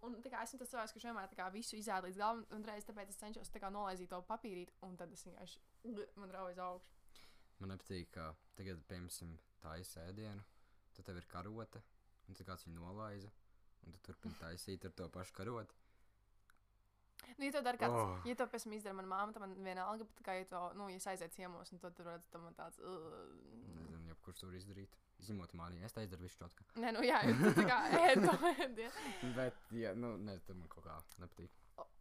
Un 0.00 0.16
kā 0.24 0.40
esmu 0.46 0.62
tas 0.62 0.70
cilvēks, 0.72 0.94
kurš 0.96 1.06
vienmēr 1.10 1.34
kā 1.36 1.50
visu 1.52 1.76
izēda 1.76 2.06
līdz 2.06 2.20
galam, 2.22 2.46
un 2.56 2.64
reiz 2.64 2.86
tāpēc 2.88 3.10
es 3.12 3.18
cenšos 3.20 3.52
tā 3.52 3.60
kā 3.60 3.68
nolaizīt 3.68 4.08
to 4.08 4.22
papīrīt, 4.24 4.72
un 4.86 4.96
tad 4.96 5.12
es 5.12 5.26
vienkārši 5.28 5.60
man 6.16 6.32
rauj 6.32 6.54
uz 6.54 6.62
augšu. 6.64 6.94
Man 7.60 7.74
nepatīk, 7.74 8.08
ka 8.14 8.30
tagad, 8.56 8.80
piemēram, 8.88 9.34
tā 9.60 9.74
izsēdienu, 9.82 10.46
tad 10.96 11.04
tev 11.04 11.20
ir 11.20 11.28
karote, 11.28 11.82
un 12.28 12.38
tad 12.38 12.48
kāds 12.48 12.64
viņu 12.64 12.80
nolaiza, 12.80 13.28
un 13.86 13.94
tu 13.94 14.02
turpini 14.08 14.36
taisīt 14.40 14.84
ar 14.88 14.96
to 14.96 15.08
pašu 15.12 15.36
karotu. 15.36 15.76
Nu, 17.36 17.44
ja 17.46 17.52
to 17.52 17.60
dara 17.62 17.78
kāds, 17.78 17.94
Oh. 17.94 18.26
ja 18.26 18.34
to 18.36 18.46
pēc 18.50 18.64
tam 18.64 18.72
izdara 18.76 18.96
mana 18.96 19.08
māma, 19.08 19.32
tad 19.32 19.44
man 19.44 19.52
vienalga, 19.64 20.06
bet 20.08 20.22
kā 20.26 20.34
ja 20.38 20.46
to, 20.50 20.62
nu, 20.76 20.88
ja 20.90 20.96
es 21.00 21.06
aizietu 21.06 21.36
ciemos, 21.36 21.72
un 21.72 21.78
tad 21.82 21.94
tur 21.96 22.08
redz, 22.08 22.26
tad 22.32 22.42
man 22.42 22.56
tāds. 22.58 22.80
Uh, 22.80 23.30
Nezinu, 23.76 24.00
ja 24.08 24.16
kurš 24.24 24.42
to 24.42 24.50
var 24.50 24.58
izdarīt. 24.58 24.96
Izņemot 25.20 25.52
mānī, 25.52 25.82
es 25.84 25.92
tā 25.92 26.02
izdaru 26.06 26.24
visu 26.24 26.40
čotku. 26.40 26.64
Nē, 26.80 26.94
nu 26.96 27.02
jā, 27.04 27.20
jo 27.28 27.34
tu 27.42 27.50
tā 27.58 27.66
kā 27.68 27.78
ēd 28.08 28.22
to 28.24 28.36
ēdienu. 28.50 29.32
Bet, 29.36 29.58
ja, 29.76 29.92
nu, 29.94 30.14
nezinu, 30.16 30.46
tad 30.48 30.60
man 30.62 30.70
kaut 30.72 30.86
kā 30.86 30.96
nepatīk. 31.20 31.58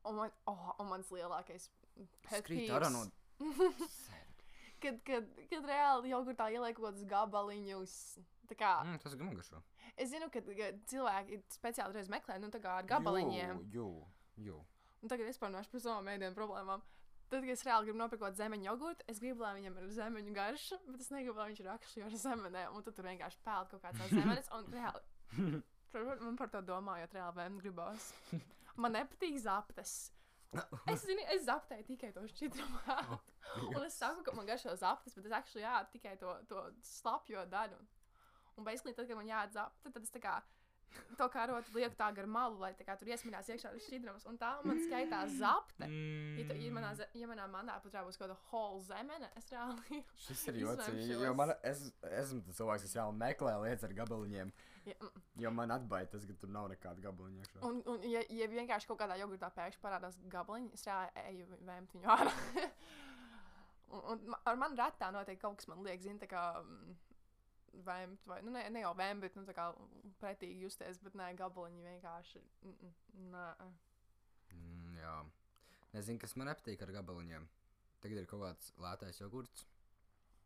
Un, 0.07 0.15
man, 0.15 0.31
oh, 0.47 0.69
un 0.79 0.87
mans 0.87 1.11
lielākais 1.11 1.67
pet 2.23 2.45
Skrīt 2.45 2.71
ārā 2.71 2.87
no... 2.93 3.03
kad, 4.83 5.01
kad, 5.07 5.27
kad 5.51 5.67
reāli 5.67 6.13
jogurtā 6.13 6.47
ieliek 6.55 6.77
kaut 6.79 6.93
kādus 6.93 7.07
gabaliņus. 7.11 7.95
Kā, 8.57 8.71
mm. 8.85 8.99
Tas 9.03 9.13
ir 9.13 9.19
garšo. 9.21 9.61
Es 9.95 10.09
zinu, 10.09 10.29
ka, 10.33 10.41
cilvēki 10.89 11.41
speciāli 11.53 11.99
reiz 11.99 12.09
meklē, 12.09 12.39
nu, 12.41 12.49
ar 12.49 12.87
gabaliņiem. 12.89 13.61
Jū, 13.73 13.89
jū. 14.41 14.61
Un 15.03 15.11
tagad 15.11 15.29
es 15.29 15.37
parunāšu 15.39 15.71
par 15.71 15.83
savām 15.83 16.09
mēdienu 16.09 16.35
problēmām. 16.35 16.81
Tad, 17.29 17.43
kad 17.45 17.53
es 17.53 17.63
reāli 17.63 17.85
gribu 17.85 17.99
nopirkt 18.01 18.39
zemeņu 18.39 18.65
jogurtu, 18.65 19.05
es 19.11 19.19
gribu, 19.21 19.43
lai 19.45 19.53
viņam 19.59 19.75
ir 19.77 19.89
zemeņu 19.93 20.31
garša, 20.33 20.79
bet 20.87 21.03
es 21.03 21.11
negribu, 21.13 21.37
lai 21.37 21.51
viņš 21.51 21.59
ir 21.61 21.67
akšļi 21.75 22.05
ar 22.07 22.15
zemenēm. 22.23 22.77
Un 22.77 22.85
tad 22.85 22.95
tur 22.97 23.05
vienkārši 23.05 23.41
pēl 23.45 23.67
kaut 23.69 23.83
kāds 23.83 24.01
zemenis. 24.09 24.49
Un 24.57 24.71
reāli, 24.73 25.59
man 26.25 26.39
par 26.39 26.49
to 26.55 26.63
domājot, 26.65 27.13
reāli 27.13 27.37
vēm 27.37 27.59
gribās. 27.61 28.09
Man 28.81 28.97
nepatīk 28.97 29.37
zaptes. 29.43 29.93
Es 30.89 31.03
zinu, 31.05 31.21
es 31.35 31.45
zaptēju 31.45 31.85
tikai 31.91 32.09
to 32.15 32.25
šķidrumu. 32.31 32.81
un 33.75 33.83
es 33.85 33.97
saku, 34.01 34.23
ka 34.25 34.33
man 34.33 34.49
garšo 34.49 34.73
zaptes, 34.81 35.13
bet 35.13 35.29
es 35.29 35.35
actually 35.37 35.61
jā, 35.61 35.75
tikai 35.93 36.15
to, 36.21 36.33
to 36.49 36.63
slapjo 36.85 37.45
daļu. 37.51 37.77
Un 38.59 38.67
beigās, 38.67 38.85
tad, 38.85 39.05
kad 39.07 39.17
man 39.17 39.29
jāatzapta, 39.29 39.93
tad 39.95 40.05
es 40.05 40.13
tā 40.13 40.23
kā 40.23 40.39
to 41.17 41.27
karotu 41.31 41.73
lieku 41.75 41.97
tā 41.99 42.07
gar 42.15 42.27
malu, 42.29 42.57
lai 42.61 42.71
kā 42.77 42.95
tur 42.97 43.09
iesminās 43.11 43.49
iekšā 43.51 43.71
tas 43.73 43.85
šķidrums. 43.85 44.25
Un 44.29 44.39
tā 44.41 44.51
man 44.65 44.79
skaitās 44.85 45.35
zapte. 45.39 45.89
Ja, 45.89 46.45
tu, 46.49 46.57
ja, 46.57 46.71
manā, 46.75 46.93
ja 47.17 47.29
manā 47.29 47.45
manā 47.51 47.77
pat 47.83 47.99
būs 48.07 48.17
kaut 48.19 48.27
kāda 48.27 48.37
whole 48.49 48.81
zemene, 48.87 49.29
es 49.39 49.51
reāli. 49.53 50.01
Šis 50.25 50.45
ir 50.51 50.61
jocīgi, 50.63 51.19
jo 51.25 51.35
man, 51.37 51.53
es 51.61 51.89
esmu 52.23 52.41
tas 52.47 52.59
cilvēks, 52.59 52.87
kas 52.87 52.97
jau 53.01 53.09
meklē 53.15 53.55
lietas 53.65 53.87
ar 53.89 53.95
gabaliņiem, 54.01 54.53
Ja, 54.87 54.95
mm. 55.01 55.21
jo 55.43 55.49
man 55.51 55.71
atbaida 55.75 56.07
tas, 56.13 56.23
ka 56.25 56.33
tur 56.39 56.49
nav 56.49 56.69
nekāda 56.71 57.03
gabaliņa 57.03 57.43
iekšā. 57.43 57.59
un, 57.67 57.81
un 57.91 58.05
ja, 58.09 58.23
ja 58.33 58.47
vienkārši 58.49 58.87
kaut 58.89 59.01
kādā 59.01 59.19
jogurtā 59.19 59.51
pēkšņi 59.53 59.83
parādās 59.83 60.17
gabaliņi, 60.31 60.71
es 60.73 60.87
reāli 60.87 61.25
eju 61.33 61.59
vēmt 61.67 61.93
viņu 61.97 62.09
ārā. 62.15 62.33
un, 63.99 64.23
un 64.23 64.39
ar 64.39 64.57
mani 64.57 64.79
retā 64.79 65.11
notiek 65.13 65.41
kaut 65.41 65.59
kas, 65.59 65.69
man 65.69 65.83
liekas, 65.85 66.07
zina, 66.07 66.23
tā 66.23 66.31
kā. 66.31 66.45
mm, 66.63 66.97
Vēmt, 67.85 68.25
vai 68.27 68.39
nu, 68.41 68.51
ne, 68.55 68.63
ne 68.73 68.81
jau 68.83 68.91
vēmt, 68.97 69.21
bet 69.23 69.35
nu, 69.37 69.45
tā 69.47 69.53
kā 69.57 69.67
pretīgi 70.21 70.63
justies, 70.65 70.97
bet 71.03 71.15
nē, 71.19 71.29
gabaliņi 71.39 71.85
vienkārši. 71.85 72.41
Nē, 73.29 73.45
Mm, 74.49 74.95
jā. 74.97 75.15
Nezinu, 75.93 76.19
kas 76.21 76.35
man 76.37 76.49
nepatīk 76.49 76.81
ar 76.85 76.91
gabaliņiem. 76.99 77.45
Tagad 78.03 78.21
ir 78.21 78.27
kaut 78.29 78.43
kāds 78.45 78.71
lētais 78.81 79.19
jogurts. 79.21 79.65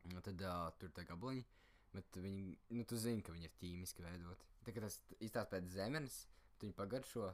Un 0.09 0.19
tad 0.25 0.41
uh, 0.43 0.67
tur 0.79 0.91
ir 0.91 1.07
gabaliņi. 1.09 1.45
Bet 1.93 2.17
viņi, 2.17 2.57
nu, 2.73 2.83
tu 2.89 2.97
zini, 2.97 3.21
ka 3.23 3.31
viņi 3.35 3.47
ir 3.49 3.55
ķīmiski 3.61 4.03
veidoti. 4.03 4.47
Tagad 4.65 4.87
tas 4.87 4.99
izstāsta 5.19 5.51
pēc 5.53 5.67
zemes, 5.75 6.19
viņi 6.61 6.75
pagaršo. 6.79 7.31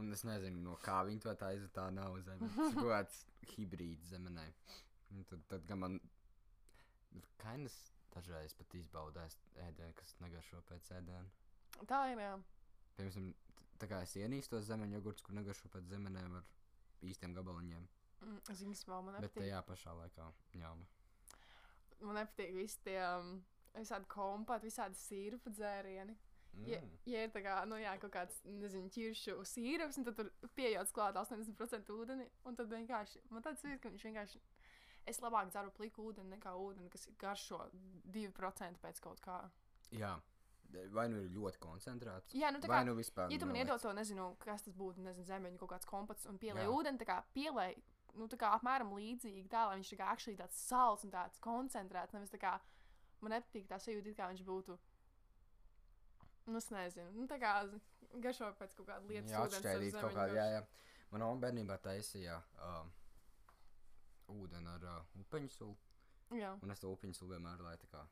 Un 0.00 0.10
es 0.16 0.24
nezinu, 0.26 0.62
no 0.64 0.76
kā 0.82 1.02
viņi 1.06 1.22
to 1.22 1.34
tā 1.38 1.52
izdarīja. 1.54 1.74
Tā 1.76 1.88
nav 1.94 2.16
zeme. 2.26 2.48
Tas 2.56 2.72
ir 2.72 2.78
kaut 2.80 2.92
kāds 2.94 3.20
hibrīds 3.52 4.10
zemenē. 4.10 4.46
Un 5.14 5.26
tad, 5.30 5.44
tad 5.52 5.66
gan 5.68 5.82
man 5.84 6.00
kainas 7.38 7.76
dažreiz 8.16 8.54
pat 8.58 8.74
izbaudās 8.78 9.36
ēdienu, 9.68 9.94
kas 9.98 10.14
negaršo 10.24 10.62
pēc 10.70 10.90
ēdiena. 10.98 11.26
tā 11.86 12.00
ir. 12.12 12.18
Jā. 12.24 12.34
Piemēram, 12.96 13.32
tā 13.78 13.88
kā 13.90 14.02
es 14.06 14.14
ienīstu 14.16 14.56
tos 14.56 14.68
zemeņu 14.70 14.96
jogurtus, 14.98 15.22
kur 15.26 15.36
negaršo 15.36 15.68
pēc 15.72 15.88
zemenēm 15.92 16.38
ar 16.40 16.46
īstiem 17.04 17.34
gabaliņiem. 17.36 17.88
Mm, 18.24 18.38
Zini, 18.56 18.74
vēl 18.88 19.02
man 19.04 19.14
Bet 19.20 19.26
nepatīk. 19.26 19.42
tajā 19.44 19.58
pašā 19.68 19.92
laikā 19.98 20.30
ņēma. 20.56 20.86
Man 22.06 22.16
nepatīk 22.16 22.54
visi 22.56 22.78
tie 22.84 22.96
um, 23.04 23.42
visādi 23.76 24.08
kompāti, 24.12 24.70
visādi 24.70 24.96
sīrupu 25.00 25.52
dzērieni. 25.56 26.16
Ja, 26.64 26.78
Mm. 26.80 26.92
ja 27.04 27.22
ir 27.26 27.28
tā 27.34 27.42
kā, 27.44 27.54
nu 27.68 27.76
jā, 27.76 27.90
kaut 28.00 28.12
kāds, 28.14 28.38
nezinu, 28.48 28.88
ķiršu 28.88 29.34
sīrups, 29.44 29.98
tad 30.06 30.16
tur 30.16 30.30
pieejams 30.56 30.88
klāt 30.96 31.18
80% 31.20 31.90
ūdeni, 31.92 32.24
un 32.48 32.56
tad 32.56 32.70
vienkārši, 32.72 33.20
man 33.28 33.42
tāds 33.44 33.60
ir, 33.68 33.76
ka 33.78 33.90
viņš 33.92 34.06
vienkārši, 34.08 34.40
es 35.06 35.20
labāk 35.22 35.50
dzeru 35.52 35.70
pliku 35.76 36.08
ūdeni 36.10 36.36
nekā 36.36 36.54
ūdeni, 36.58 36.90
kas 36.92 37.08
garšo 37.20 37.60
2% 38.14 38.80
pēc 38.82 39.02
kaut 39.04 39.20
kā. 39.24 39.38
Jā, 39.94 40.16
vai 40.94 41.06
nu 41.08 41.20
ir 41.22 41.30
ļoti 41.34 41.60
koncentrēts, 41.62 42.34
Jā, 42.34 42.50
nu 42.54 42.60
tā 42.62 42.70
kā, 42.70 42.80
nu 42.86 42.96
vispār. 42.98 43.30
ja 43.30 43.38
tu 43.38 43.46
man 43.46 43.60
iedod 43.60 43.80
to, 43.82 43.92
nezinu, 43.96 44.32
kas 44.42 44.66
tas 44.66 44.74
būtu, 44.74 45.04
nezinu, 45.04 45.26
zemeņu 45.28 45.60
kaut 45.62 45.76
kāds 45.76 45.88
kompats, 45.88 46.26
un 46.26 46.40
pielai 46.42 46.66
Jā. 46.66 46.72
ūdeni, 46.74 46.98
tā 46.98 47.06
kā 47.06 47.20
pielai, 47.36 47.70
nu 48.18 48.26
tā 48.32 48.38
kā 48.40 48.50
apmēram 48.56 48.90
līdzīgi 48.96 49.46
tā, 49.52 49.66
lai 49.70 49.78
viņš 49.78 49.92
tā 49.94 50.00
kā 50.00 50.10
actually 50.12 50.36
tāds 50.40 50.58
sals 50.66 51.04
un 51.06 51.14
tāds 51.14 51.38
koncentrēts, 51.44 52.16
nevis 52.16 52.34
tā 52.34 52.40
kā, 52.42 52.56
man 53.22 53.36
nepatīk 53.36 53.68
tā 53.70 53.78
sajūta, 53.78 54.10
it 54.10 54.18
kā 54.18 54.28
viņš 54.32 54.42
būtu, 54.48 54.78
nu 56.50 56.58
es 56.58 56.70
nezinu, 56.74 57.12
nu 57.14 57.26
tā 57.30 57.38
kā 57.42 57.54
garšo 58.22 58.50
pēc 58.58 58.74
kaut 58.74 58.90
kāda 58.90 59.06
lietas 59.06 59.32
Jā, 59.32 59.46
atšķaidīt 59.46 59.98
kaut 60.00 60.14
kādā, 60.18 60.34
jā, 60.34 60.46
jā. 60.58 60.62
Man 61.12 61.22
oma 61.22 61.38
bērnībā 61.46 61.78
taisīja 61.84 62.40
uh, 62.58 62.86
ūdeni 64.32 64.70
ar 64.72 64.86
uh, 64.90 65.16
upeņu 65.22 65.50
sulu, 65.52 65.76
Jā. 66.34 66.54
un 66.62 66.74
es 66.74 66.82
to 66.82 66.92
upeņu 66.92 67.16
sulu 67.16 67.36
vienmēr 67.36 67.62
lai 67.64 67.76
tā 67.80 67.88
kā 67.90 68.04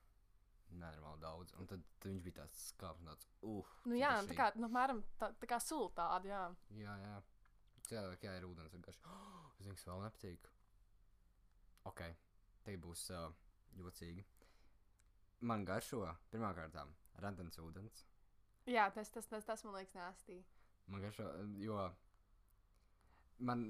nenormāli 0.74 1.22
daudz, 1.22 1.54
un 1.60 1.68
tad, 1.70 1.82
tad 2.00 2.10
viņš 2.10 2.24
bija 2.24 2.40
tāds 2.40 2.64
tāds, 2.80 3.28
uh, 3.46 3.72
Nu 3.90 3.98
jā, 3.98 4.10
tā 4.28 4.36
kā, 4.38 4.50
nu, 4.58 4.68
apmēram 4.70 5.02
tā, 5.20 5.30
tā 5.40 5.50
kā 5.50 5.60
sultādi, 5.62 6.32
jā. 6.32 6.44
Jā, 6.80 6.96
jā. 7.02 7.14
Cilvēki, 7.84 8.26
jā, 8.26 8.36
ir 8.38 8.46
ūdens 8.48 8.74
ar 8.74 8.84
garšu. 8.86 9.10
Oh, 9.12 9.50
Zinu, 9.60 9.76
kas 9.76 9.86
vēl 9.90 10.04
nepatīk. 10.06 10.48
Ok, 11.90 12.00
te 12.64 12.76
būs 12.80 13.02
uh, 13.12 13.26
jocīgi. 13.76 14.24
Man 15.44 15.66
garšo, 15.68 16.00
pirmkārt, 16.32 16.78
randens 17.20 17.60
ūdens. 17.60 18.06
Jā, 18.70 18.88
tas, 18.94 19.10
tas, 19.12 19.28
tas, 19.28 19.44
tas 19.44 19.64
man 19.66 19.76
liekas 19.76 19.98
nāstī. 19.98 20.38
Man 20.88 21.04
garšo, 21.04 21.28
jo 21.60 21.76
man 23.44 23.66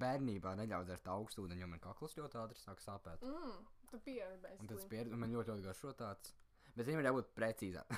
bērnībā 0.00 0.54
neļauj 0.58 0.88
dzert 0.88 1.08
augstu 1.12 1.44
ūdeni, 1.44 1.64
jo 1.64 1.68
man 1.70 1.82
kakls 1.82 2.16
ļoti 2.18 2.40
ātri 2.42 2.60
sāk 2.60 2.82
sāpēt. 2.84 3.24
Mm, 3.26 3.56
tu 3.90 4.00
basically. 4.46 4.82
spiež, 4.86 5.12
un 5.12 5.22
man 5.22 5.34
ļoti, 5.34 5.52
ļoti 5.52 5.66
garšo 5.68 5.94
tāds. 5.98 6.34
Bet 6.72 6.88
viņam 6.88 7.02
ir 7.02 7.10
jābūt 7.10 7.32
precīzāk. 7.36 7.96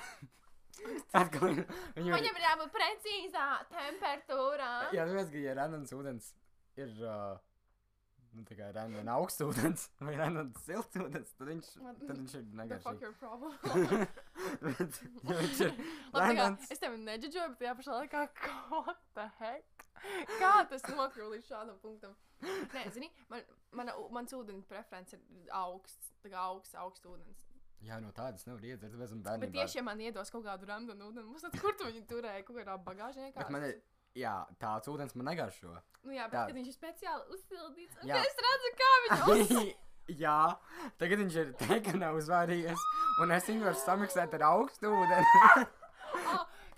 Atkal. 1.21 1.55
Viņam. 1.95 2.13
Viņam 2.19 2.39
ir 2.39 2.45
jābūt 2.49 2.71
precīzā 2.75 3.47
temperatūrā. 3.71 4.71
Jā, 4.95 5.07
tas 5.07 5.31
ir, 5.31 5.43
ja 5.45 5.57
randens 5.61 5.95
ūdens 5.95 6.31
ir. 6.75 6.95
Uh, 6.99 7.35
Nu, 8.35 8.43
tā 8.43 8.55
kā 8.57 8.65
randens 8.75 9.07
augsts 9.13 9.43
ūdens 9.45 9.83
vai 10.03 10.15
randens 10.19 10.57
silts 10.65 10.97
ūdens, 10.99 11.29
tad 11.37 11.47
viņš, 11.47 11.69
tad 12.01 12.17
viņš 12.19 12.33
ir 12.35 12.41
The 12.43 12.79
fuck 12.83 12.97
negaršīgs. 12.97 13.05
your 13.05 13.13
problem? 13.21 13.53
Bet, 14.65 14.99
ja 15.29 15.37
viņš 15.39 15.61
ir 15.63 15.71
Labi, 15.71 16.17
tā 16.17 16.33
kā 16.35 16.47
es 16.75 16.83
tevi 16.83 16.99
neģeģoju, 17.05 17.53
bet 17.53 17.61
tajā 17.61 17.75
pašā 17.79 17.99
laikā, 18.01 18.25
what 18.73 18.99
the 19.15 19.29
heck? 19.39 19.74
Kā 20.41 20.53
tas 20.69 20.85
nokļuva 20.89 21.31
līdz 21.35 21.49
šādam 21.49 21.79
punktam? 21.83 22.15
Nē, 22.45 22.85
zini, 22.93 23.09
man, 23.31 23.43
man, 23.73 23.91
mans 24.13 24.33
ūdens 24.35 24.67
preference 24.69 25.15
ir 25.15 25.51
augsts, 25.55 26.11
augsts, 26.31 26.75
augsts 26.75 27.07
ūdens. 27.09 27.45
jā, 27.85 27.99
no 28.01 28.11
tādas 28.15 28.45
nevar 28.47 28.63
iedzert, 28.65 28.93
bet 28.97 29.07
esmu 29.07 29.21
Bet 29.41 29.53
tieši, 29.55 29.81
man 29.85 30.01
iedos 30.01 30.31
kaut 30.33 30.45
kādu 30.45 30.67
random 30.69 31.01
ūdeni, 31.09 31.39
tad 31.45 31.57
kur 31.61 31.75
tu 31.77 31.87
viņu 31.87 32.03
turēji, 32.09 32.45
bagāžniekā? 32.85 33.39
Bet 33.39 33.53
man 33.53 33.65
ir, 33.69 33.79
jā, 34.17 34.35
tāds 34.61 34.89
ūdens 34.91 35.15
man 35.15 35.29
negaršo. 35.31 35.73
Nu 36.05 36.13
jā, 36.15 36.27
bet 36.31 36.53
viņš 36.55 36.69
ir 36.71 36.75
speciāli 36.77 37.35
uzsildīts, 37.35 37.97
Jā. 38.05 38.21
es 38.21 38.43
redzu, 38.47 38.71
kā 38.81 38.91
viņš 39.05 39.25
uz... 39.35 39.73
jā, 40.19 40.37
tagad 41.01 41.23
viņš 41.23 41.39
ir 41.41 41.53
teikana 41.63 42.11
uzvārījies, 42.19 42.85
un 43.23 43.33
es 43.37 43.49
viņu 43.49 43.65
varu 43.69 43.81
samiksēt 43.85 44.37
ar 44.39 44.47
augstu 44.51 44.91
ūdeni. 44.91 45.65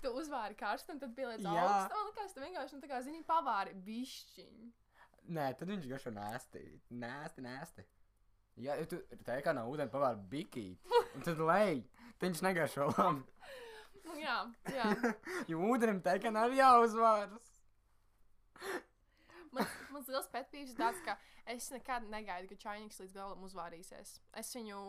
Tu 0.02 0.12
uzvāri 0.20 0.56
karstu, 0.58 0.94
un 0.94 1.00
tad 1.02 1.14
pieliec 1.16 1.44
Jā. 1.44 1.54
augstu, 1.64 2.02
un 2.02 2.12
kas 2.16 2.34
tu 2.34 2.42
vienkārši, 2.44 2.76
nu 2.76 2.84
tā 2.84 2.90
kā, 2.90 3.00
zini, 3.04 3.22
pavāri 3.28 3.74
bišķiņu. 3.86 4.68
Nē, 5.36 5.46
tad 5.60 5.68
viņš 5.68 5.88
garšo 5.90 6.12
nēsti. 6.16 6.64
Nēsti, 7.02 7.44
nēsti. 7.44 7.84
Ja 8.58 8.74
ja 8.78 8.86
tu 8.90 8.98
teikana 9.26 9.66
ūdeni 9.70 9.92
pavēr 9.92 10.18
bikīt, 10.32 10.94
un 11.14 11.26
tad 11.26 11.40
lej, 11.50 11.84
tad 12.18 12.28
viņš 12.28 12.44
negaršo 12.46 12.88
labi. 12.96 13.26
Nu 14.08 14.16
jā, 14.18 14.38
jā. 14.72 14.88
Jo 15.50 15.62
ūdenim 15.68 16.00
teikana 16.04 16.46
arī 16.46 16.62
jāuzvāras. 16.62 17.50
Man, 19.54 19.68
mans 19.92 20.08
liels 20.10 20.28
pētījums 20.32 20.72
ir 20.72 20.80
tāds, 20.80 21.02
ka 21.04 21.14
es 21.48 21.68
nekad 21.72 22.08
negaidu, 22.12 22.50
ka 22.50 22.62
čainieks 22.64 23.00
līdz 23.02 23.14
galam 23.16 23.44
uzvārīsies. 23.46 24.16
Es 24.40 24.50
viņu, 24.56 24.80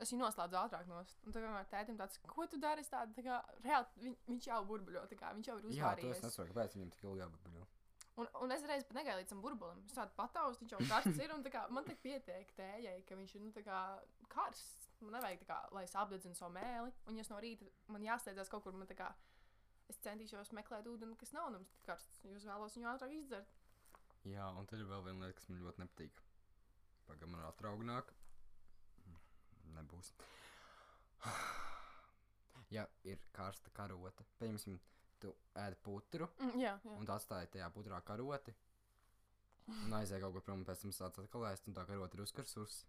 es 0.00 0.12
viņu 0.12 0.24
noslēdzu 0.24 0.58
ātrāk 0.60 0.88
no 0.90 1.00
stūra. 1.06 1.26
Un 1.26 1.36
tā 1.36 1.42
vienmēr 1.44 1.70
tētim 1.72 1.96
tāds, 2.00 2.18
ko 2.26 2.46
tu 2.50 2.60
dari? 2.62 2.84
Tādu, 2.90 3.16
tā 3.16 3.24
kā, 3.26 3.40
reāli, 3.64 4.04
viņ, 4.04 4.18
viņš 4.28 4.48
jau 4.50 4.60
burbuļo, 4.70 5.06
kā 5.16 5.32
viņš 5.38 5.50
jau 5.50 5.56
ir 5.60 5.64
Jā, 5.64 5.70
to 5.70 5.72
es 5.72 5.78
uzvārījies. 5.80 6.22
nesaprotu, 6.26 6.52
kāpēc 6.52 6.76
viņam 6.76 6.92
tik 6.94 7.06
ilgi 7.08 7.24
jābūt. 7.24 7.74
Un, 8.16 8.28
un 8.40 8.52
es 8.54 8.62
reiz 8.64 8.84
pat 8.88 8.96
negaidu 8.96 9.20
līdz 9.20 9.32
tam 9.34 9.40
burbulim. 9.44 9.80
Es 9.84 9.96
tādu 9.96 10.14
pataustu, 10.16 10.64
viņš 10.64 10.72
jau 10.72 10.78
karsts 10.88 11.18
ir, 11.20 11.32
un 11.34 11.42
kā, 11.52 11.66
man 11.68 11.84
tik 11.84 11.98
pietiek 12.00 12.52
tējai, 12.56 13.02
ka 13.08 13.18
viņš 13.18 13.34
ir, 13.36 13.42
nu, 13.44 13.64
kā 13.66 13.80
karsts. 14.32 14.86
Man 15.04 15.12
nevajag, 15.18 15.42
kā, 15.44 15.58
lai 15.76 15.82
es 15.84 15.92
apdedzinu 16.00 16.38
savu 16.38 16.54
mēli, 16.54 16.94
un 17.10 17.18
ja 17.18 17.24
es 17.26 17.28
no 17.28 17.36
rīta 17.44 17.66
man 17.92 18.06
jāsteidzās 18.06 18.48
kaut 18.48 18.64
kur, 18.64 18.72
man 18.72 18.88
kā, 18.88 19.10
es 19.92 20.00
centīšos 20.00 20.54
meklēt 20.56 20.88
ūdeni, 20.88 21.18
kas 21.20 21.34
nav 21.36 21.52
tik 21.60 21.84
karsts, 21.84 22.22
jo 22.24 22.38
es 22.40 22.46
vēlos 22.48 22.78
viņu 22.78 22.88
ātrāk 22.94 23.12
izdzert. 23.18 23.52
Jā, 24.24 24.48
un 24.56 24.64
tad 24.66 24.80
ir 24.80 24.88
vēl 24.88 25.04
viena 25.04 25.26
lieta, 25.26 25.36
kas 25.36 25.50
man 25.50 25.60
ļoti 25.60 25.84
nepatīk. 25.84 26.22
Pagaidām, 27.06 27.36
man 27.36 27.44
atraugnāk. 27.50 28.14
Nebūs. 29.74 30.12
ja 32.76 32.86
ir 33.06 33.18
karsta 33.36 33.70
karota, 33.74 34.24
piemēram, 34.40 34.78
tu 35.22 35.32
ēd 35.56 35.76
putru 35.82 36.28
Mm, 36.42 36.58
jā, 36.60 36.74
jā. 36.84 36.96
un 36.98 37.08
atstāji 37.08 37.48
tajā 37.54 37.70
putrā 37.74 38.00
karoti. 38.04 38.54
Un 39.66 39.94
aizēja 39.98 40.20
kaut 40.22 40.36
kur 40.36 40.42
prom, 40.46 40.60
un 40.62 40.66
pēc 40.68 40.82
tam 40.84 40.92
sāc 40.94 41.16
atkal 41.18 41.46
ēst, 41.48 41.66
un 41.66 41.74
tā 41.74 41.82
karota 41.88 42.14
ir 42.18 42.22
uzkarsusi. 42.22 42.84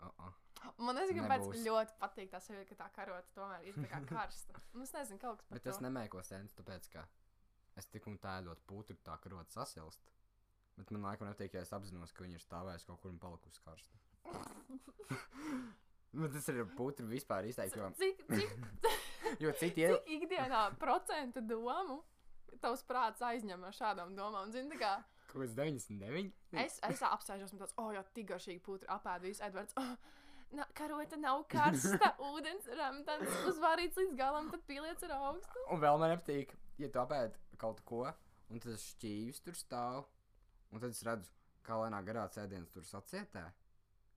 Uh 0.00 0.08
-uh. 0.18 0.32
Man 0.78 0.94
nezinu, 0.96 1.22
kāpēc 1.22 1.40
Nebūs. 1.40 1.56
man 1.56 1.64
ļoti 1.66 1.92
patīk 2.00 2.30
tā 2.30 2.40
sajūta, 2.40 2.68
ka 2.68 2.74
tā 2.84 2.88
karota 2.94 3.28
tomēr 3.34 3.64
ir 3.64 3.74
kā 3.74 4.00
karsta. 4.14 4.60
Nu, 4.72 4.82
es 4.82 4.92
nezinu, 4.92 5.18
kaut 5.18 5.38
kas 5.38 5.46
par 5.48 5.56
Bet 5.58 5.62
to. 5.64 5.70
tas 5.70 5.80
nemēko 5.80 6.22
sens, 6.22 6.54
tāpēc, 6.54 6.88
ka 6.92 7.06
es 7.76 7.86
tik 7.86 8.06
un 8.06 8.18
tā 8.18 8.38
ēdot 8.40 8.60
putru, 8.66 8.96
tā 9.04 9.18
karota 9.20 9.50
sasilst. 9.52 10.00
Bet 10.76 10.90
man 10.90 11.02
laikam 11.02 11.26
nepatīk, 11.28 11.54
ja 11.54 11.60
es 11.60 11.72
apzinos, 11.72 12.12
ka 12.12 12.24
viņa 12.24 12.34
ir 12.34 12.40
stāvējusi 12.40 12.86
kaut 12.86 13.00
kur 13.00 13.10
un 13.10 13.18
palikusi 13.18 13.60
karsta. 13.64 13.98
Bet 16.10 16.32
tas 16.34 16.48
ir 16.50 16.64
putru 16.76 17.06
vispār 17.06 17.46
izteikti, 17.46 17.78
jo, 17.78 17.90
Cik, 18.00 18.24
cik, 18.34 18.50
jo 19.44 19.52
citi 19.60 19.84
ir. 19.86 19.94
cik 19.94 20.08
ikdienā 20.16 20.64
procentu 20.80 21.42
domu 21.46 22.00
tavs 22.60 22.82
prāts 22.84 23.22
aizņem 23.24 23.62
no 23.62 23.70
šādām 23.72 24.16
domām. 24.18 24.50
Zini, 24.52 24.76
kā 24.80 24.96
Kaut 25.30 25.44
kāds 25.44 25.54
99. 25.54 26.32
es, 26.58 26.80
es 26.88 27.02
apsēžos 27.06 27.52
un 27.54 27.60
tāds, 27.62 27.74
oh, 27.78 27.92
jā, 27.94 28.02
tik 28.16 28.26
garšīgi 28.32 28.62
putra 28.66 28.96
apēdījis 28.96 29.40
Edvards. 29.46 29.76
Oh, 29.78 29.92
na, 30.58 30.66
karota 30.74 31.14
nav 31.22 31.44
karsta, 31.52 32.10
ūdens 32.32 32.66
ramtans, 32.74 33.30
uzvārīts 33.52 34.00
līdz 34.00 34.16
galam, 34.18 34.50
tad 34.50 34.64
pieliec 34.66 35.04
ar 35.06 35.14
augstu. 35.20 35.62
Un 35.70 35.84
vēl 35.84 36.00
man 36.02 36.10
nepatīk, 36.16 36.56
ja 36.82 36.90
tu 36.90 36.98
apēdi 37.04 37.38
kaut 37.62 37.78
ko, 37.86 38.02
un 38.50 38.64
tas 38.64 38.82
šķīvis 38.96 39.38
tur 39.46 39.54
stāv, 39.54 40.02
un 40.74 40.82
tad 40.82 40.90
es 40.90 41.04
redzu, 41.06 41.30
kā 41.62 41.78
lēnā 41.84 42.02
garā 42.10 42.26
sēdienas 42.34 42.74
tur 42.74 42.82
sacietē. 42.90 43.46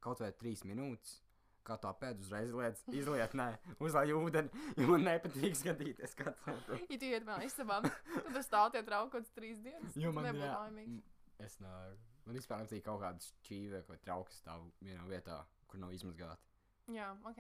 Kaut 0.04 0.24
vai 0.24 0.34
trīs 0.36 0.66
minūtes. 0.68 1.22
Kā 1.64 1.78
tā 1.80 1.94
pēdas 1.96 2.26
uzreiz 2.26 2.50
izliet, 2.50 2.80
izliet, 2.92 3.36
nē, 3.40 3.46
uzlai 3.80 4.10
ūdeni, 4.12 4.64
jo 4.76 4.88
man 4.90 5.06
nepatīk 5.08 5.54
skatīties, 5.56 6.16
kā 6.20 6.34
tas 6.44 6.58
tur. 6.68 6.82
Ja 6.92 6.98
tu 7.00 7.08
iet 7.08 7.24
vēl 7.24 7.46
istabā, 7.46 7.78
tad 7.88 8.32
tas 8.36 8.50
stāv 8.50 8.74
tie 8.74 8.82
kāds 8.84 9.32
trīs 9.32 9.62
dienas. 9.64 9.96
Jo 9.96 10.12
man 10.12 10.28
nebūtu 10.28 10.50
laimīgs. 10.52 11.14
Es 11.40 11.56
nevaru. 11.64 11.96
Man 12.26 12.36
vispār 12.36 12.60
nepatīk 12.62 12.84
kaut 12.84 13.00
kāda 13.00 13.24
šķīve 13.24 13.80
vai 13.88 13.98
trauki 14.04 14.36
stāv 14.36 14.68
vienā 14.84 15.08
vietā, 15.08 15.40
kur 15.72 15.80
nav 15.80 15.96
izmazgāta. 15.96 16.44
Jā, 16.92 17.14
ok. 17.32 17.40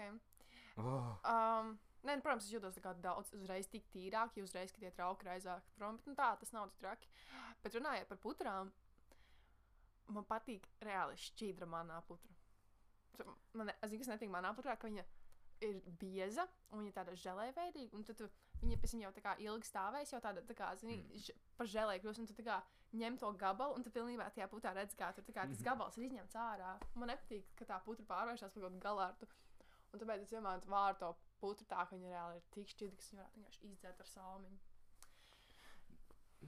Oh, 0.80 1.11
Um, 1.30 1.76
nē, 2.03 2.16
nu, 2.18 2.24
protams, 2.24 2.47
es 2.47 2.53
jūtos 2.55 2.80
tā 2.82 2.93
daudz 3.03 3.32
uzreiz 3.38 3.68
tik 3.72 3.86
tīrāk, 3.93 4.38
jo 4.39 4.47
uzreiz, 4.47 4.72
kad 4.74 4.84
tie 4.84 4.91
trauki 4.95 5.28
raizāk 5.28 5.68
prom, 5.78 5.99
bet 5.99 6.09
nu, 6.09 6.16
tā 6.18 6.32
tas 6.39 6.51
nav 6.55 6.72
tik 6.72 6.80
traki. 6.82 7.11
Bet 7.64 7.78
runājot 7.78 8.09
par 8.09 8.20
putrām, 8.24 8.72
man 10.16 10.28
patīk 10.28 10.68
reāli 10.84 11.20
šķīdra 11.20 11.70
manā 11.70 12.01
putra. 12.07 12.33
Man, 13.53 13.70
zinu, 13.86 13.99
kas 14.03 14.07
netīk 14.14 14.32
manā 14.34 14.53
putrā, 14.57 14.74
ka 14.80 14.88
viņa 14.89 15.03
ir 15.64 15.78
bieza 16.01 16.47
un 16.72 16.82
viņa 16.84 16.93
tāda 16.97 17.14
žēlēveidīga, 17.16 17.93
un 17.95 18.03
tad 18.03 18.18
tu, 18.18 18.28
viņa 18.64 18.78
pēc 18.82 18.91
tam 18.91 19.03
jau 19.03 19.11
tā 19.16 19.22
kā 19.24 19.34
ilgi 19.39 19.70
stāvēs, 19.70 20.11
jau 20.14 20.20
tāda, 20.24 20.41
tā 20.49 20.55
kā, 20.57 20.72
zini, 20.82 20.97
Mm. 21.03 21.20
ž, 21.24 21.36
par 21.57 21.68
žēlē 21.68 21.99
kļūst, 22.01 22.20
un 22.20 22.26
tu 22.28 22.34
tā 22.34 22.43
kā 22.47 22.57
ņem 22.93 23.18
to 23.20 23.32
gabalu, 23.34 23.76
un 23.78 23.84
tu 23.84 23.89
pilnībā 23.93 24.28
tajā 24.34 24.47
putrā 24.49 24.74
redz, 24.76 24.95
kā 24.95 25.14
tur 25.16 25.24
tā 25.24 25.34
kā 25.34 25.45
tas 25.47 25.59
Mhm. 25.59 25.64
gabals 25.70 25.97
ir 25.97 26.09
izņemts 26.09 26.36
ārā. 26.36 26.74
Man 26.95 27.09
nepatīk, 27.09 27.43
ka 27.55 27.66
tā 27.66 27.80
putra 27.86 28.05
pārvēršas 28.05 28.51
par 28.53 28.61
kaut 28.61 28.72
kādu 28.72 28.80
galārtu. 28.80 29.28
Un 29.93 29.99
tāpēc 29.99 30.22
es 30.24 30.30
vienmēr 30.32 30.61
vāru 30.66 30.97
to 30.99 31.16
putru 31.39 31.66
tā, 31.70 31.88
ka 31.89 31.95
viņa 31.95 32.09
reāli 32.09 32.36
ir 32.36 32.43
tik 32.51 32.68
šķidra, 32.68 32.97
ka 32.97 33.03
viņa 33.03 33.22
varētu 33.22 33.38
vienkārši 33.38 33.64
izdzert 33.72 33.99
ar 33.99 34.05
salmiņu. 34.05 34.59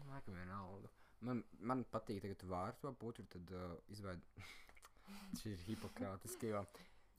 Laikam 0.09 0.33
vienalga. 0.35 0.89
Man, 1.21 1.43
man 1.59 1.85
patīk, 1.85 2.21
ka 2.21 2.35
tu 2.35 2.47
vāri 2.47 2.75
to 2.81 2.91
putru, 2.93 3.23
tad 3.31 3.51
uh, 3.51 3.77
izveid. 3.89 4.21
Šī 5.41 5.53
ir 5.55 5.63
hipokrātiski, 5.69 6.51
jo 6.53 6.65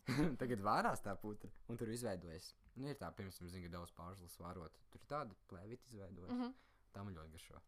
tagad 0.40 0.60
vārās 0.64 1.02
tā 1.04 1.14
putra, 1.20 1.50
un 1.68 1.76
tur 1.80 1.88
izveidojas. 1.94 2.52
Nu, 2.76 2.88
ir 2.92 2.98
tā, 3.00 3.08
pirms 3.16 3.38
tam 3.40 3.48
zina, 3.48 3.64
ka 3.66 3.72
daudz 3.78 3.92
pārslas 3.96 4.36
vārot. 4.40 4.74
Tur 4.92 5.00
ir 5.00 5.08
tāda 5.10 5.34
plēvīta 5.50 5.84
izveidojas. 5.92 6.30
Mm 6.30 6.36
Mm. 6.36 6.42
-hmm. 6.42 6.54
Tā 6.92 7.02
man 7.04 7.14
ļoti 7.14 7.30
garšo. 7.32 7.58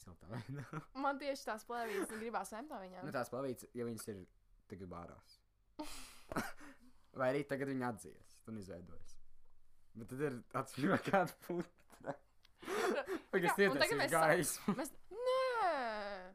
Siltā 0.00 0.26
veidā. 0.30 0.64
Man 1.04 1.18
tieši 1.18 1.44
tās 1.44 1.64
plēvītes 1.66 2.18
gribās 2.18 2.52
ņemt 2.52 2.70
no 2.70 2.78
viņiem. 2.80 3.04
nu, 3.04 3.12
tās 3.12 3.28
plēvītas, 3.30 3.66
ja 3.74 3.84
viņas 3.84 4.08
ir 4.08 4.20
tagad 4.68 4.88
vārās. 4.88 5.38
Vai 7.12 7.28
arī 7.32 7.42
tagad 7.48 7.68
viņi 7.68 7.84
atdzies 7.88 8.36
un 8.48 8.56
izveidojas. 8.58 9.16
Bet 9.94 10.08
tad 10.08 10.20
ir 10.20 10.38
atšķirība 10.54 10.98
kāda 11.10 11.32
putra. 11.46 12.14
Kas 13.30 13.58
Jā, 13.58 13.68
tagad 13.74 13.98
mēs? 13.98 14.54
Mēs... 14.78 14.90
Nē! 15.10 16.34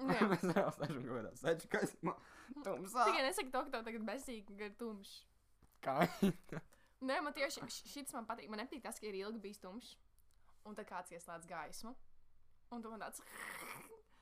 Nē. 0.00 0.09
Mēs 0.30 0.44
vēl 0.46 0.70
sēžam 0.76 1.00
kaut 1.06 1.16
kādā 1.16 1.32
sēžu 1.40 1.70
gaismā. 1.72 2.14
Tumsā. 2.64 3.06
Tikai 3.08 3.24
nesaki 3.26 3.52
to, 3.54 3.62
ka 3.66 3.72
tev 3.76 3.86
tagad 3.88 4.06
bezīgi 4.08 4.56
ir 4.66 4.74
tumšs. 4.80 5.16
Kā? 5.84 5.96
Nē, 7.08 7.20
man 7.24 7.32
tieši 7.36 7.62
šis 7.72 8.12
man 8.16 8.26
patīk. 8.28 8.50
Man 8.52 8.60
nepatīk 8.60 8.82
tas, 8.84 8.98
ka 9.00 9.08
ir 9.08 9.16
ilgi 9.22 9.40
bijis 9.40 9.60
tumšs. 9.62 9.94
Un 10.68 10.76
tad 10.76 10.88
kāds 10.90 11.14
ieslēdz 11.16 11.46
gaismu. 11.48 11.94
Un 12.74 12.82
tu 12.84 12.90
man 12.92 13.00
tāds 13.00 13.22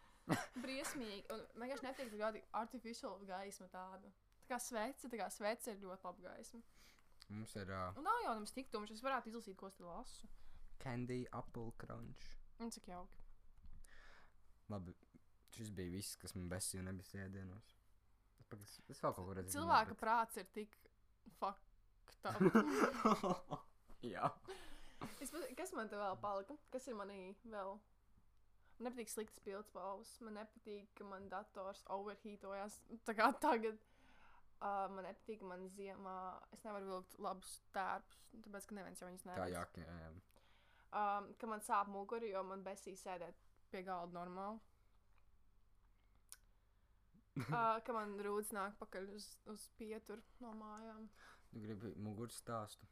briesmīgi. 0.64 1.24
Un 1.34 1.42
man 1.58 1.66
vienkārši 1.66 1.86
nepatīk 1.88 2.12
tāda 2.20 2.42
artificiāla 2.62 3.26
gaisma 3.28 3.66
tāda. 3.72 4.12
Tā 4.44 4.54
kā 4.54 4.58
svece, 4.62 5.10
tā 5.12 5.18
kā 5.20 5.26
svece 5.34 5.74
ir 5.74 5.82
ļoti 5.82 6.06
laba 6.06 6.28
gaisma. 6.30 6.60
Mums 7.28 7.52
ir 7.60 7.68
uh, 7.74 7.90
Un 7.98 8.06
nav 8.06 8.22
jau 8.24 8.34
nemaz 8.38 8.54
tik 8.56 8.70
tumšs. 8.72 8.94
Es 8.94 9.02
varētu 9.04 9.28
izlasīt, 9.32 9.56
ko 9.60 9.68
es 9.68 9.74
te 9.76 9.84
lasu. 9.84 10.28
candy 10.78 11.24
apple 11.34 11.72
crunch. 11.76 12.28
Un 12.62 12.70
cik 12.70 12.86
jauki. 12.88 13.18
Labi, 14.70 14.92
šis 15.56 15.70
bija 15.74 15.90
viss, 15.96 16.16
kas 16.20 16.34
man 16.36 16.48
besīja 16.52 16.82
un 16.82 16.90
nebija 16.92 17.08
sēdienos. 17.12 17.74
Pagaid, 18.48 18.74
Es 18.88 19.02
vēl 19.04 19.12
kaut 19.14 19.26
ko 19.28 19.34
redzēju. 19.36 19.54
Cilvēka 19.58 19.94
prāts 20.00 20.38
ir 20.40 20.46
tik 20.56 20.76
up. 21.44 21.58
Jā. 24.02 24.30
Es 25.22 25.30
Kas 25.58 25.72
man 25.76 25.88
te 25.90 25.98
vēl 26.00 26.16
palika? 26.22 26.56
Kas 26.72 26.86
ir 26.90 26.96
manī 26.98 27.34
vēl? 27.44 27.76
Man 28.78 28.86
nepatīk 28.88 29.10
sliktas 29.10 29.40
pildspalvas. 29.44 30.14
Man 30.24 30.36
nepatīk, 30.38 30.88
ka 30.98 31.06
man 31.06 31.28
dators 31.32 31.82
overheatojas. 31.92 32.80
Tā 33.06 33.14
kā 33.18 33.28
tagad. 33.42 33.78
Uh, 34.58 34.86
man 34.90 35.04
nepatīk, 35.06 35.42
man 35.46 35.68
ziemā 35.76 36.14
es 36.56 36.64
nevaru 36.66 36.88
vilkt 36.92 37.18
labus 37.22 37.58
tērpus. 37.74 38.24
Tāpēc, 38.46 38.64
ka 38.70 38.78
neviens 38.78 39.02
jau 39.02 39.10
viņus 39.10 39.26
Kā 39.26 39.30
neredz. 39.36 39.54
jāka. 39.54 39.84
jā. 39.86 40.08
Um, 40.88 41.28
ka 41.38 41.50
man 41.50 41.60
sāp 41.62 41.90
muguri, 41.92 42.32
jo 42.32 42.42
man 42.48 42.62
besī 42.66 42.94
sēdēt 42.98 43.36
pie 43.70 43.82
galda 43.86 44.14
normāli. 44.16 44.58
Uh, 47.38 47.78
ka 47.86 47.94
man 47.96 48.16
rūdas 48.24 48.52
nāk 48.56 48.76
pakaļ 48.80 49.10
uz, 49.14 49.26
uz 49.50 49.66
pieturu 49.78 50.22
no 50.42 50.52
mājām. 50.58 51.08
Tu 51.52 51.62
gribi 51.64 51.92
muguru 52.02 52.32
stāstu. 52.34 52.88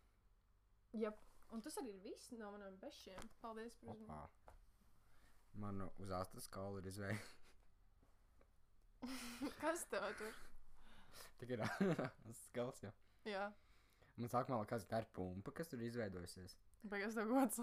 Jep. 0.97 1.19
Un 1.55 1.63
tas 1.63 1.77
arī 1.79 1.93
ir 1.93 2.01
viss 2.03 2.33
no 2.35 2.51
maniem 2.55 2.77
bešiem. 2.83 3.29
Paldies 3.43 3.77
par 3.83 3.95
uzmanību. 3.95 4.55
Man 5.63 5.83
uz 5.89 6.11
astas 6.13 6.49
kaula 6.53 6.81
ir 6.83 6.89
izveidota. 6.91 7.35
Kas 9.63 9.85
tev 9.93 10.07
tur? 10.19 10.35
Tik 11.41 11.53
ir 11.57 11.63
skals, 12.47 12.83
jā. 12.87 12.93
Jā. 13.29 13.47
Man 14.17 14.31
sākumā 14.33 14.63
likās, 14.63 14.85
ka 14.87 14.95
tā 14.95 15.03
ir 15.03 15.09
pumpa, 15.17 15.53
kas 15.53 15.69
tur 15.69 15.83
izveidojusies. 15.85 16.55
Beigās 16.89 17.17
tev 17.19 17.33
kāds 17.35 17.59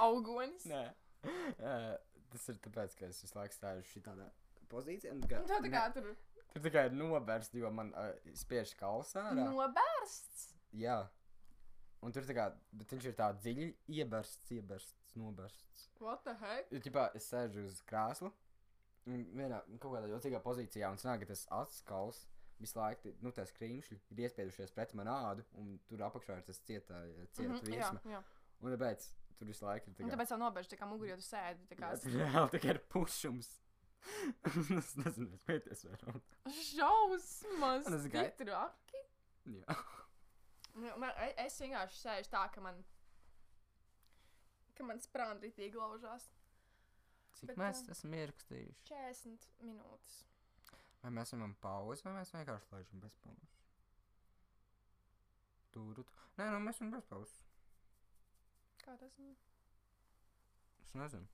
augonis. 0.00 0.64
Nē. 0.70 0.82
Uh, 1.28 1.96
tas 2.32 2.46
ir 2.48 2.60
tāpēc, 2.64 2.94
ka 2.96 3.10
es 3.10 3.20
visu 3.24 3.36
laiku 3.36 3.56
stāvu 3.58 3.84
šādā 3.90 4.28
pozīcijā. 4.72 5.12
Tā 5.28 5.42
tā 5.50 5.58
kā 5.68 5.82
ne- 5.84 5.94
tur 5.98 6.08
Tur 6.52 6.62
tikai 6.64 6.86
ir 6.88 6.96
nobērsts, 6.96 7.54
jo 7.60 7.70
man 7.70 7.92
uh, 7.94 8.10
spiež 8.34 8.72
kalsā. 8.78 9.26
nobērsts. 9.36 10.48
Jā. 10.78 11.00
Un 12.02 12.12
tur 12.14 12.22
tā 12.28 12.34
kā, 12.36 12.44
bet 12.78 12.92
viņš 12.94 13.06
ir 13.10 13.14
tā 13.18 13.32
dziļi 13.42 13.68
iebersts, 13.98 14.50
iebersts, 14.54 15.14
nobērsts. 15.18 15.88
What 16.00 16.22
the 16.24 16.34
heck? 16.38 16.70
Jo, 16.72 16.78
ķipā, 16.84 17.08
es 17.18 17.26
sēžu 17.32 17.64
uz 17.66 17.80
krēsla, 17.88 18.30
un 19.10 19.24
vienā 19.34 19.58
kaut 19.82 19.96
kādā 19.96 20.06
jocīgā 20.12 20.38
pozīcijā, 20.44 20.90
un 20.94 21.00
sanāk, 21.02 21.24
ka 21.24 21.32
tas 21.32 21.42
atskals 21.58 22.20
visu 22.62 22.78
laiku, 22.78 23.12
nu, 23.22 23.30
tās 23.34 23.50
krīmšļi 23.54 23.98
ir 24.14 24.22
iespiedušies 24.28 24.72
pret 24.74 24.94
manu 24.98 25.10
ādu, 25.14 25.44
un 25.58 25.74
tur 25.90 26.00
apakšā 26.06 26.38
ir 26.40 26.46
tas 26.46 26.58
cietā, 26.66 27.02
cieta 27.34 27.50
Mhm, 27.52 27.66
jā, 27.66 27.90
virsma. 27.90 28.00
jā. 28.14 28.22
Un 28.62 28.74
tāpēc 28.74 29.08
tur 29.38 29.46
visu 29.50 29.66
laiku 29.66 29.90
ir 29.90 29.94
tā 29.98 30.02
Un 30.04 30.10
kā, 30.10 30.16
tāpēc 30.16 30.28
tev 30.32 30.38
nobērst 30.42 30.70
tā 30.74 30.78
kā 30.80 30.86
mugurī, 30.90 31.10
jo 31.12 31.16
tu 31.20 31.26
sēdi. 31.26 31.66
Tā 31.70 31.76
kā 31.78 31.92
jā, 31.94 32.14
reāli 32.14 32.50
tikai 32.54 32.70
ir 32.76 32.80
pušums. 32.94 33.50
es 34.78 34.92
nezinu, 35.00 35.32
es 35.34 35.42
pēties 35.48 35.84
vairāk. 35.88 36.22
šausmas. 36.62 37.86
Un 37.90 37.96
es 37.98 38.06
gai- 38.12 38.28
Tik 38.30 38.46
traki. 38.46 39.02
Jā. 39.58 39.78
Nu, 40.78 40.92
Man, 41.02 41.10
e- 41.24 41.34
es 41.46 41.56
vienkārši 41.60 41.98
sēžu 42.04 42.30
tā, 42.30 42.44
ka 42.54 42.60
man. 42.62 42.84
ka 44.78 44.84
man 44.86 45.00
sprāna 45.02 45.40
rītīgi 45.42 45.72
glaužās. 45.74 46.28
Cik 47.38 47.48
Bet, 47.52 47.58
mēs 47.58 47.80
ā, 47.86 47.90
esam 47.94 48.14
ierakstījuši? 48.14 48.84
40 48.90 49.48
minūtes. 49.66 50.20
Vai 51.02 51.10
mēs 51.14 51.30
esam 51.34 51.54
pauzi, 51.62 52.02
vai 52.06 52.12
mēs 52.20 52.30
vienkārši 52.34 52.72
laižam 52.72 53.00
bez 53.02 53.14
pauzes? 53.24 53.56
Tur, 55.74 55.92
tur. 55.98 56.06
Nē, 56.38 56.48
nu 56.54 56.60
mēs 56.64 56.78
esam 56.78 56.90
bez 56.94 57.04
pauzes. 57.10 57.42
Kā 58.82 58.94
tas? 58.98 59.18
nu? 59.18 59.34
Es 60.86 60.94
nezinu. 60.96 61.26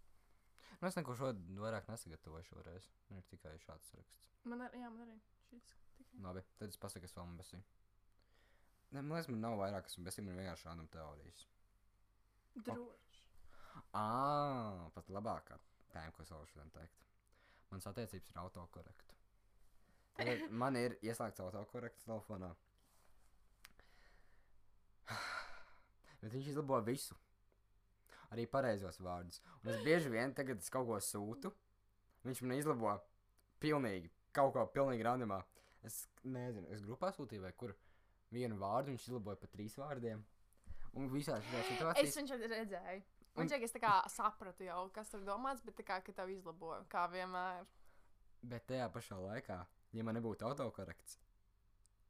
Nu, 0.84 0.90
es 0.90 0.98
neko 0.98 1.14
šodien 1.16 1.56
vairāk 1.64 1.86
nesagatavoju 1.88 2.44
šoreiz. 2.44 2.86
Man 3.08 3.22
ir 3.22 3.28
tikai 3.30 3.54
šāds 3.62 3.94
raksts. 3.96 4.26
Man 4.44 4.60
arī, 4.66 4.82
jā, 4.82 4.90
man 4.92 5.06
arī. 5.06 5.14
Šis 5.48 5.62
tikai. 5.70 6.04
Labi, 6.26 6.42
tad 6.58 6.74
es 6.74 6.76
pasaku, 6.82 7.06
kas 7.06 7.16
vēl 7.16 7.24
man 7.24 7.38
besī. 7.38 7.60
Nē, 8.90 8.98
man 8.98 9.14
liekas, 9.14 9.30
man 9.32 9.40
nav 9.46 9.56
vairāk, 9.62 9.86
kas 9.86 9.96
man 9.96 10.10
besī, 10.10 10.26
man 10.26 10.36
vienkārši 10.36 10.68
random 10.68 10.90
teorijas. 10.92 11.46
Droši. 12.68 13.24
Ā, 13.96 14.04
pat 14.98 15.08
labākā 15.16 15.56
tēma, 15.94 16.12
ko 16.12 16.26
es 16.26 16.34
vēl 16.36 16.44
šodien 16.52 16.76
teiktu. 16.76 17.08
Mans 17.72 17.88
attiecības 17.94 18.34
ir 18.34 18.44
autokorektu. 18.44 19.18
Tagad 20.20 20.46
man 20.64 20.76
ir 20.84 20.98
ieslēgts 21.00 21.46
autokorekts 21.48 22.04
telefonā. 22.10 22.52
Bet 26.20 26.28
viņš 26.28 26.52
izlabo 26.52 26.84
visu. 26.84 27.16
Arī 28.34 28.46
pareizos 28.50 28.98
vārdus. 28.98 29.40
Un 29.62 29.70
es 29.70 29.82
bieži 29.86 30.10
vien 30.10 30.32
tagad 30.34 30.58
es 30.58 30.70
kaut 30.74 30.88
ko 30.88 30.98
sūtu. 30.98 31.52
Viņš 32.26 32.42
man 32.42 32.56
izlabo 32.58 32.94
pilnīgi, 33.62 34.10
kaut 34.34 34.52
ko 34.56 34.64
pilnīgi 34.74 35.04
randamā. 35.06 35.42
Es 35.84 36.00
nezinu, 36.24 36.66
es 36.74 36.82
grupā 36.82 37.12
sūtīju 37.14 37.44
vai 37.44 37.52
kur 37.52 37.74
vienu 38.34 38.56
vārdu 38.58 38.90
viņš 38.94 39.08
izlaboja 39.10 39.36
pa 39.42 39.50
trīs 39.52 39.76
vārdiem. 39.78 40.22
Un 40.94 41.08
visā 41.12 41.36
šajā 41.42 41.60
Es 41.60 41.68
situācijā. 41.72 42.14
viņu 42.16 42.32
šeit 42.32 42.50
redzēju. 42.54 43.02
Un- 43.34 43.42
Un 43.42 43.48
čak, 43.50 43.62
es 43.66 43.72
tā 43.74 43.80
kā 43.82 43.92
sapratu 44.08 44.62
jau, 44.64 44.88
kas 44.94 45.08
tur 45.10 45.20
domāts, 45.26 45.62
bet 45.64 45.74
tā 45.76 45.82
kā, 45.84 45.96
ka 46.04 46.12
tev 46.12 46.28
izlaboja, 46.30 46.84
kā 46.88 47.08
vienmēr. 47.10 47.66
Bet 48.44 48.66
tajā 48.68 48.88
pašā 48.94 49.16
laikā, 49.18 49.66
ja 49.92 50.02
man 50.04 50.14
nebūtu 50.14 50.46
autokorekts, 50.46 51.18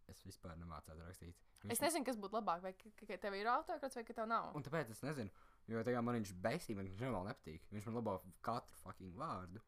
es 0.09 0.23
vispār 0.23 0.57
nemācētu 0.61 1.01
rakstīt. 1.07 1.35
Es 1.71 1.81
nezinu, 1.81 2.05
kas 2.05 2.17
būtu 2.21 2.37
labāk, 2.37 2.61
vai 2.61 2.73
ka, 2.75 3.17
tev 3.17 3.33
ir 3.35 3.47
autokrats, 3.47 3.95
vai 3.97 4.05
ka 4.05 4.13
tev 4.13 4.27
nav. 4.29 4.55
Un 4.55 4.63
tāpēc 4.63 4.91
es 4.91 5.01
nezinu, 5.01 5.31
jo 5.69 5.85
tagad 5.87 6.05
man 6.05 6.19
viņš 6.21 6.33
besīja, 6.45 6.77
man 6.79 6.89
viņš 6.91 7.01
normāli 7.05 7.31
nepatīk. 7.33 7.69
Viņš 7.73 7.87
man 7.89 7.99
labo 8.01 8.17
katru 8.45 8.77
fucking 8.83 9.15
vārdu. 9.21 9.63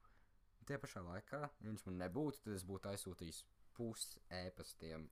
Un 0.60 0.66
Tie 0.68 0.78
pašā 0.82 1.02
laikā, 1.06 1.40
ja 1.46 1.70
viņš 1.70 1.86
man 1.86 2.00
nebūtu, 2.04 2.42
tad 2.44 2.56
es 2.58 2.64
būtu 2.66 2.90
aizsūtījis 2.92 3.42
pusi 3.76 4.20
ēpastiem. 4.42 5.08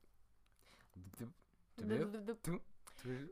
Tu- 2.42 2.60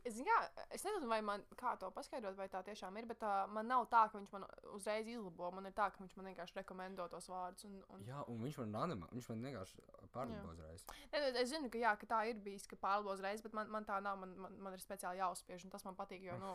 Es, 0.04 0.16
zinu, 0.16 0.26
kā, 0.26 0.64
es 0.74 0.82
nezinu, 0.84 1.06
vai 1.08 1.20
man 1.24 1.42
kā 1.56 1.70
to 1.80 1.88
paskaidrot, 1.94 2.34
vai 2.36 2.48
tā 2.50 2.60
tiešām 2.66 2.96
ir, 2.98 3.06
bet 3.08 3.22
uh, 3.24 3.44
man 3.48 3.68
nav 3.70 3.86
tā, 3.92 4.02
ka 4.10 4.18
viņš 4.18 4.32
man 4.34 4.44
uzreiz 4.74 5.06
izlabo. 5.08 5.50
Man 5.54 5.68
ir 5.70 5.72
tā, 5.76 5.86
ka 5.94 6.02
viņš 6.02 6.16
man 6.18 6.26
vienkārši 6.28 6.56
rekomendē 6.58 7.06
tos 7.12 7.28
vārdus. 7.30 7.64
Un, 7.68 7.78
un... 7.94 8.02
Jā, 8.04 8.24
un 8.28 8.42
viņš 8.42 8.58
man 8.58 8.74
randamā, 8.80 9.08
viņš 9.14 9.28
man 9.30 9.46
vienkārši 9.46 9.84
pārlabo 10.12 10.52
uzreiz. 10.52 10.84
Ne, 11.12 11.22
ne, 11.22 11.30
es 11.44 11.48
zinu, 11.54 11.70
ka, 11.72 11.78
jā, 11.80 11.94
ka 12.02 12.10
tā 12.10 12.20
ir 12.32 12.42
bijis, 12.44 12.66
ka 12.68 12.76
pārlabo 12.82 13.14
uzreiz, 13.14 13.40
bet 13.46 13.54
man, 13.56 13.70
man 13.72 13.86
tā 13.88 14.00
nav. 14.04 14.18
Man, 14.20 14.34
man, 14.44 14.58
man 14.66 14.76
ir 14.76 14.82
speciāli 14.82 15.22
jāuzspiež, 15.22 15.64
un 15.64 15.72
tas 15.72 15.86
man 15.88 15.96
patīk. 15.96 16.26
Jo, 16.26 16.36
nu, 16.42 16.52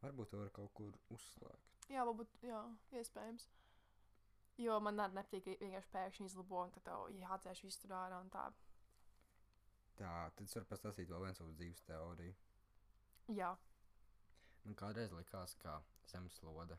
Varbūt 0.00 0.30
to 0.32 0.40
var 0.40 0.52
kaut 0.56 0.72
kur 0.74 0.96
uzslēgt. 1.14 1.80
jā, 1.92 2.04
varbūt, 2.08 2.36
jā, 2.46 2.60
iespējams. 3.00 3.48
Jo 4.60 4.76
man 4.80 5.00
arī 5.00 5.16
nepatīk, 5.16 5.48
vienkārši 5.60 5.92
pēkšņi 5.94 6.26
izlabo, 6.30 6.62
un 6.66 6.70
tad 6.74 6.84
tev 6.84 7.06
jāatdzēš 7.16 7.64
visu 7.64 7.80
tur 7.82 7.96
ārā 7.96 8.20
un 8.20 8.30
tā. 8.32 8.46
Tā, 10.00 10.12
tad 10.36 10.44
es 10.46 10.56
varu 10.56 10.68
pastāstīt 10.68 11.08
vēl 11.08 11.24
vienu 11.24 11.36
savu 11.36 11.52
dzīves 11.56 11.82
teoriju. 11.88 12.34
Jā, 13.36 13.54
Man 14.64 14.76
kādreiz 14.76 15.12
likās, 15.16 15.54
ka 15.62 15.78
zemeslode, 16.10 16.76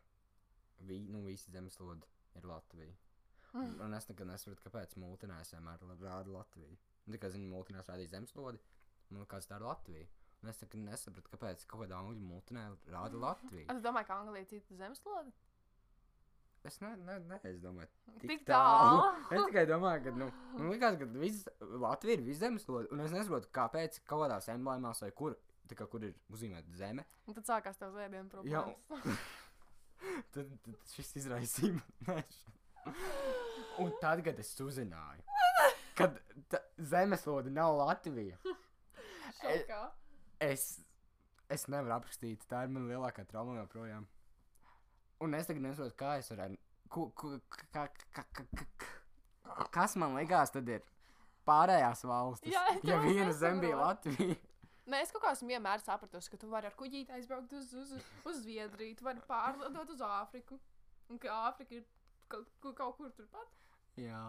vi, 0.86 1.00
nu 1.10 1.24
visi 1.26 1.52
zemeslode 1.54 2.08
ir 2.38 2.46
Latvija. 2.46 2.94
Un, 3.58 3.74
un 3.84 3.96
es 3.98 4.08
nekad 4.08 4.30
nesapratu, 4.30 4.64
kāpēc 4.68 4.94
multinājums 5.02 5.54
vienmēr 5.56 5.82
rāda 6.00 6.32
Latviju. 6.32 6.78
Un 7.08 7.16
tikai 7.16 7.32
zinu, 7.34 7.50
multinājums 7.52 7.90
rādīja 7.92 8.14
zemeslodi, 8.14 8.62
man 9.10 9.24
liekas, 9.24 9.50
tā 9.50 9.58
ir 9.60 9.66
Latvija. 9.66 10.08
Un 10.42 10.50
es 10.50 10.62
nesapratu, 10.74 11.30
kāpēc 11.30 11.64
kaut 11.70 11.84
kādā 11.84 12.00
angļu 12.02 12.26
multinē 12.26 12.66
rāda 12.90 13.20
Latviju. 13.22 13.68
Es 13.74 13.82
domāju, 13.84 14.08
ka 14.10 14.20
Anglijā 14.24 14.46
ir 14.46 14.50
cita 14.50 14.78
zemeslode. 14.80 15.34
Es 16.66 16.78
ne, 16.82 16.92
ne, 17.02 17.18
ne 17.26 17.38
es 17.50 17.60
domāju, 17.62 17.90
Tik 18.22 18.44
tālu. 18.46 19.04
es 19.34 19.46
tikai 19.50 19.64
domāju, 19.70 20.04
ka, 20.06 20.14
nu, 20.18 20.28
man 20.58 20.74
liekas, 20.74 20.98
ka 21.02 21.08
viss 21.14 21.48
Latvija 21.62 22.18
ir 22.18 22.26
viss 22.26 22.42
zemeslode. 22.42 22.90
Un 22.94 23.02
es 23.06 23.14
nesaprotu, 23.14 23.50
kāpēc 23.54 24.02
kaut 24.06 24.26
kādās 24.26 24.50
emblēmās 24.54 25.02
vai 25.06 25.12
kur, 25.18 25.38
kā 25.72 25.88
kur 25.90 26.06
ir 26.06 26.18
uzzīmēta 26.34 26.74
zeme. 26.78 27.06
Un 27.30 27.38
tad 27.38 27.48
sākās 27.50 27.80
tev 27.80 27.94
zēdienu 27.96 28.44
Jā, 28.50 28.66
problēmas. 28.66 29.22
tad, 30.34 30.52
tad 30.66 30.92
šis 30.98 31.16
izraisīja 31.22 31.78
man. 32.10 32.26
Un 33.82 33.94
tad, 34.02 34.22
kad 34.26 34.42
es 34.42 34.52
uzzināju, 34.62 35.26
ka 35.98 36.12
zemeslode 36.92 37.54
nav 37.54 37.78
Latvija, 37.80 38.38
Šokā. 39.42 39.82
Es, 40.42 40.66
es 41.52 41.68
nevaru 41.72 41.96
aprakstīt. 42.00 42.46
Tā 42.50 42.66
ir 42.66 42.74
mana 42.74 42.90
lielākā 42.90 43.26
trauma 43.30 43.60
joprojām. 43.60 44.08
Un 45.22 45.38
es 45.38 45.50
tagad 45.50 45.64
nesaprotu, 45.68 45.98
kā 46.00 46.16
es 46.22 46.32
varētu. 46.34 46.58
Ku, 46.92 47.08
ku, 47.16 47.36
ka, 47.72 47.86
ka, 47.86 47.86
ka, 48.12 48.24
ka, 48.36 48.66
ka, 48.82 49.68
kas 49.72 49.96
man 50.02 50.18
likās, 50.18 50.52
tad 50.52 50.68
ir 50.68 50.82
pārējās 51.48 52.04
valstis? 52.10 52.52
Jā, 52.52 52.64
ja 52.82 52.82
to 52.84 52.98
viena 53.06 53.32
zeme 53.38 53.64
bija. 53.64 53.78
Latvija. 53.80 54.36
Nē, 54.92 55.00
es 55.06 55.14
kaut 55.14 55.24
kā 55.24 55.32
esmu 55.36 55.52
vienmēr 55.54 55.80
sapratusi, 55.80 56.32
ka 56.34 56.40
tu 56.42 56.50
vari 56.52 56.68
ar 56.68 56.76
kuģīti 56.76 57.14
aizbraukt 57.16 57.54
uz, 57.56 57.70
uz, 57.78 57.94
uz 58.28 58.40
Zviedriju, 58.42 58.98
tu 59.00 59.06
vari 59.06 59.22
pārlidot 59.30 59.94
uz 59.94 60.02
Āfriku. 60.04 60.58
Un 61.12 61.22
ka 61.22 61.32
Āfrika 61.52 61.78
ir 61.78 61.86
kaut, 62.32 62.50
kaut, 62.66 62.98
kur 62.98 63.14
turpat. 63.16 63.54
Jā, 64.00 64.24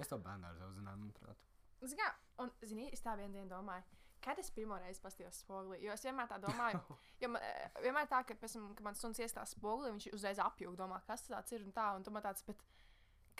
es 0.00 0.10
to 0.10 0.18
bērnu 0.20 0.48
ar 0.50 0.58
savu 0.58 0.74
zināmu, 0.74 1.06
manuprāt. 1.06 1.48
Zini, 1.80 2.00
kā, 2.02 2.10
un, 2.42 2.52
zini, 2.66 2.90
es 2.92 3.04
tā 3.04 3.14
vienu 3.16 3.38
dienu 3.38 3.48
domāju, 3.52 3.86
kad 4.24 4.38
es 4.42 4.50
pirmo 4.54 4.78
reizi 4.80 5.00
paskatījos 5.02 5.40
spogulī, 5.44 5.80
jo 5.84 5.94
es 5.94 6.04
vienmēr 6.04 6.28
tā 6.30 6.38
domāju, 6.42 6.80
jo 7.22 7.30
man, 7.32 7.42
eh, 7.46 7.80
vienmēr 7.84 8.08
tā, 8.10 8.22
ka, 8.26 8.36
piemēram, 8.42 8.74
kad 8.78 8.86
man 8.86 8.98
suns 8.98 9.20
iestās 9.22 9.54
spogulī, 9.56 9.92
viņš 9.94 10.10
uzreiz 10.16 10.42
apjūg, 10.44 10.76
domā, 10.78 11.00
kas 11.06 11.26
tas 11.28 11.52
ir 11.56 11.64
un 11.66 11.74
tā, 11.76 11.88
un 11.96 12.06
tu 12.06 12.14
man 12.14 12.24
tāds, 12.24 12.44
bet, 12.46 12.62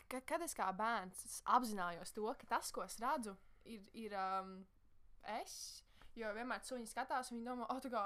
ka, 0.03 0.23
kad 0.33 0.43
es 0.47 0.57
kā 0.57 0.71
bērns 0.77 1.25
es 1.29 1.39
apzinājos 1.59 2.15
to, 2.17 2.27
ka 2.41 2.51
tas, 2.57 2.73
ko 2.75 2.85
es 2.87 2.99
redzu, 3.03 3.37
ir, 3.65 3.87
ir 3.93 4.17
um, 4.19 4.57
es, 5.41 5.55
jo 6.19 6.33
vienmēr 6.37 6.65
suņi 6.67 6.91
skatās, 6.91 7.33
viņi 7.35 7.47
domā, 7.47 7.69
oh, 7.71 7.81
tā 7.83 7.93
kā 7.93 8.05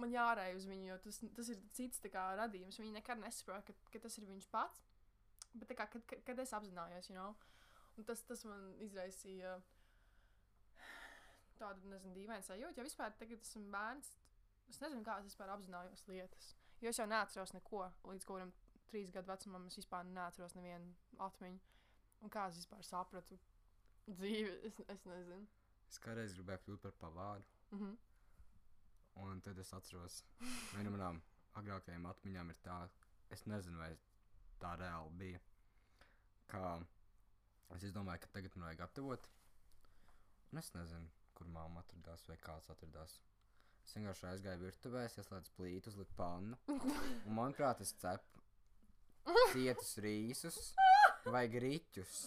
man 0.00 0.12
jārēj 0.14 0.56
uz 0.56 0.66
viņu, 0.70 0.92
jo 0.92 0.98
tas, 1.04 1.22
tas 1.36 1.52
ir 1.52 1.62
cits 1.74 2.02
kā 2.12 2.30
radījums, 2.38 2.78
viņi 2.78 2.98
nekad 3.00 3.18
nesaprot, 3.22 3.66
ka, 3.66 3.92
ka 3.92 4.06
tas 4.06 4.18
ir 4.18 4.30
viņš 4.30 4.50
pats, 4.52 4.82
bet 5.54 5.74
kā, 5.74 5.90
kad, 5.90 6.04
kad, 6.06 6.22
kad 6.28 6.38
es 6.38 6.54
apzinājos, 6.54 7.10
you 7.10 7.18
know, 7.18 7.34
Un 8.00 8.06
tas, 8.08 8.22
tas 8.24 8.46
man 8.48 8.62
izraisīja 8.80 9.58
tādu, 11.60 11.92
nezinu, 11.92 12.16
dīvainu 12.16 12.46
sajūtu. 12.46 12.80
Jo 12.80 12.86
vispār, 12.86 13.14
tagad 13.20 13.44
esmu 13.44 13.62
bērns, 13.74 14.10
es 14.72 14.80
nezinu, 14.82 15.04
kā 15.06 15.18
es 15.20 15.28
vispār 15.30 15.52
apzinājos 15.54 16.06
lietas. 16.08 16.50
Jo 16.80 16.92
es 16.92 17.00
jau 17.00 17.06
neatceros 17.10 17.54
neko 17.56 17.84
līdz 18.08 18.26
kaut 18.26 18.40
kādam 18.40 18.52
trīs 18.90 19.12
gadu 19.14 19.30
vecumam. 19.30 19.66
Es 19.70 19.78
vispār 19.78 20.06
neatceros 20.08 20.56
nevienu 20.56 20.94
atmiņu. 21.26 21.60
Un 22.24 22.32
kā 22.32 22.46
es 22.50 22.60
vispār 22.60 22.84
sapratu 22.84 23.38
dzīvi, 24.10 24.52
es, 24.68 24.80
es 24.94 25.04
nezinu. 25.08 25.46
Es 25.90 25.98
kādreiz 26.02 26.34
gribēju 26.36 26.64
kļūt 26.64 26.84
par 26.86 26.96
pavāru. 27.04 27.46
Mhm. 27.74 27.98
Un 29.20 29.40
tad 29.44 29.58
es 29.58 29.72
atceros, 29.76 30.20
viena 30.40 30.86
no 30.86 30.94
manām 30.94 31.18
agrākajām 31.58 32.06
atmiņām 32.08 32.52
ir 32.52 32.58
tā, 32.64 32.76
es 33.34 33.42
nezinu, 33.50 33.80
vai 33.80 33.90
tā 34.62 34.76
reāli 34.80 35.16
bija. 35.22 35.40
Kā 36.50 36.64
es 37.76 37.86
izdomāju, 37.88 38.22
ka 38.22 38.30
tagad 38.36 38.56
man 38.56 38.68
vajag 38.68 38.82
gatavot. 38.84 39.28
Un 40.50 40.62
es 40.62 40.70
nezinu, 40.74 41.10
kur 41.40 41.48
māma 41.54 41.80
atradās 41.84 42.26
vai 42.28 42.36
kāds 42.44 42.70
atradās. 42.72 43.16
Es 43.84 43.96
vienkārši 43.96 44.28
aizgāju 44.28 44.60
virtuvē, 44.66 45.06
es 45.08 45.16
ieslēdzu 45.18 45.56
plītu, 45.56 45.90
uzliku 45.90 46.14
pannu. 46.18 46.58
Un, 46.68 47.32
manuprāt, 47.40 47.80
es 47.80 47.94
cepu 48.02 48.44
cietus 49.54 49.96
rīsus 50.04 50.60
vai 51.26 51.46
grīķus. 51.52 52.20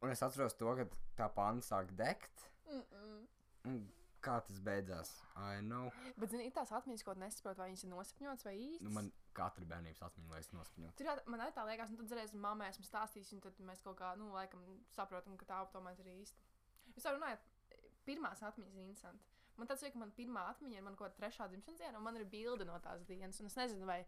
Un 0.00 0.12
es 0.14 0.22
atceros 0.24 0.56
to, 0.56 0.72
ka 0.78 0.86
tā 1.18 1.28
panna 1.36 1.64
sāk 1.64 1.92
degt. 1.96 2.46
Mm 2.70 2.82
-mm. 2.82 3.26
Un 3.68 3.80
kā 4.24 4.38
tas 4.46 4.60
beidzās? 4.64 5.10
I 5.36 5.60
know. 5.60 5.90
Bet, 6.16 6.30
zini, 6.30 6.46
ir 6.46 6.52
tās 6.56 6.72
atmiņas, 6.72 7.04
ko 7.04 7.14
nesaprotu, 7.14 7.60
vai 7.60 7.68
viņas 7.70 7.84
ir 7.84 7.90
nosapņotas 7.90 8.44
vai 8.44 8.54
īstas. 8.56 8.86
Nu, 8.86 8.90
man 8.96 9.12
katra 9.36 9.64
bērnības 9.64 10.02
atmiņa, 10.08 10.30
lai 10.30 10.40
es 10.40 10.50
nospņotu. 10.52 10.96
Tur 10.96 11.06
jā- 11.06 11.26
man 11.26 11.40
arī 11.40 11.52
tā 11.56 11.66
liekas, 11.66 11.90
un 11.90 11.96
tad 11.96 12.16
reiz 12.18 12.32
mammai 12.32 12.68
esmu 12.68 12.84
stāstījis, 12.84 13.32
un 13.32 13.40
tad 13.40 13.60
mēs 13.60 13.82
kaut 13.82 13.98
kā, 14.00 14.16
nu, 14.16 14.32
laikam, 14.32 14.64
saprotam, 14.96 15.36
ka 15.36 15.44
tā 15.44 15.60
tomēr 15.72 16.00
ir 16.00 16.06
īsta. 16.22 16.40
Jūs 16.96 17.04
jau 17.04 17.14
runājat, 17.16 17.40
pirmās 18.10 18.42
atmiņas 18.50 18.76
ir 18.76 18.88
interesanti. 18.88 19.38
Man 19.60 19.68
tāds 19.68 19.82
liekas, 19.84 19.96
ka 19.96 20.00
man 20.02 20.12
pirmā 20.16 20.44
atmiņa 20.54 20.78
ir 20.78 20.84
man 20.86 20.94
kaut 20.96 21.10
kāda 21.10 21.20
trešā 21.20 21.48
dzimšanas 21.52 21.80
diena, 21.82 21.98
un 21.98 22.06
man 22.06 22.16
ir 22.16 22.28
bilde 22.28 22.66
no 22.68 22.76
tās 22.84 23.02
dienas. 23.08 23.40
Es 23.44 23.58
nezinu, 23.58 23.88
vai 23.88 24.00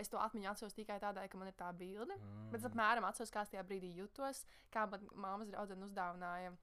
es 0.00 0.10
to 0.12 0.20
atmiņu 0.22 0.50
atceros 0.50 0.76
tikai 0.76 0.98
tādēļ, 1.02 1.28
ka 1.30 1.40
man 1.40 1.50
ir 1.50 1.56
tā 1.58 1.70
bilde. 1.76 2.16
Mm. 2.16 2.50
Bet 2.52 2.60
es 2.60 2.68
apmēram 2.68 3.06
atceros, 3.08 3.32
kā 3.34 3.42
es 3.42 3.50
tajā 3.52 3.64
brīdī 3.66 3.90
jutos, 3.96 4.44
kā 4.72 4.86
man 4.92 5.08
māmas 5.24 5.50
draudzene 5.50 5.88
uzdāvināja 5.88 6.54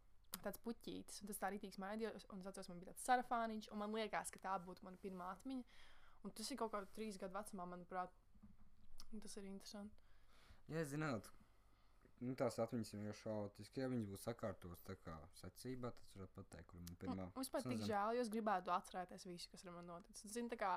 tāds 0.44 0.62
puķītis, 0.64 1.20
un 1.22 1.32
tas 1.32 1.42
tā 1.42 1.50
rītīgs 1.52 1.80
mēdījos, 1.82 2.28
un 2.32 2.44
es 2.44 2.50
atceros, 2.52 2.70
man 2.72 2.82
bija 2.82 2.94
tāds 2.94 3.06
sarafāniņš, 3.10 3.70
un 3.74 3.82
man 3.82 3.96
liekas, 3.98 4.32
ka 4.34 4.42
tā 4.46 4.56
būtu 4.64 4.86
mana 4.88 5.02
pirmā 5.02 5.32
atmiņa. 5.36 5.86
Un 6.24 6.36
tas 6.36 6.52
ir 6.52 6.60
kaut 6.60 6.74
kā 6.74 6.84
trīs 6.96 7.18
gadu 7.20 7.36
vecumā, 7.36 7.66
manuprāt. 7.74 8.16
Un 9.10 9.24
tas 9.24 9.36
ir 9.40 9.48
interesanti. 9.50 9.96
Ja 10.70 10.84
zinātu, 10.86 11.32
nu, 12.26 12.36
tās 12.40 12.58
atmiņas 12.64 12.94
ir 12.94 13.00
vienkārši 13.02 13.28
haotiski. 13.30 13.82
Ja 13.84 13.90
viņas 13.92 14.08
būtu 14.12 14.24
sakārtotas 14.26 14.82
tā 14.88 14.96
kā 15.00 15.16
secībā, 15.40 15.92
tad 15.96 16.16
varētu 16.16 16.36
pateikt, 16.38 16.68
kur 16.72 16.82
man 16.84 16.98
pirmā. 17.04 17.28
Man 17.36 17.46
tik 17.50 17.68
nezinu. 17.74 17.90
žēl, 17.92 18.16
jo 18.18 18.24
es 18.26 18.32
gribētu 18.34 18.74
atcerēties 18.76 19.28
visu, 19.30 19.52
kas 19.52 19.66
ar 19.66 19.76
mani 19.78 19.92
noticis. 19.92 20.34
Zinu, 20.34 20.52
kā, 20.60 20.74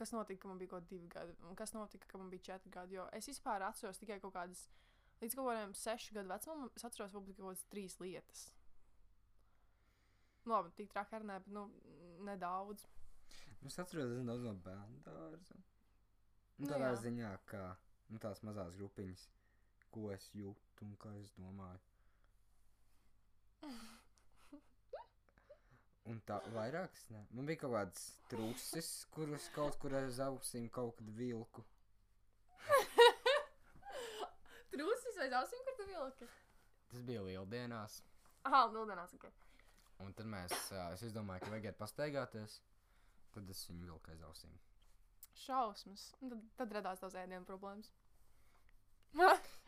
kas 0.00 0.12
notika, 0.12 0.42
kad 0.44 0.52
man 0.52 0.60
bija 0.62 0.72
kaut 0.74 0.84
kādi 0.84 0.92
divi 0.96 1.08
gadi, 1.14 1.36
un 1.48 1.56
kas 1.58 1.72
notika, 1.76 2.10
kad 2.10 2.20
man 2.20 2.32
bija 2.32 2.46
četri 2.50 2.72
gadi. 2.74 2.98
Jo 2.98 3.06
es 3.16 3.30
vispār 3.30 3.64
atceros 3.68 4.02
tikai 4.02 4.18
kaut 4.24 4.34
kādas, 4.36 4.66
līdz 5.22 5.38
kaut 5.38 5.50
kādiem 5.52 5.72
sešu 5.84 6.18
gadu 6.18 6.32
vecumam, 6.34 6.68
es 6.76 6.84
atceros 6.84 7.14
varbūt 7.16 7.40
kaut 7.40 7.48
kādas 7.50 7.64
trīs 7.72 7.96
lietas. 8.02 8.44
Nu, 10.46 10.52
labi, 10.54 10.70
tik 10.78 10.92
traki 10.92 11.16
arī 11.18 11.26
nē, 11.26 11.40
bet 11.42 11.54
nu, 11.54 11.64
nedaudz. 12.28 12.84
Es 13.66 13.78
atceros, 13.82 14.12
es 14.14 14.28
daudz 14.28 14.44
no 14.46 14.52
bērnu 14.62 15.00
dārza. 15.06 15.56
Nu, 15.56 15.72
Nu, 16.56 16.70
tādā 16.70 16.92
jā. 16.94 17.00
ziņā, 17.02 17.30
ka 17.50 17.62
nu, 18.08 18.18
tās 18.22 18.38
mazās 18.46 18.78
grupiņas, 18.80 19.26
ko 19.96 20.10
es 20.12 20.28
jūtu 20.36 20.84
un 20.86 20.96
kā 21.00 21.12
es 21.22 21.32
domāju. 21.40 21.80
Un 26.06 26.20
tā 26.28 26.36
vairākas, 26.54 27.08
ne? 27.10 27.24
Man 27.34 27.48
bija 27.48 27.64
kaut 27.64 27.72
kāds 27.74 28.02
trūcis, 28.30 28.90
kurus 29.14 29.48
kaut 29.54 29.78
kur 29.82 29.96
aiz 29.98 30.20
ausīm 30.22 30.68
kaut 30.74 30.94
kad 31.00 31.08
vilku. 31.18 31.64
Trūcis 34.74 35.18
vai 35.18 35.26
ausīm, 35.40 35.64
kur 35.66 35.78
tu 35.80 35.88
vilki? 35.88 36.28
Tas 36.92 37.02
bija 37.08 37.24
lieldienās. 37.26 37.98
Ah, 38.46 38.68
Lildenās, 38.70 39.16
ok. 39.16 39.26
Un 40.04 40.12
tad 40.14 40.28
mēs, 40.30 40.52
uh, 40.70 40.92
es 40.94 41.02
izdomāju, 41.08 41.42
ka 41.42 41.50
vajag 41.54 41.70
iet 41.72 41.78
pastaigāties. 41.80 42.60
Tad 43.34 43.50
es 43.50 43.64
viņu 43.70 43.88
vilku 43.88 44.12
aiz 44.12 44.22
ausīm. 44.28 44.54
Šausmas. 45.42 46.10
Un 46.22 46.30
Tad, 46.32 46.44
tad 46.60 46.74
radās 46.78 47.02
tās 47.02 47.16
ēdienu 47.18 47.48
problēmas. 47.48 47.90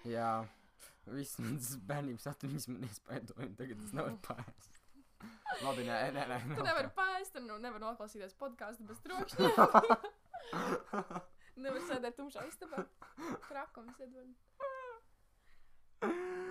Jā, 0.09 0.33
viss 1.09 1.39
mans 1.43 1.73
bērnības 1.89 2.29
atmiņas 2.33 2.69
man 2.73 2.85
iespaidoja, 2.89 3.47
un 3.47 3.57
tagad 3.59 3.87
es 3.87 3.95
nevaru 3.97 4.19
pāriest. 4.27 4.83
Labi, 5.65 5.87
nē, 5.89 5.97
nē, 6.15 6.27
nē. 6.31 6.39
Tu 6.53 6.65
nevari 6.67 6.91
tā. 6.91 6.95
pāriest, 6.99 7.39
un 7.41 7.49
nu, 7.51 7.57
nevar 7.63 7.83
noklausīties 7.83 8.37
podkāstu 8.39 8.87
bez 8.87 9.01
trokšņa. 9.07 9.49
nevar 11.65 11.87
sēdēt 11.89 12.19
tumšā 12.19 12.45
istabā. 12.51 12.85
Trakums 13.49 13.99
iedod. 14.05 14.37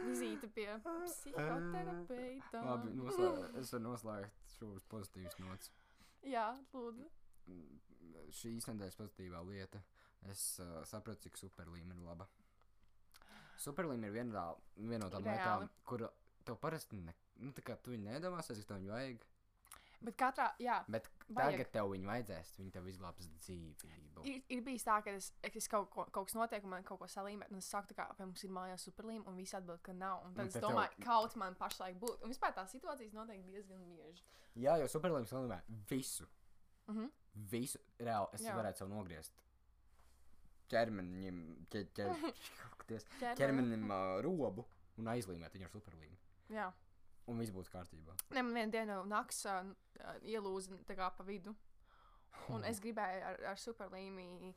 Vizīte 0.08 0.50
pie 0.52 0.68
psihoterapeita. 0.84 2.64
Labi, 2.66 2.96
noslēg, 2.98 3.46
es 3.62 3.72
varu 3.76 3.86
noslēgt 3.86 4.52
šo 4.58 4.74
uz 4.76 4.88
pozitīvas 4.92 5.38
nots. 5.44 5.72
Jā, 6.28 6.50
lūdzu. 6.74 7.08
Mm, 7.48 7.80
Šīs 8.36 8.68
nedēļas 8.68 9.00
pozitīvā 9.00 9.44
lieta. 9.48 9.80
Es 10.28 10.58
uh, 10.60 10.82
sapratu, 10.90 11.28
cik 11.28 11.40
superlīme 11.40 11.96
ir 11.96 12.04
laba. 12.04 12.28
Superlīme 13.58 14.08
ir 14.10 14.14
viena, 14.14 14.52
viena 14.78 15.06
no 15.06 15.10
tām 15.14 15.24
lietām, 15.26 15.70
kur 15.86 16.08
tev 16.46 16.60
parasti 16.62 16.96
ne, 17.02 17.14
nu, 17.42 17.52
tu 17.52 17.92
viņu 17.92 18.06
nedomāsies, 18.12 18.62
ka 18.64 18.74
tev 18.74 18.82
viņu 18.84 18.94
vajag. 18.94 19.26
Bet 19.98 20.14
katrā, 20.14 20.52
jā, 20.62 20.76
Bet 20.94 21.08
Vajag. 21.34 21.56
tagad 21.56 21.72
tev 21.74 21.88
viņu 21.90 22.06
vajadzēs, 22.06 22.52
viņi 22.60 22.72
tev 22.76 22.86
izglābs 22.88 23.26
dzīvību. 23.42 24.26
ir, 24.30 24.44
ir 24.54 24.62
bijis 24.62 24.84
tā, 24.86 25.00
ka 25.04 25.10
es, 25.10 25.32
es 25.42 25.68
kaut, 25.68 25.90
ko, 25.90 26.06
kaut 26.14 26.28
kas 26.30 26.36
notiek, 26.38 26.64
un 26.64 26.70
man 26.70 26.84
kaut 26.86 27.00
ko 27.02 27.08
salīmē, 27.10 27.48
un 27.50 27.58
es 27.58 27.66
saku, 27.66 27.96
kā, 27.98 28.06
vai 28.20 28.28
mums 28.28 28.44
ir 28.46 28.52
mājās 28.54 28.86
superlīme, 28.86 29.26
un 29.26 29.36
visi 29.36 29.56
atbild, 29.58 29.82
ka 29.82 29.94
nav. 29.98 30.22
Un 30.28 30.36
tad 30.38 30.44
Un 30.46 30.48
es 30.52 30.54
tad 30.54 30.68
domāju, 30.68 30.94
tev- 30.94 31.04
kaut 31.08 31.36
man 31.42 31.56
pašlaik 31.58 31.98
būtu. 31.98 32.22
Un 32.24 32.30
vispār 32.30 32.54
tās 32.54 32.70
situācijas 32.78 33.14
notiek 33.18 33.42
diezgan 33.50 33.82
bieži. 33.90 34.22
Jā, 34.56 34.78
jo 34.78 34.86
superlīmes 34.86 35.34
nozīmē 35.34 35.62
visu. 35.90 36.28
Mhm. 36.88 37.10
Visu 37.50 37.80
reāli 38.00 38.34
es 38.34 38.42
Jā. 38.46 38.54
varētu 38.54 38.78
sev 38.78 38.90
nogriezt. 38.94 39.34
Ķermenim, 40.70 41.66
ķer, 41.72 41.86
ķer, 42.88 43.04
ties, 43.04 43.08
Ķermenim. 43.20 43.38
ķermenim 43.42 43.92
uh, 43.92 44.18
robu 44.26 44.66
un 44.98 45.10
aizlīmēt 45.14 45.56
viņu 45.58 45.68
ar 45.70 45.74
superlīmu. 45.76 46.18
Jā. 46.54 46.68
Un 47.28 47.42
viss 47.42 47.52
būtu 47.52 47.72
kārtībā. 47.74 48.16
Ne, 48.32 48.42
man 48.42 48.56
vienā 48.56 48.72
dienā 48.72 49.02
naktas 49.12 49.44
uh, 49.52 50.16
ielūza 50.24 50.78
tā 50.88 50.96
kā 50.96 51.10
pa 51.18 51.26
vidu. 51.28 51.56
Un 52.54 52.64
es 52.70 52.80
gribēju 52.80 53.24
ar, 53.28 53.42
ar 53.52 53.60
superlīmiju 53.60 54.54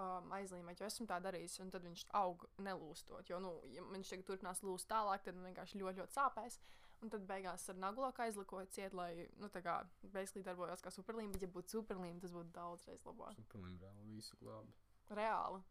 um, 0.00 0.28
aizlīmēt, 0.36 0.82
jo 0.82 0.88
esmu 0.90 1.06
tā 1.08 1.16
darījis. 1.24 1.56
Un 1.64 1.70
tad 1.72 1.86
viņš 1.86 2.04
aug 2.20 2.44
nelūstot. 2.60 3.30
Jo, 3.30 3.40
nu, 3.40 3.54
ja 3.72 3.84
viņš 3.88 4.12
tagad 4.12 4.28
turpinās 4.28 4.62
lūst 4.66 4.88
tālāk, 4.90 5.24
tad 5.24 5.38
vienkārši 5.40 5.80
ļoti, 5.80 6.02
ļoti 6.02 6.16
sāpēs. 6.18 6.60
Un 7.00 7.08
tad 7.08 7.24
beigās 7.24 7.64
ar 7.72 7.78
nagloku 7.80 8.20
aizlikoju 8.26 8.68
ciet, 8.74 8.92
lai, 8.92 9.24
nu, 9.40 9.48
tā 9.48 9.62
kā 9.64 9.78
beisklī 10.12 10.42
darbojos 10.44 10.82
kā 10.84 10.92
superlīme. 10.92 11.32
Bet, 11.32 11.46
ja 11.46 11.52
būtu 11.54 11.78
superlīme, 11.78 12.20
tas 12.20 12.34
būtu 12.34 12.52
daudzreiz 12.52 13.06
labāk. 13.08 13.38
Superlīme 13.40 13.80
reāli 13.80 14.18
visu 14.18 14.36
glābi. 14.42 14.74
Reāli. 15.16 15.62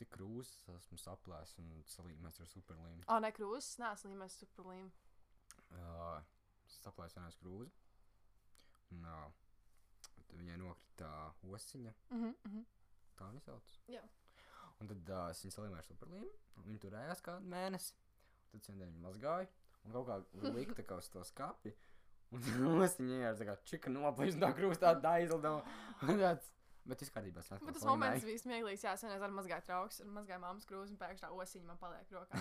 Cik 0.00 0.14
krūzes 0.14 0.68
esmu 0.72 0.96
saplēsis 1.00 1.58
un 1.60 1.82
salīmēs 1.92 2.40
ar 2.40 2.48
superlīmu. 2.48 3.04
O, 3.04 3.18
ne 3.20 3.30
krūzes, 3.36 3.76
neesmu 3.82 4.14
līmēs 4.14 4.38
superlīme. 4.40 4.88
Uh, 5.76 6.20
saplēsis 6.80 7.18
vienais 7.18 7.36
krūzi. 7.42 7.72
Un 8.94 9.04
uh, 9.06 9.26
tad 10.14 10.38
viņai 10.38 10.56
nokrita 10.62 11.10
uh, 11.10 11.44
osiņa. 11.52 11.92
Mhm, 12.14 12.32
mhm. 12.48 12.64
Tā 13.18 13.28
viņa 13.28 13.44
sauc. 13.44 13.74
Jā. 13.92 14.02
Un 14.80 14.88
tad 14.88 15.12
uh, 15.12 15.26
es 15.34 15.44
viņu 15.44 15.56
salīmēju 15.58 15.82
ar 15.82 15.88
superlīmu. 15.90 16.30
Viņa 16.64 16.84
turējās 16.86 17.24
kādu 17.26 17.52
mēnesi. 17.52 17.92
Tad 18.50 18.62
es 18.62 18.72
viņu 18.72 19.04
mazgāju. 19.04 19.50
Un 19.84 19.94
kaut 19.96 20.08
kā 20.08 20.18
tā 20.76 20.86
kā 20.86 20.98
uz 21.00 21.08
to 21.12 21.24
skāpi. 21.28 21.74
Un 22.30 22.44
tas 22.80 22.96
viņa 23.00 23.20
ir 23.20 23.38
tā 23.40 23.48
kā 23.48 23.58
čika 23.68 23.92
noplīst 23.92 24.40
no 24.40 24.50
krūsta 24.56 24.90
tāda 24.90 25.16
aizlidama. 25.18 25.62
Bet 26.90 27.02
viss 27.04 27.12
kārtībā. 27.14 27.42
es 27.44 27.50
Bet 27.54 27.76
tas 27.76 27.86
moments 27.86 28.24
bija 28.26 28.42
smieklīgs. 28.42 28.84
Jā, 28.86 28.94
es 28.98 29.04
vienreiz 29.06 29.22
arī 29.26 29.36
mazgāju 29.38 29.66
trauks, 29.68 30.00
un 30.04 30.14
mazgāju 30.16 30.42
mammas 30.42 30.66
krūzi, 30.68 30.94
un 30.96 31.00
pēkšņi 31.00 31.24
tā 31.24 31.30
osiņa 31.36 31.68
man 31.70 31.78
paliek 31.82 32.14
rokā. 32.16 32.40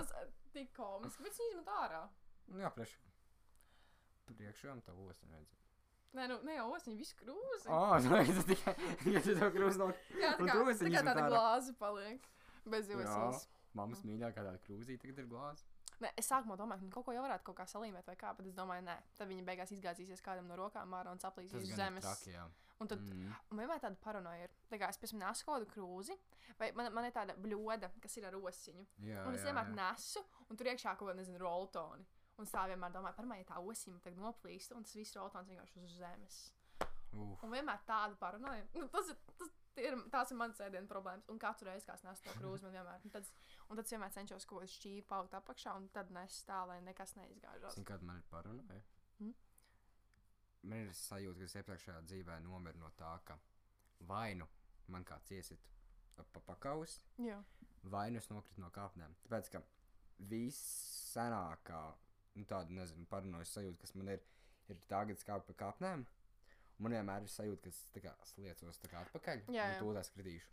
Tas 0.00 0.12
eh, 0.20 0.30
tik 0.56 0.70
komiski, 0.76 1.26
bet 1.26 1.36
viņš 1.38 1.50
izmet 1.52 1.72
ārā. 1.78 2.02
Nu 2.52 2.62
Jā, 2.62 2.70
priekš. 2.74 2.94
Priekšām 4.32 4.80
tā 4.86 4.94
osiņa 4.96 5.34
vajadzēja. 5.36 5.60
Nē, 6.12 6.26
nu, 6.28 6.36
ne 6.44 6.54
jau 6.58 6.66
osiņa, 6.76 6.96
visu 7.00 7.16
krūzi. 7.20 7.68
Ah, 7.72 7.94
tā 8.04 8.20
ir 8.28 8.40
tikai. 8.50 8.74
Ja 9.14 9.22
tu 9.24 9.34
to 9.38 9.48
krūzi 9.54 9.80
no 9.80 9.88
Jā, 10.20 10.34
tā 10.36 10.44
kā, 10.44 10.56
tā 10.60 10.90
kā 10.92 11.04
tāda 11.08 11.24
glāze 11.30 11.72
paliek. 11.80 12.26
Bez 12.68 12.90
osiņas. 12.92 13.46
mammas 13.78 14.02
mīļākā 14.06 14.44
tāda 14.44 14.60
krūzīte 14.66 15.00
tagad 15.06 15.22
ir 15.24 15.30
glāze. 15.32 15.64
Nē, 16.02 16.10
es 16.18 16.26
sākumā 16.26 16.56
domāju, 16.58 16.88
ka 16.88 16.96
kaut 16.96 17.06
ko 17.06 17.14
jau 17.14 17.22
varētu 17.22 17.46
kaut 17.46 17.56
kā 17.60 17.66
salīmēt 17.70 18.08
vai 18.10 18.16
kā, 18.18 18.32
bet 18.34 18.48
es 18.50 18.56
domāju, 18.56 18.82
nē. 18.88 18.96
Tad 19.18 19.30
viņa 19.30 19.44
beigās 19.46 19.72
izgāzīsies 19.76 20.22
kādam 20.24 20.48
no 20.50 20.56
rokām 20.58 20.94
ārā 20.98 21.12
un 21.14 21.20
saplīsīs 21.22 21.60
uz 21.60 21.74
zemes. 21.78 22.02
traki, 22.06 22.34
jā. 22.34 22.46
Un 22.82 22.88
tad 22.90 22.98
Mm. 23.06 23.34
Un 23.52 23.58
vienmēr 23.60 23.78
tāda 23.78 23.96
paranoja 24.02 24.48
ir. 24.48 24.50
Tā 24.70 24.78
kā 24.80 24.88
es 24.90 24.98
pēc 24.98 25.12
tam 25.12 25.20
nesu 25.22 25.44
kādu 25.46 25.68
krūzi, 25.70 26.16
vai 26.58 26.72
man, 26.72 26.88
man 26.92 27.04
ir 27.06 27.12
tāda 27.14 27.36
bļoda, 27.38 27.92
kas 28.02 28.16
ir 28.16 28.26
ar 28.26 28.34
osiņu. 28.34 28.86
Jā, 29.06 29.22
Un 29.28 29.34
es 29.38 29.44
vienmēr 29.46 29.70
nesu, 29.76 30.24
un 30.50 30.56
tur 30.56 30.66
iekšā 30.66 30.96
kaut 30.96 31.08
kāda, 31.12 31.20
nezinu, 31.20 31.38
roltoni. 31.38 32.04
Un 32.38 32.48
tā 32.50 32.64
vienmēr 32.66 32.90
domāju, 32.90 33.14
par 33.20 33.28
mani 33.30 33.44
tā 33.46 33.60
osiņa 33.60 34.00
tagad 34.02 34.18
noplīst, 34.18 34.74
un 34.74 34.82
tas 34.82 34.96
viss 34.98 35.14
roltons 35.14 35.46
vienkārši 35.52 35.84
uz 35.84 35.94
zemes. 36.00 36.40
Uf. 37.12 37.42
Un 37.44 37.52
vienmēr 37.52 37.78
tāda 37.86 38.16
paranoja. 38.18 38.64
Nu, 38.74 38.88
tas 38.88 39.12
ir, 39.12 39.18
tas 39.38 39.52
ir, 39.80 39.96
tās 40.12 40.30
ir 40.32 40.36
manas 40.40 40.60
ēdienas 40.60 40.90
problēmas. 40.90 41.28
Un 41.32 41.38
katru 41.42 41.68
reizi, 41.70 41.86
kad 41.86 42.00
es 42.00 42.04
nesu 42.06 42.24
to 42.26 42.34
krūzi, 42.40 42.66
man 42.66 42.76
vienmēr. 42.78 43.06
Es- 43.20 43.32
un 43.68 43.76
tad 43.78 43.84
es 43.86 43.94
vienmēr 43.94 44.12
cenšos 44.16 44.46
kaut 44.48 44.64
ko 44.64 44.70
šķīvi 44.74 45.04
paukt 45.08 45.36
apakšā, 45.38 45.76
un 45.78 45.88
tad 45.94 46.10
nesu 46.14 46.44
tā, 46.48 46.62
lai 46.68 46.80
nekas 46.84 47.16
neizgāžās. 47.18 47.76
Zini, 47.78 47.88
kāda 47.88 48.08
man 48.08 48.20
ir 48.20 48.26
paranoja? 48.30 48.82
Mm. 49.20 49.34
Man 50.62 50.84
ir 50.86 50.92
sajūta, 50.94 51.40
ka 51.40 51.48
es 51.48 51.56
iepriekšējā 51.58 52.02
dzīvē 52.06 52.40
nomiru 52.44 52.78
no 52.82 52.90
tā, 52.98 53.16
ka 53.26 53.38
vai 54.06 54.34
nu 54.38 54.46
man 54.92 55.04
kāds 55.06 55.30
iesit 55.34 55.68
pa 56.32 56.40
pakaus, 56.46 56.98
Jā. 57.18 57.38
vai 57.90 58.10
nu 58.12 58.20
es 58.20 58.28
nokritu 58.30 58.60
no 58.62 58.68
kāpnēm. 58.74 59.14
Tāpēc, 59.24 59.48
ka 59.54 59.62
vissenākā, 60.30 61.80
nu 62.38 62.46
tāda, 62.48 62.70
nezinu, 62.76 63.06
paranojas 63.10 63.52
sajūta, 63.56 63.80
kas 63.82 63.94
man 63.98 64.12
ir, 64.14 64.22
ir 64.70 64.78
es 65.16 65.24
kāpu 65.26 65.48
pa 65.50 65.58
kāpnēm. 65.64 66.04
Un 66.78 66.82
Man 66.88 66.96
vienmēr 66.96 67.22
ir 67.26 67.30
sajūta, 67.30 67.62
ka 67.62 67.68
es 67.68 68.02
kā 68.02 68.12
sliecos 68.32 68.80
kā 68.88 69.02
atpakaļ, 69.06 69.44
Jā, 69.54 69.68
un 69.68 69.74
jā. 69.76 69.78
to 69.82 69.92
es 70.00 70.10
kritīšu. 70.16 70.48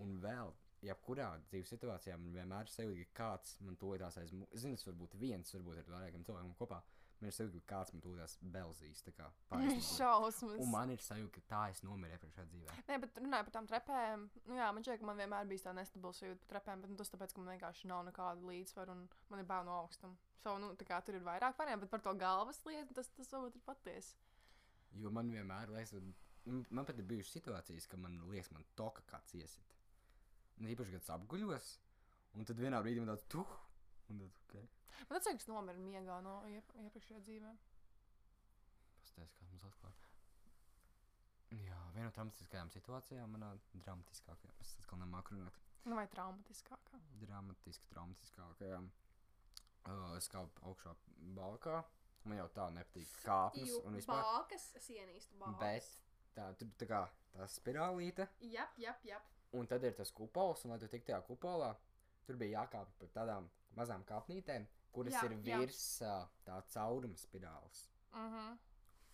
Un 0.00 0.14
vēl, 0.22 0.54
jebkurā 0.86 1.26
dzīves 1.50 1.74
situācijā, 1.74 2.16
man 2.16 2.32
vienmēr 2.32 2.64
ir 2.64 2.72
sajūta, 2.72 3.04
ka 3.10 3.18
kāds 3.24 3.58
man 3.60 3.76
to 3.76 3.90
tās 4.00 4.16
aiz 4.22 4.32
muguras. 4.32 4.54
Es 4.56 4.64
zinu, 4.64 4.78
tas 4.80 4.86
var 4.88 4.96
būt 5.02 5.18
viens, 5.20 5.52
varbūt 5.58 5.82
ar 5.82 5.90
vairākiem 5.98 6.24
cilvēkiem 6.24 6.54
kopā. 6.56 6.78
Man 7.20 7.28
ir 7.28 7.34
sajūta, 7.36 7.60
ka 7.60 7.74
kāds 7.74 7.92
man 7.92 8.00
to 8.00 8.14
tās 8.16 8.38
belzīs. 8.54 9.02
tā 9.04 9.12
kā 9.12 9.26
Šausmas. 9.90 10.56
Un 10.64 10.70
man 10.72 10.94
ir 10.94 11.02
sajūta, 11.04 11.34
ka 11.36 11.42
tā 11.52 11.60
es 11.74 11.82
nomiru 11.84 12.16
iepriekšējā 12.16 12.46
dzīvē. 12.54 12.78
Nē, 12.88 12.96
bet 13.02 13.20
runājot 13.20 13.50
par 13.50 13.54
tām 13.58 13.68
trepēm, 13.68 14.24
nu 14.48 14.56
jā, 14.56 14.70
man 14.72 14.86
šķiet, 14.86 15.02
ka 15.02 15.08
man 15.10 15.20
vienmēr 15.20 15.50
bija 15.50 15.66
tā 15.66 15.74
nestabila 15.76 16.16
sajūta 16.16 16.40
par 16.46 16.54
trepēm, 16.56 16.80
bet 16.86 16.94
nu, 16.94 16.96
tas 17.02 17.12
tāpēc, 17.12 17.34
ka 17.36 17.44
man 17.44 17.52
vienkārši 17.52 17.90
nav 17.92 18.06
nekāda 18.08 18.48
līdzsvara 18.48 18.96
un 18.96 19.04
man 19.28 19.44
ir 19.44 19.50
bail 19.52 19.68
no 19.68 19.76
augstuma. 19.82 20.16
So, 20.40 20.56
nu, 20.56 20.72
kā 20.88 21.02
tur 21.04 21.18
ir 21.20 21.26
vairāk 21.28 21.58
variantu, 21.60 21.84
bet 21.84 21.92
par 21.92 22.00
to 22.08 22.16
galvas 22.16 22.62
lietu 22.64 22.96
tas, 22.96 23.12
tas 23.12 23.28
varbūt 23.36 23.60
ir 23.60 23.66
patiesi. 23.68 24.16
Jo 24.98 25.12
man 25.14 25.30
vienmēr 25.30 25.70
liekas, 25.70 25.94
man 26.46 26.86
pat 26.88 26.98
ir 26.98 27.06
bijušas 27.06 27.36
situācijas, 27.38 27.86
ka 27.86 28.00
man 28.00 28.18
liekas, 28.32 28.50
man 28.56 28.66
to 28.74 28.90
kā 28.96 29.04
kāds 29.12 29.36
iesit. 29.38 29.76
Un 30.58 30.68
īpaši, 30.72 30.96
kad 30.96 31.06
es 31.06 31.14
apguļos, 31.14 31.70
un 32.36 32.48
tad 32.48 32.60
vienā 32.60 32.82
brīdī 32.82 33.04
man 33.04 33.14
tāds 33.14 33.28
tuh, 33.30 33.56
tad, 34.08 34.24
ok, 34.26 34.56
Man 35.08 35.22
liekas, 35.24 35.46
nomira 35.48 35.80
miegā 35.80 36.18
no 36.24 36.40
iep 36.50 36.72
iepriekšējā 36.76 37.20
dzīvē. 37.24 37.52
pastāst, 39.00 39.36
kā 39.38 39.46
mums 39.48 39.64
atklāt. 39.68 40.06
Jā, 41.50 41.78
viena 41.94 42.10
no 42.10 42.14
dramatiskajām 42.14 42.70
situācijām, 42.70 43.32
manā 43.34 43.48
dramatiskākajā, 43.72 44.52
es 44.62 44.74
atkal 44.82 45.00
nemāku 45.00 45.34
runāt. 45.34 45.56
Nu, 45.84 45.96
vai 45.96 46.06
traumatiskākā. 46.12 47.00
Dramatiski, 47.24 47.88
dramatiskākajā. 47.94 48.82
Uh, 49.88 50.12
es 50.18 50.28
kāpu 50.28 50.62
augšā 50.68 50.92
balkā, 51.38 51.80
man 52.24 52.40
jau 52.42 52.48
tā 52.54 52.68
nepatīk 52.74 53.12
kāpnes 53.24 53.76
un 53.84 53.98
vispār. 53.98 54.22
bākas, 54.24 54.66
es 54.76 54.88
ienīstu 54.92 55.38
Bet 55.60 55.88
tā, 56.34 56.48
tur 56.58 56.72
tā 56.80 56.88
kā 56.90 57.04
tā 57.34 57.46
spirālīte. 57.50 58.28
Jap, 58.52 58.76
jap, 58.78 59.04
jap. 59.06 59.30
Un 59.56 59.66
tad 59.66 59.84
ir 59.84 59.96
tas 59.98 60.12
kupols, 60.14 60.64
un 60.64 60.74
lai 60.74 60.78
tu 60.78 60.88
tiktu 60.90 61.10
tajā 61.10 61.22
kupolā, 61.26 61.72
tur 62.26 62.38
bija 62.38 62.60
jākāpj 62.60 62.98
pa 63.00 63.10
tādām 63.18 63.48
mazām 63.78 64.04
kāpnītēm, 64.06 64.66
kuras 64.94 65.16
Jā, 65.16 65.22
jā, 65.24 65.30
ir 65.30 65.48
jā. 65.50 65.60
virs 65.62 65.84
uh, 66.06 66.26
tā 66.46 66.60
cauruma 66.74 67.18
spirāles. 67.18 67.88
Uh 68.12 68.18
-huh. 68.34 68.58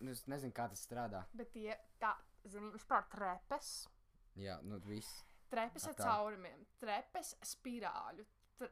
Nu, 0.00 0.10
es 0.10 0.26
nezinu, 0.26 0.52
kā 0.52 0.68
tas 0.68 0.82
strādā. 0.88 1.24
Bet 1.32 1.52
tie, 1.52 1.78
tā, 2.00 2.16
zini, 2.44 2.72
vispār 2.72 3.06
trepes. 3.12 3.88
Jā, 4.36 4.60
nu 4.62 4.78
viss. 4.78 5.24
Trepes 5.48 5.86
ar 5.86 5.94
tā. 5.94 6.04
caurumiem, 6.04 6.66
trepes 6.78 7.36
spirāļu. 7.42 8.26
Tr 8.58 8.64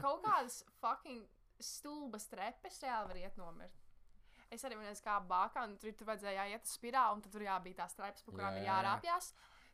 kaut 0.00 0.22
kādas 0.24 0.64
fucking 0.80 1.28
stulbas 1.66 2.26
trepes 2.30 2.80
reāli 2.82 3.08
var 3.12 3.20
iet 3.22 3.36
nomirt. 3.40 3.78
Es 4.52 4.64
arī 4.68 4.76
vienreiz 4.76 5.00
kā 5.00 5.14
bākā, 5.24 5.62
un 5.64 5.78
tur, 5.80 5.94
tur 5.96 6.10
vajadzēja 6.10 6.44
iet 6.52 6.66
uz 6.68 6.74
spirāli, 6.76 7.16
un 7.16 7.22
tur 7.24 7.44
jā, 7.46 7.54
bija 7.64 7.78
tās 7.82 7.94
trepas, 7.96 8.22
pa 8.26 8.34
kurām 8.34 8.52
Jā, 8.52 8.60
ir 8.60 8.66
jā, 8.66 8.66
jā. 8.66 8.74
jārāpjas. 8.82 9.30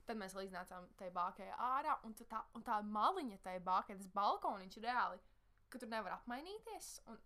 Tad 0.08 0.16
mēs 0.20 0.36
līdzinājām 0.38 0.86
tai 0.96 1.08
bākai 1.12 1.48
ārā, 1.52 1.96
un, 2.06 2.14
tā, 2.14 2.38
un 2.56 2.62
tā 2.64 2.78
maliņa 2.86 3.40
tai 3.44 3.56
bākai, 3.60 3.96
tas 3.98 4.06
balkoniņš 4.14 4.78
reāli, 4.84 5.18
ka 5.68 5.80
tur 5.82 5.90
nevar 5.92 6.14
apmainīties. 6.20 6.92
Un 7.10 7.18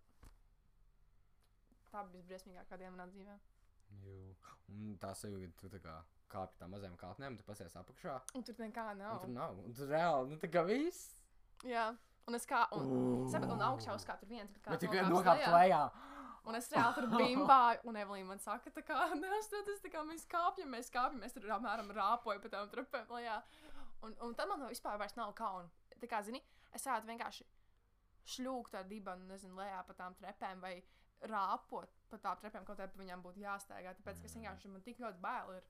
tā 1.93 2.01
bija 2.09 2.17
visbriesmīgākā 2.17 2.79
diena 2.81 2.95
manā 2.95 3.05
dzīvē. 3.13 3.37
Jū. 4.01 4.17
Un 4.73 4.97
tā 4.99 5.13
sajūta, 5.15 5.51
ka 5.53 5.61
tu 5.61 5.69
tā 5.75 5.79
kā 5.83 5.95
kāpi 6.33 6.57
tā 6.57 6.67
mazajām 6.71 6.95
kāpnēm, 6.97 7.37
tu 7.37 7.45
pasies 7.45 7.75
apakšā. 7.77 8.15
Un 8.33 8.43
tur 8.47 8.57
nekā 8.63 8.87
Un 8.95 8.97
nav. 9.03 9.19
tur 9.21 9.29
nav. 9.35 9.59
Un 9.61 9.75
tur 9.77 9.91
reāli, 9.93 10.31
nu 10.33 10.39
tā 10.41 10.49
kā 10.49 10.63
viss. 10.65 11.11
Jā, 11.69 11.91
un 12.27 12.37
es 12.39 12.47
kā, 12.49 12.63
un, 12.77 12.89
Uh. 12.89 13.29
sapratu, 13.31 13.53
un 13.57 13.63
augšā 13.69 13.95
uzkāpa 13.97 14.23
tur 14.23 14.31
viens, 14.31 14.51
bet 14.51 14.63
kā 14.63 14.75
Bet 14.75 14.83
tikai 14.85 15.05
nokāpt 15.09 15.47
lejā. 15.53 15.83
Un 16.43 16.55
es 16.59 16.67
reāli 16.73 16.95
tur 16.97 17.05
bimbāju, 17.13 17.79
un 17.87 17.95
Evelīna 17.95 18.27
man 18.33 18.39
saka, 18.43 18.71
tā 18.75 18.81
kā, 18.83 18.97
neuzstāties, 19.21 19.79
tā 19.83 19.91
kā 19.93 20.03
mēs 20.07 20.25
kāpjam, 20.27 20.71
mēs 20.75 20.91
kāpjam, 20.91 21.21
mēs 21.23 21.35
tur 21.35 21.47
apmēram 21.55 21.91
rāpoju 21.95 22.41
pa 22.43 22.51
tām 22.51 22.71
trupēm 22.73 23.13
lejā. 23.15 23.37
Un, 24.03 24.15
un 24.27 24.33
tad 24.35 24.49
man 24.51 24.59
no 24.59 24.67
vispār 24.67 24.99
vairs 24.99 25.15
nav 25.15 25.31
kauna. 25.37 25.69
Tā 26.01 26.09
kā, 26.11 26.19
zini, 26.27 26.41
es 26.75 26.83
varētu 26.83 27.07
vienkārši 27.07 27.45
šļūkt 28.33 28.75
ar 28.75 28.89
dibanu, 28.89 29.29
nezinu, 29.29 29.55
lejā 29.55 29.79
pa 29.87 29.95
tām 29.95 30.15
trepēm 30.19 30.59
vai 30.63 30.73
rāpot 31.31 31.95
pa 32.11 32.19
tām 32.19 32.41
trepēm, 32.41 32.65
kaut 32.67 32.77
kā 32.81 32.89
pa 32.91 32.99
viņām 32.99 33.23
būtu 33.23 33.39
jāsteigā, 33.39 33.95
tāpēc, 33.95 34.19
ka 34.19 34.27
es 34.27 34.35
vienkārši 34.35 34.71
man 34.73 34.83
tik 34.83 34.99
ļoti 34.99 35.23
bail 35.23 35.55
ir. 35.55 35.63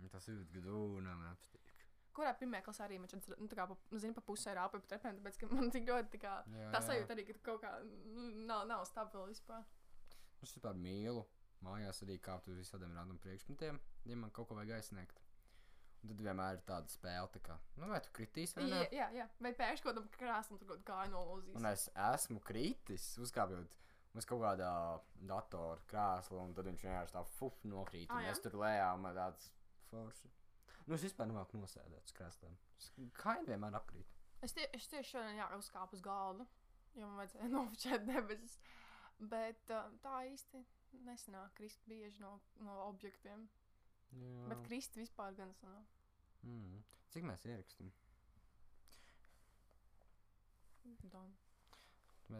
Un 0.00 0.12
Tas 0.12 0.28
ir 0.32 0.44
gudrūnam 0.52 1.24
apstīk. 1.32 1.69
Kurā 2.16 2.32
pirmajā 2.38 2.64
klasē 2.66 2.84
arī 2.86 2.98
man 2.98 3.10
šāds, 3.10 3.28
nu, 3.38 3.46
tā 3.50 3.58
kā, 3.58 3.66
nu, 3.70 3.98
zini, 4.02 4.14
pa 4.16 4.22
pusē 4.26 4.54
rāpoju 4.56 4.82
pa 4.82 4.94
trepēm, 4.94 5.20
tāpēc, 5.20 5.36
ka 5.38 5.48
man 5.52 5.70
tik 5.70 5.86
ļoti, 5.86 6.20
kā, 6.22 6.32
Jā, 6.50 6.70
tā 6.74 6.80
sajūta 6.82 7.14
arī, 7.14 7.26
ka 7.28 7.36
kaut 7.50 7.60
kā, 7.62 7.70
nu, 7.86 8.30
nav, 8.48 8.64
nav 8.70 8.82
stabili 8.88 9.30
vispār. 9.30 9.62
Es 10.42 10.56
vispār 10.56 10.74
mīlu 10.74 11.22
mājās 11.64 12.02
arī 12.02 12.16
kāpt 12.24 12.48
uz 12.50 12.58
visādiem 12.58 12.94
random 12.96 13.20
priekšmetiem, 13.22 13.78
ja 14.10 14.16
man 14.18 14.32
kaut 14.34 14.48
ko 14.50 14.58
vajag 14.58 14.78
aizsniegt. 14.78 15.22
Un 16.00 16.08
tad 16.08 16.22
vienmēr 16.24 16.56
ir 16.56 16.62
tāda 16.64 16.88
spēle, 16.88 17.28
tā 17.34 17.42
kā, 17.44 17.58
nu, 17.76 17.90
vai 17.90 18.00
tu 18.00 18.12
kritīsi 18.16 18.56
vai 18.56 18.70
ne? 18.70 18.84
jā, 18.96 19.10
jā. 19.12 19.26
vai 19.44 19.52
pēkšņi 19.52 19.84
kaut 19.84 19.92
kādam 19.92 20.06
krāsam 20.14 20.60
tur 20.60 20.70
kaut 20.72 20.86
kā 20.88 21.02
nolūzīs. 21.12 21.58
Un 21.60 21.68
es 21.68 21.84
esmu 22.08 22.40
kritis, 22.40 23.10
uzkāpjot 23.20 23.76
uz 24.16 24.26
kaut 24.26 24.40
kādā 24.42 24.72
datora 25.28 25.78
krēsla, 25.90 26.40
un 26.42 26.54
tad 26.56 26.70
viņš 26.70 26.86
vienkārši 26.86 27.16
tā 27.18 27.24
fuf 27.36 27.60
nokrīt. 27.68 28.08
Ā, 28.08 28.16
Un 28.16 28.26
jā? 28.26 28.32
es 28.32 28.40
tur 28.42 28.56
lejā, 28.62 28.88
un 28.96 29.04
man 29.04 29.18
tāds 29.18 29.50
forši. 29.90 30.32
Nu, 30.86 30.96
es 30.96 31.04
vispār 31.06 31.28
nemāku 31.30 31.60
nosēdēt 31.60 32.10
uz. 32.10 32.90
Kā 33.16 33.36
jau 33.38 33.46
vienmēr 33.48 33.76
apkrīt. 33.78 34.16
Es, 34.40 34.54
tie, 34.56 34.66
es 34.76 34.88
tieši 34.88 35.14
šodien 35.14 35.36
jā, 35.36 35.48
uzkāpu 35.60 35.98
uz 35.98 36.02
galda, 36.04 36.46
jo 36.96 37.06
man 37.06 37.20
vajadzēja 37.20 37.50
nofočēt 37.56 38.06
debesis. 38.08 38.58
Bet 39.20 39.72
uh, 39.74 39.90
tā 40.04 40.22
īsti 40.30 40.62
nesanāk 41.06 41.52
krist 41.58 41.82
bieži 41.90 42.22
no, 42.22 42.38
no 42.64 42.78
objektiem. 42.88 43.44
Jā. 44.16 44.46
Bet 44.50 44.64
krist 44.66 44.96
vispār 44.98 45.36
gan 45.38 45.52
sanāk. 45.60 45.98
Mm. 46.46 46.80
Cik 47.12 47.26
mēs 47.28 47.44
ierakstām? 47.46 47.90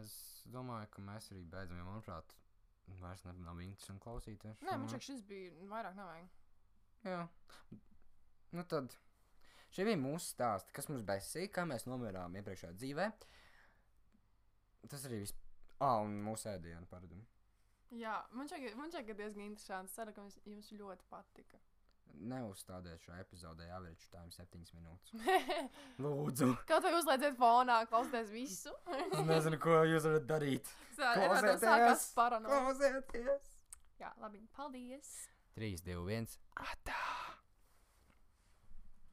Es 0.01 0.13
domāju, 0.51 0.87
ka 0.95 1.03
mēs 1.03 1.29
arī 1.33 1.43
beidzam, 1.51 1.79
jo, 1.79 1.85
manuprāt, 1.87 2.35
vairs 3.01 3.23
nav 3.27 3.59
interesanti 3.61 4.03
klausīties. 4.03 4.61
Nē, 4.63 4.77
man 4.79 4.87
šķiet, 4.89 5.07
šis 5.07 5.23
bija 5.27 5.69
vairāk 5.71 5.97
nevajag. 5.99 6.29
Jā. 7.07 7.21
Nu 8.55 8.65
tad. 8.67 8.95
Šie 9.71 9.85
bija 9.87 9.99
mūsu 9.99 10.33
stāsti, 10.33 10.73
kas 10.75 10.89
mums 10.91 11.05
besīja, 11.07 11.51
kā 11.55 11.63
mēs 11.67 11.87
nomirām 11.87 12.33
iepriekšējā 12.41 12.73
dzīvē. 12.75 13.05
Tas 14.91 15.05
arī 15.07 15.21
viss. 15.21 15.37
Ah, 15.81 16.01
un 16.03 16.17
mūsu 16.25 16.49
ēdienu 16.51 16.85
paradumi. 16.91 17.23
Jā, 17.95 18.17
man 18.35 18.47
šķiet, 18.47 18.75
man 18.79 18.91
šķiet, 18.91 19.05
ka 19.07 19.15
diezgan 19.19 19.47
interesants. 19.47 19.95
Ceru, 19.95 20.13
ka 20.15 20.23
jums, 20.23 20.37
jums 20.47 20.71
ļoti 20.75 21.07
patika. 21.11 21.59
Neuzstādiet 22.31 22.99
šo 22.99 23.15
epizodē, 23.19 23.69
average 23.71 24.09
time 24.11 24.31
7 24.35 24.67
minūtes. 24.75 25.15
Lūdzu. 26.03 26.51
Kaut 26.67 26.83
vai 26.85 26.93
uzliedziet 26.97 27.37
fonā, 27.39 27.81
klausieties 27.89 28.31
visu. 28.35 28.75
Es 29.07 29.23
nezinu, 29.27 29.59
ko 29.63 29.81
jūs 29.87 30.07
varat 30.09 30.27
darīt. 30.29 30.71
Klausieties! 30.99 31.63
sākās 31.63 32.07
paranoja. 32.17 32.59
Klausieties! 32.67 33.53
Jā, 34.01 34.11
labi, 34.21 34.43
paldies! 34.57 35.11
3, 35.55 35.83
2, 35.87 36.03
1. 36.19 36.35
Atā! 36.67 36.99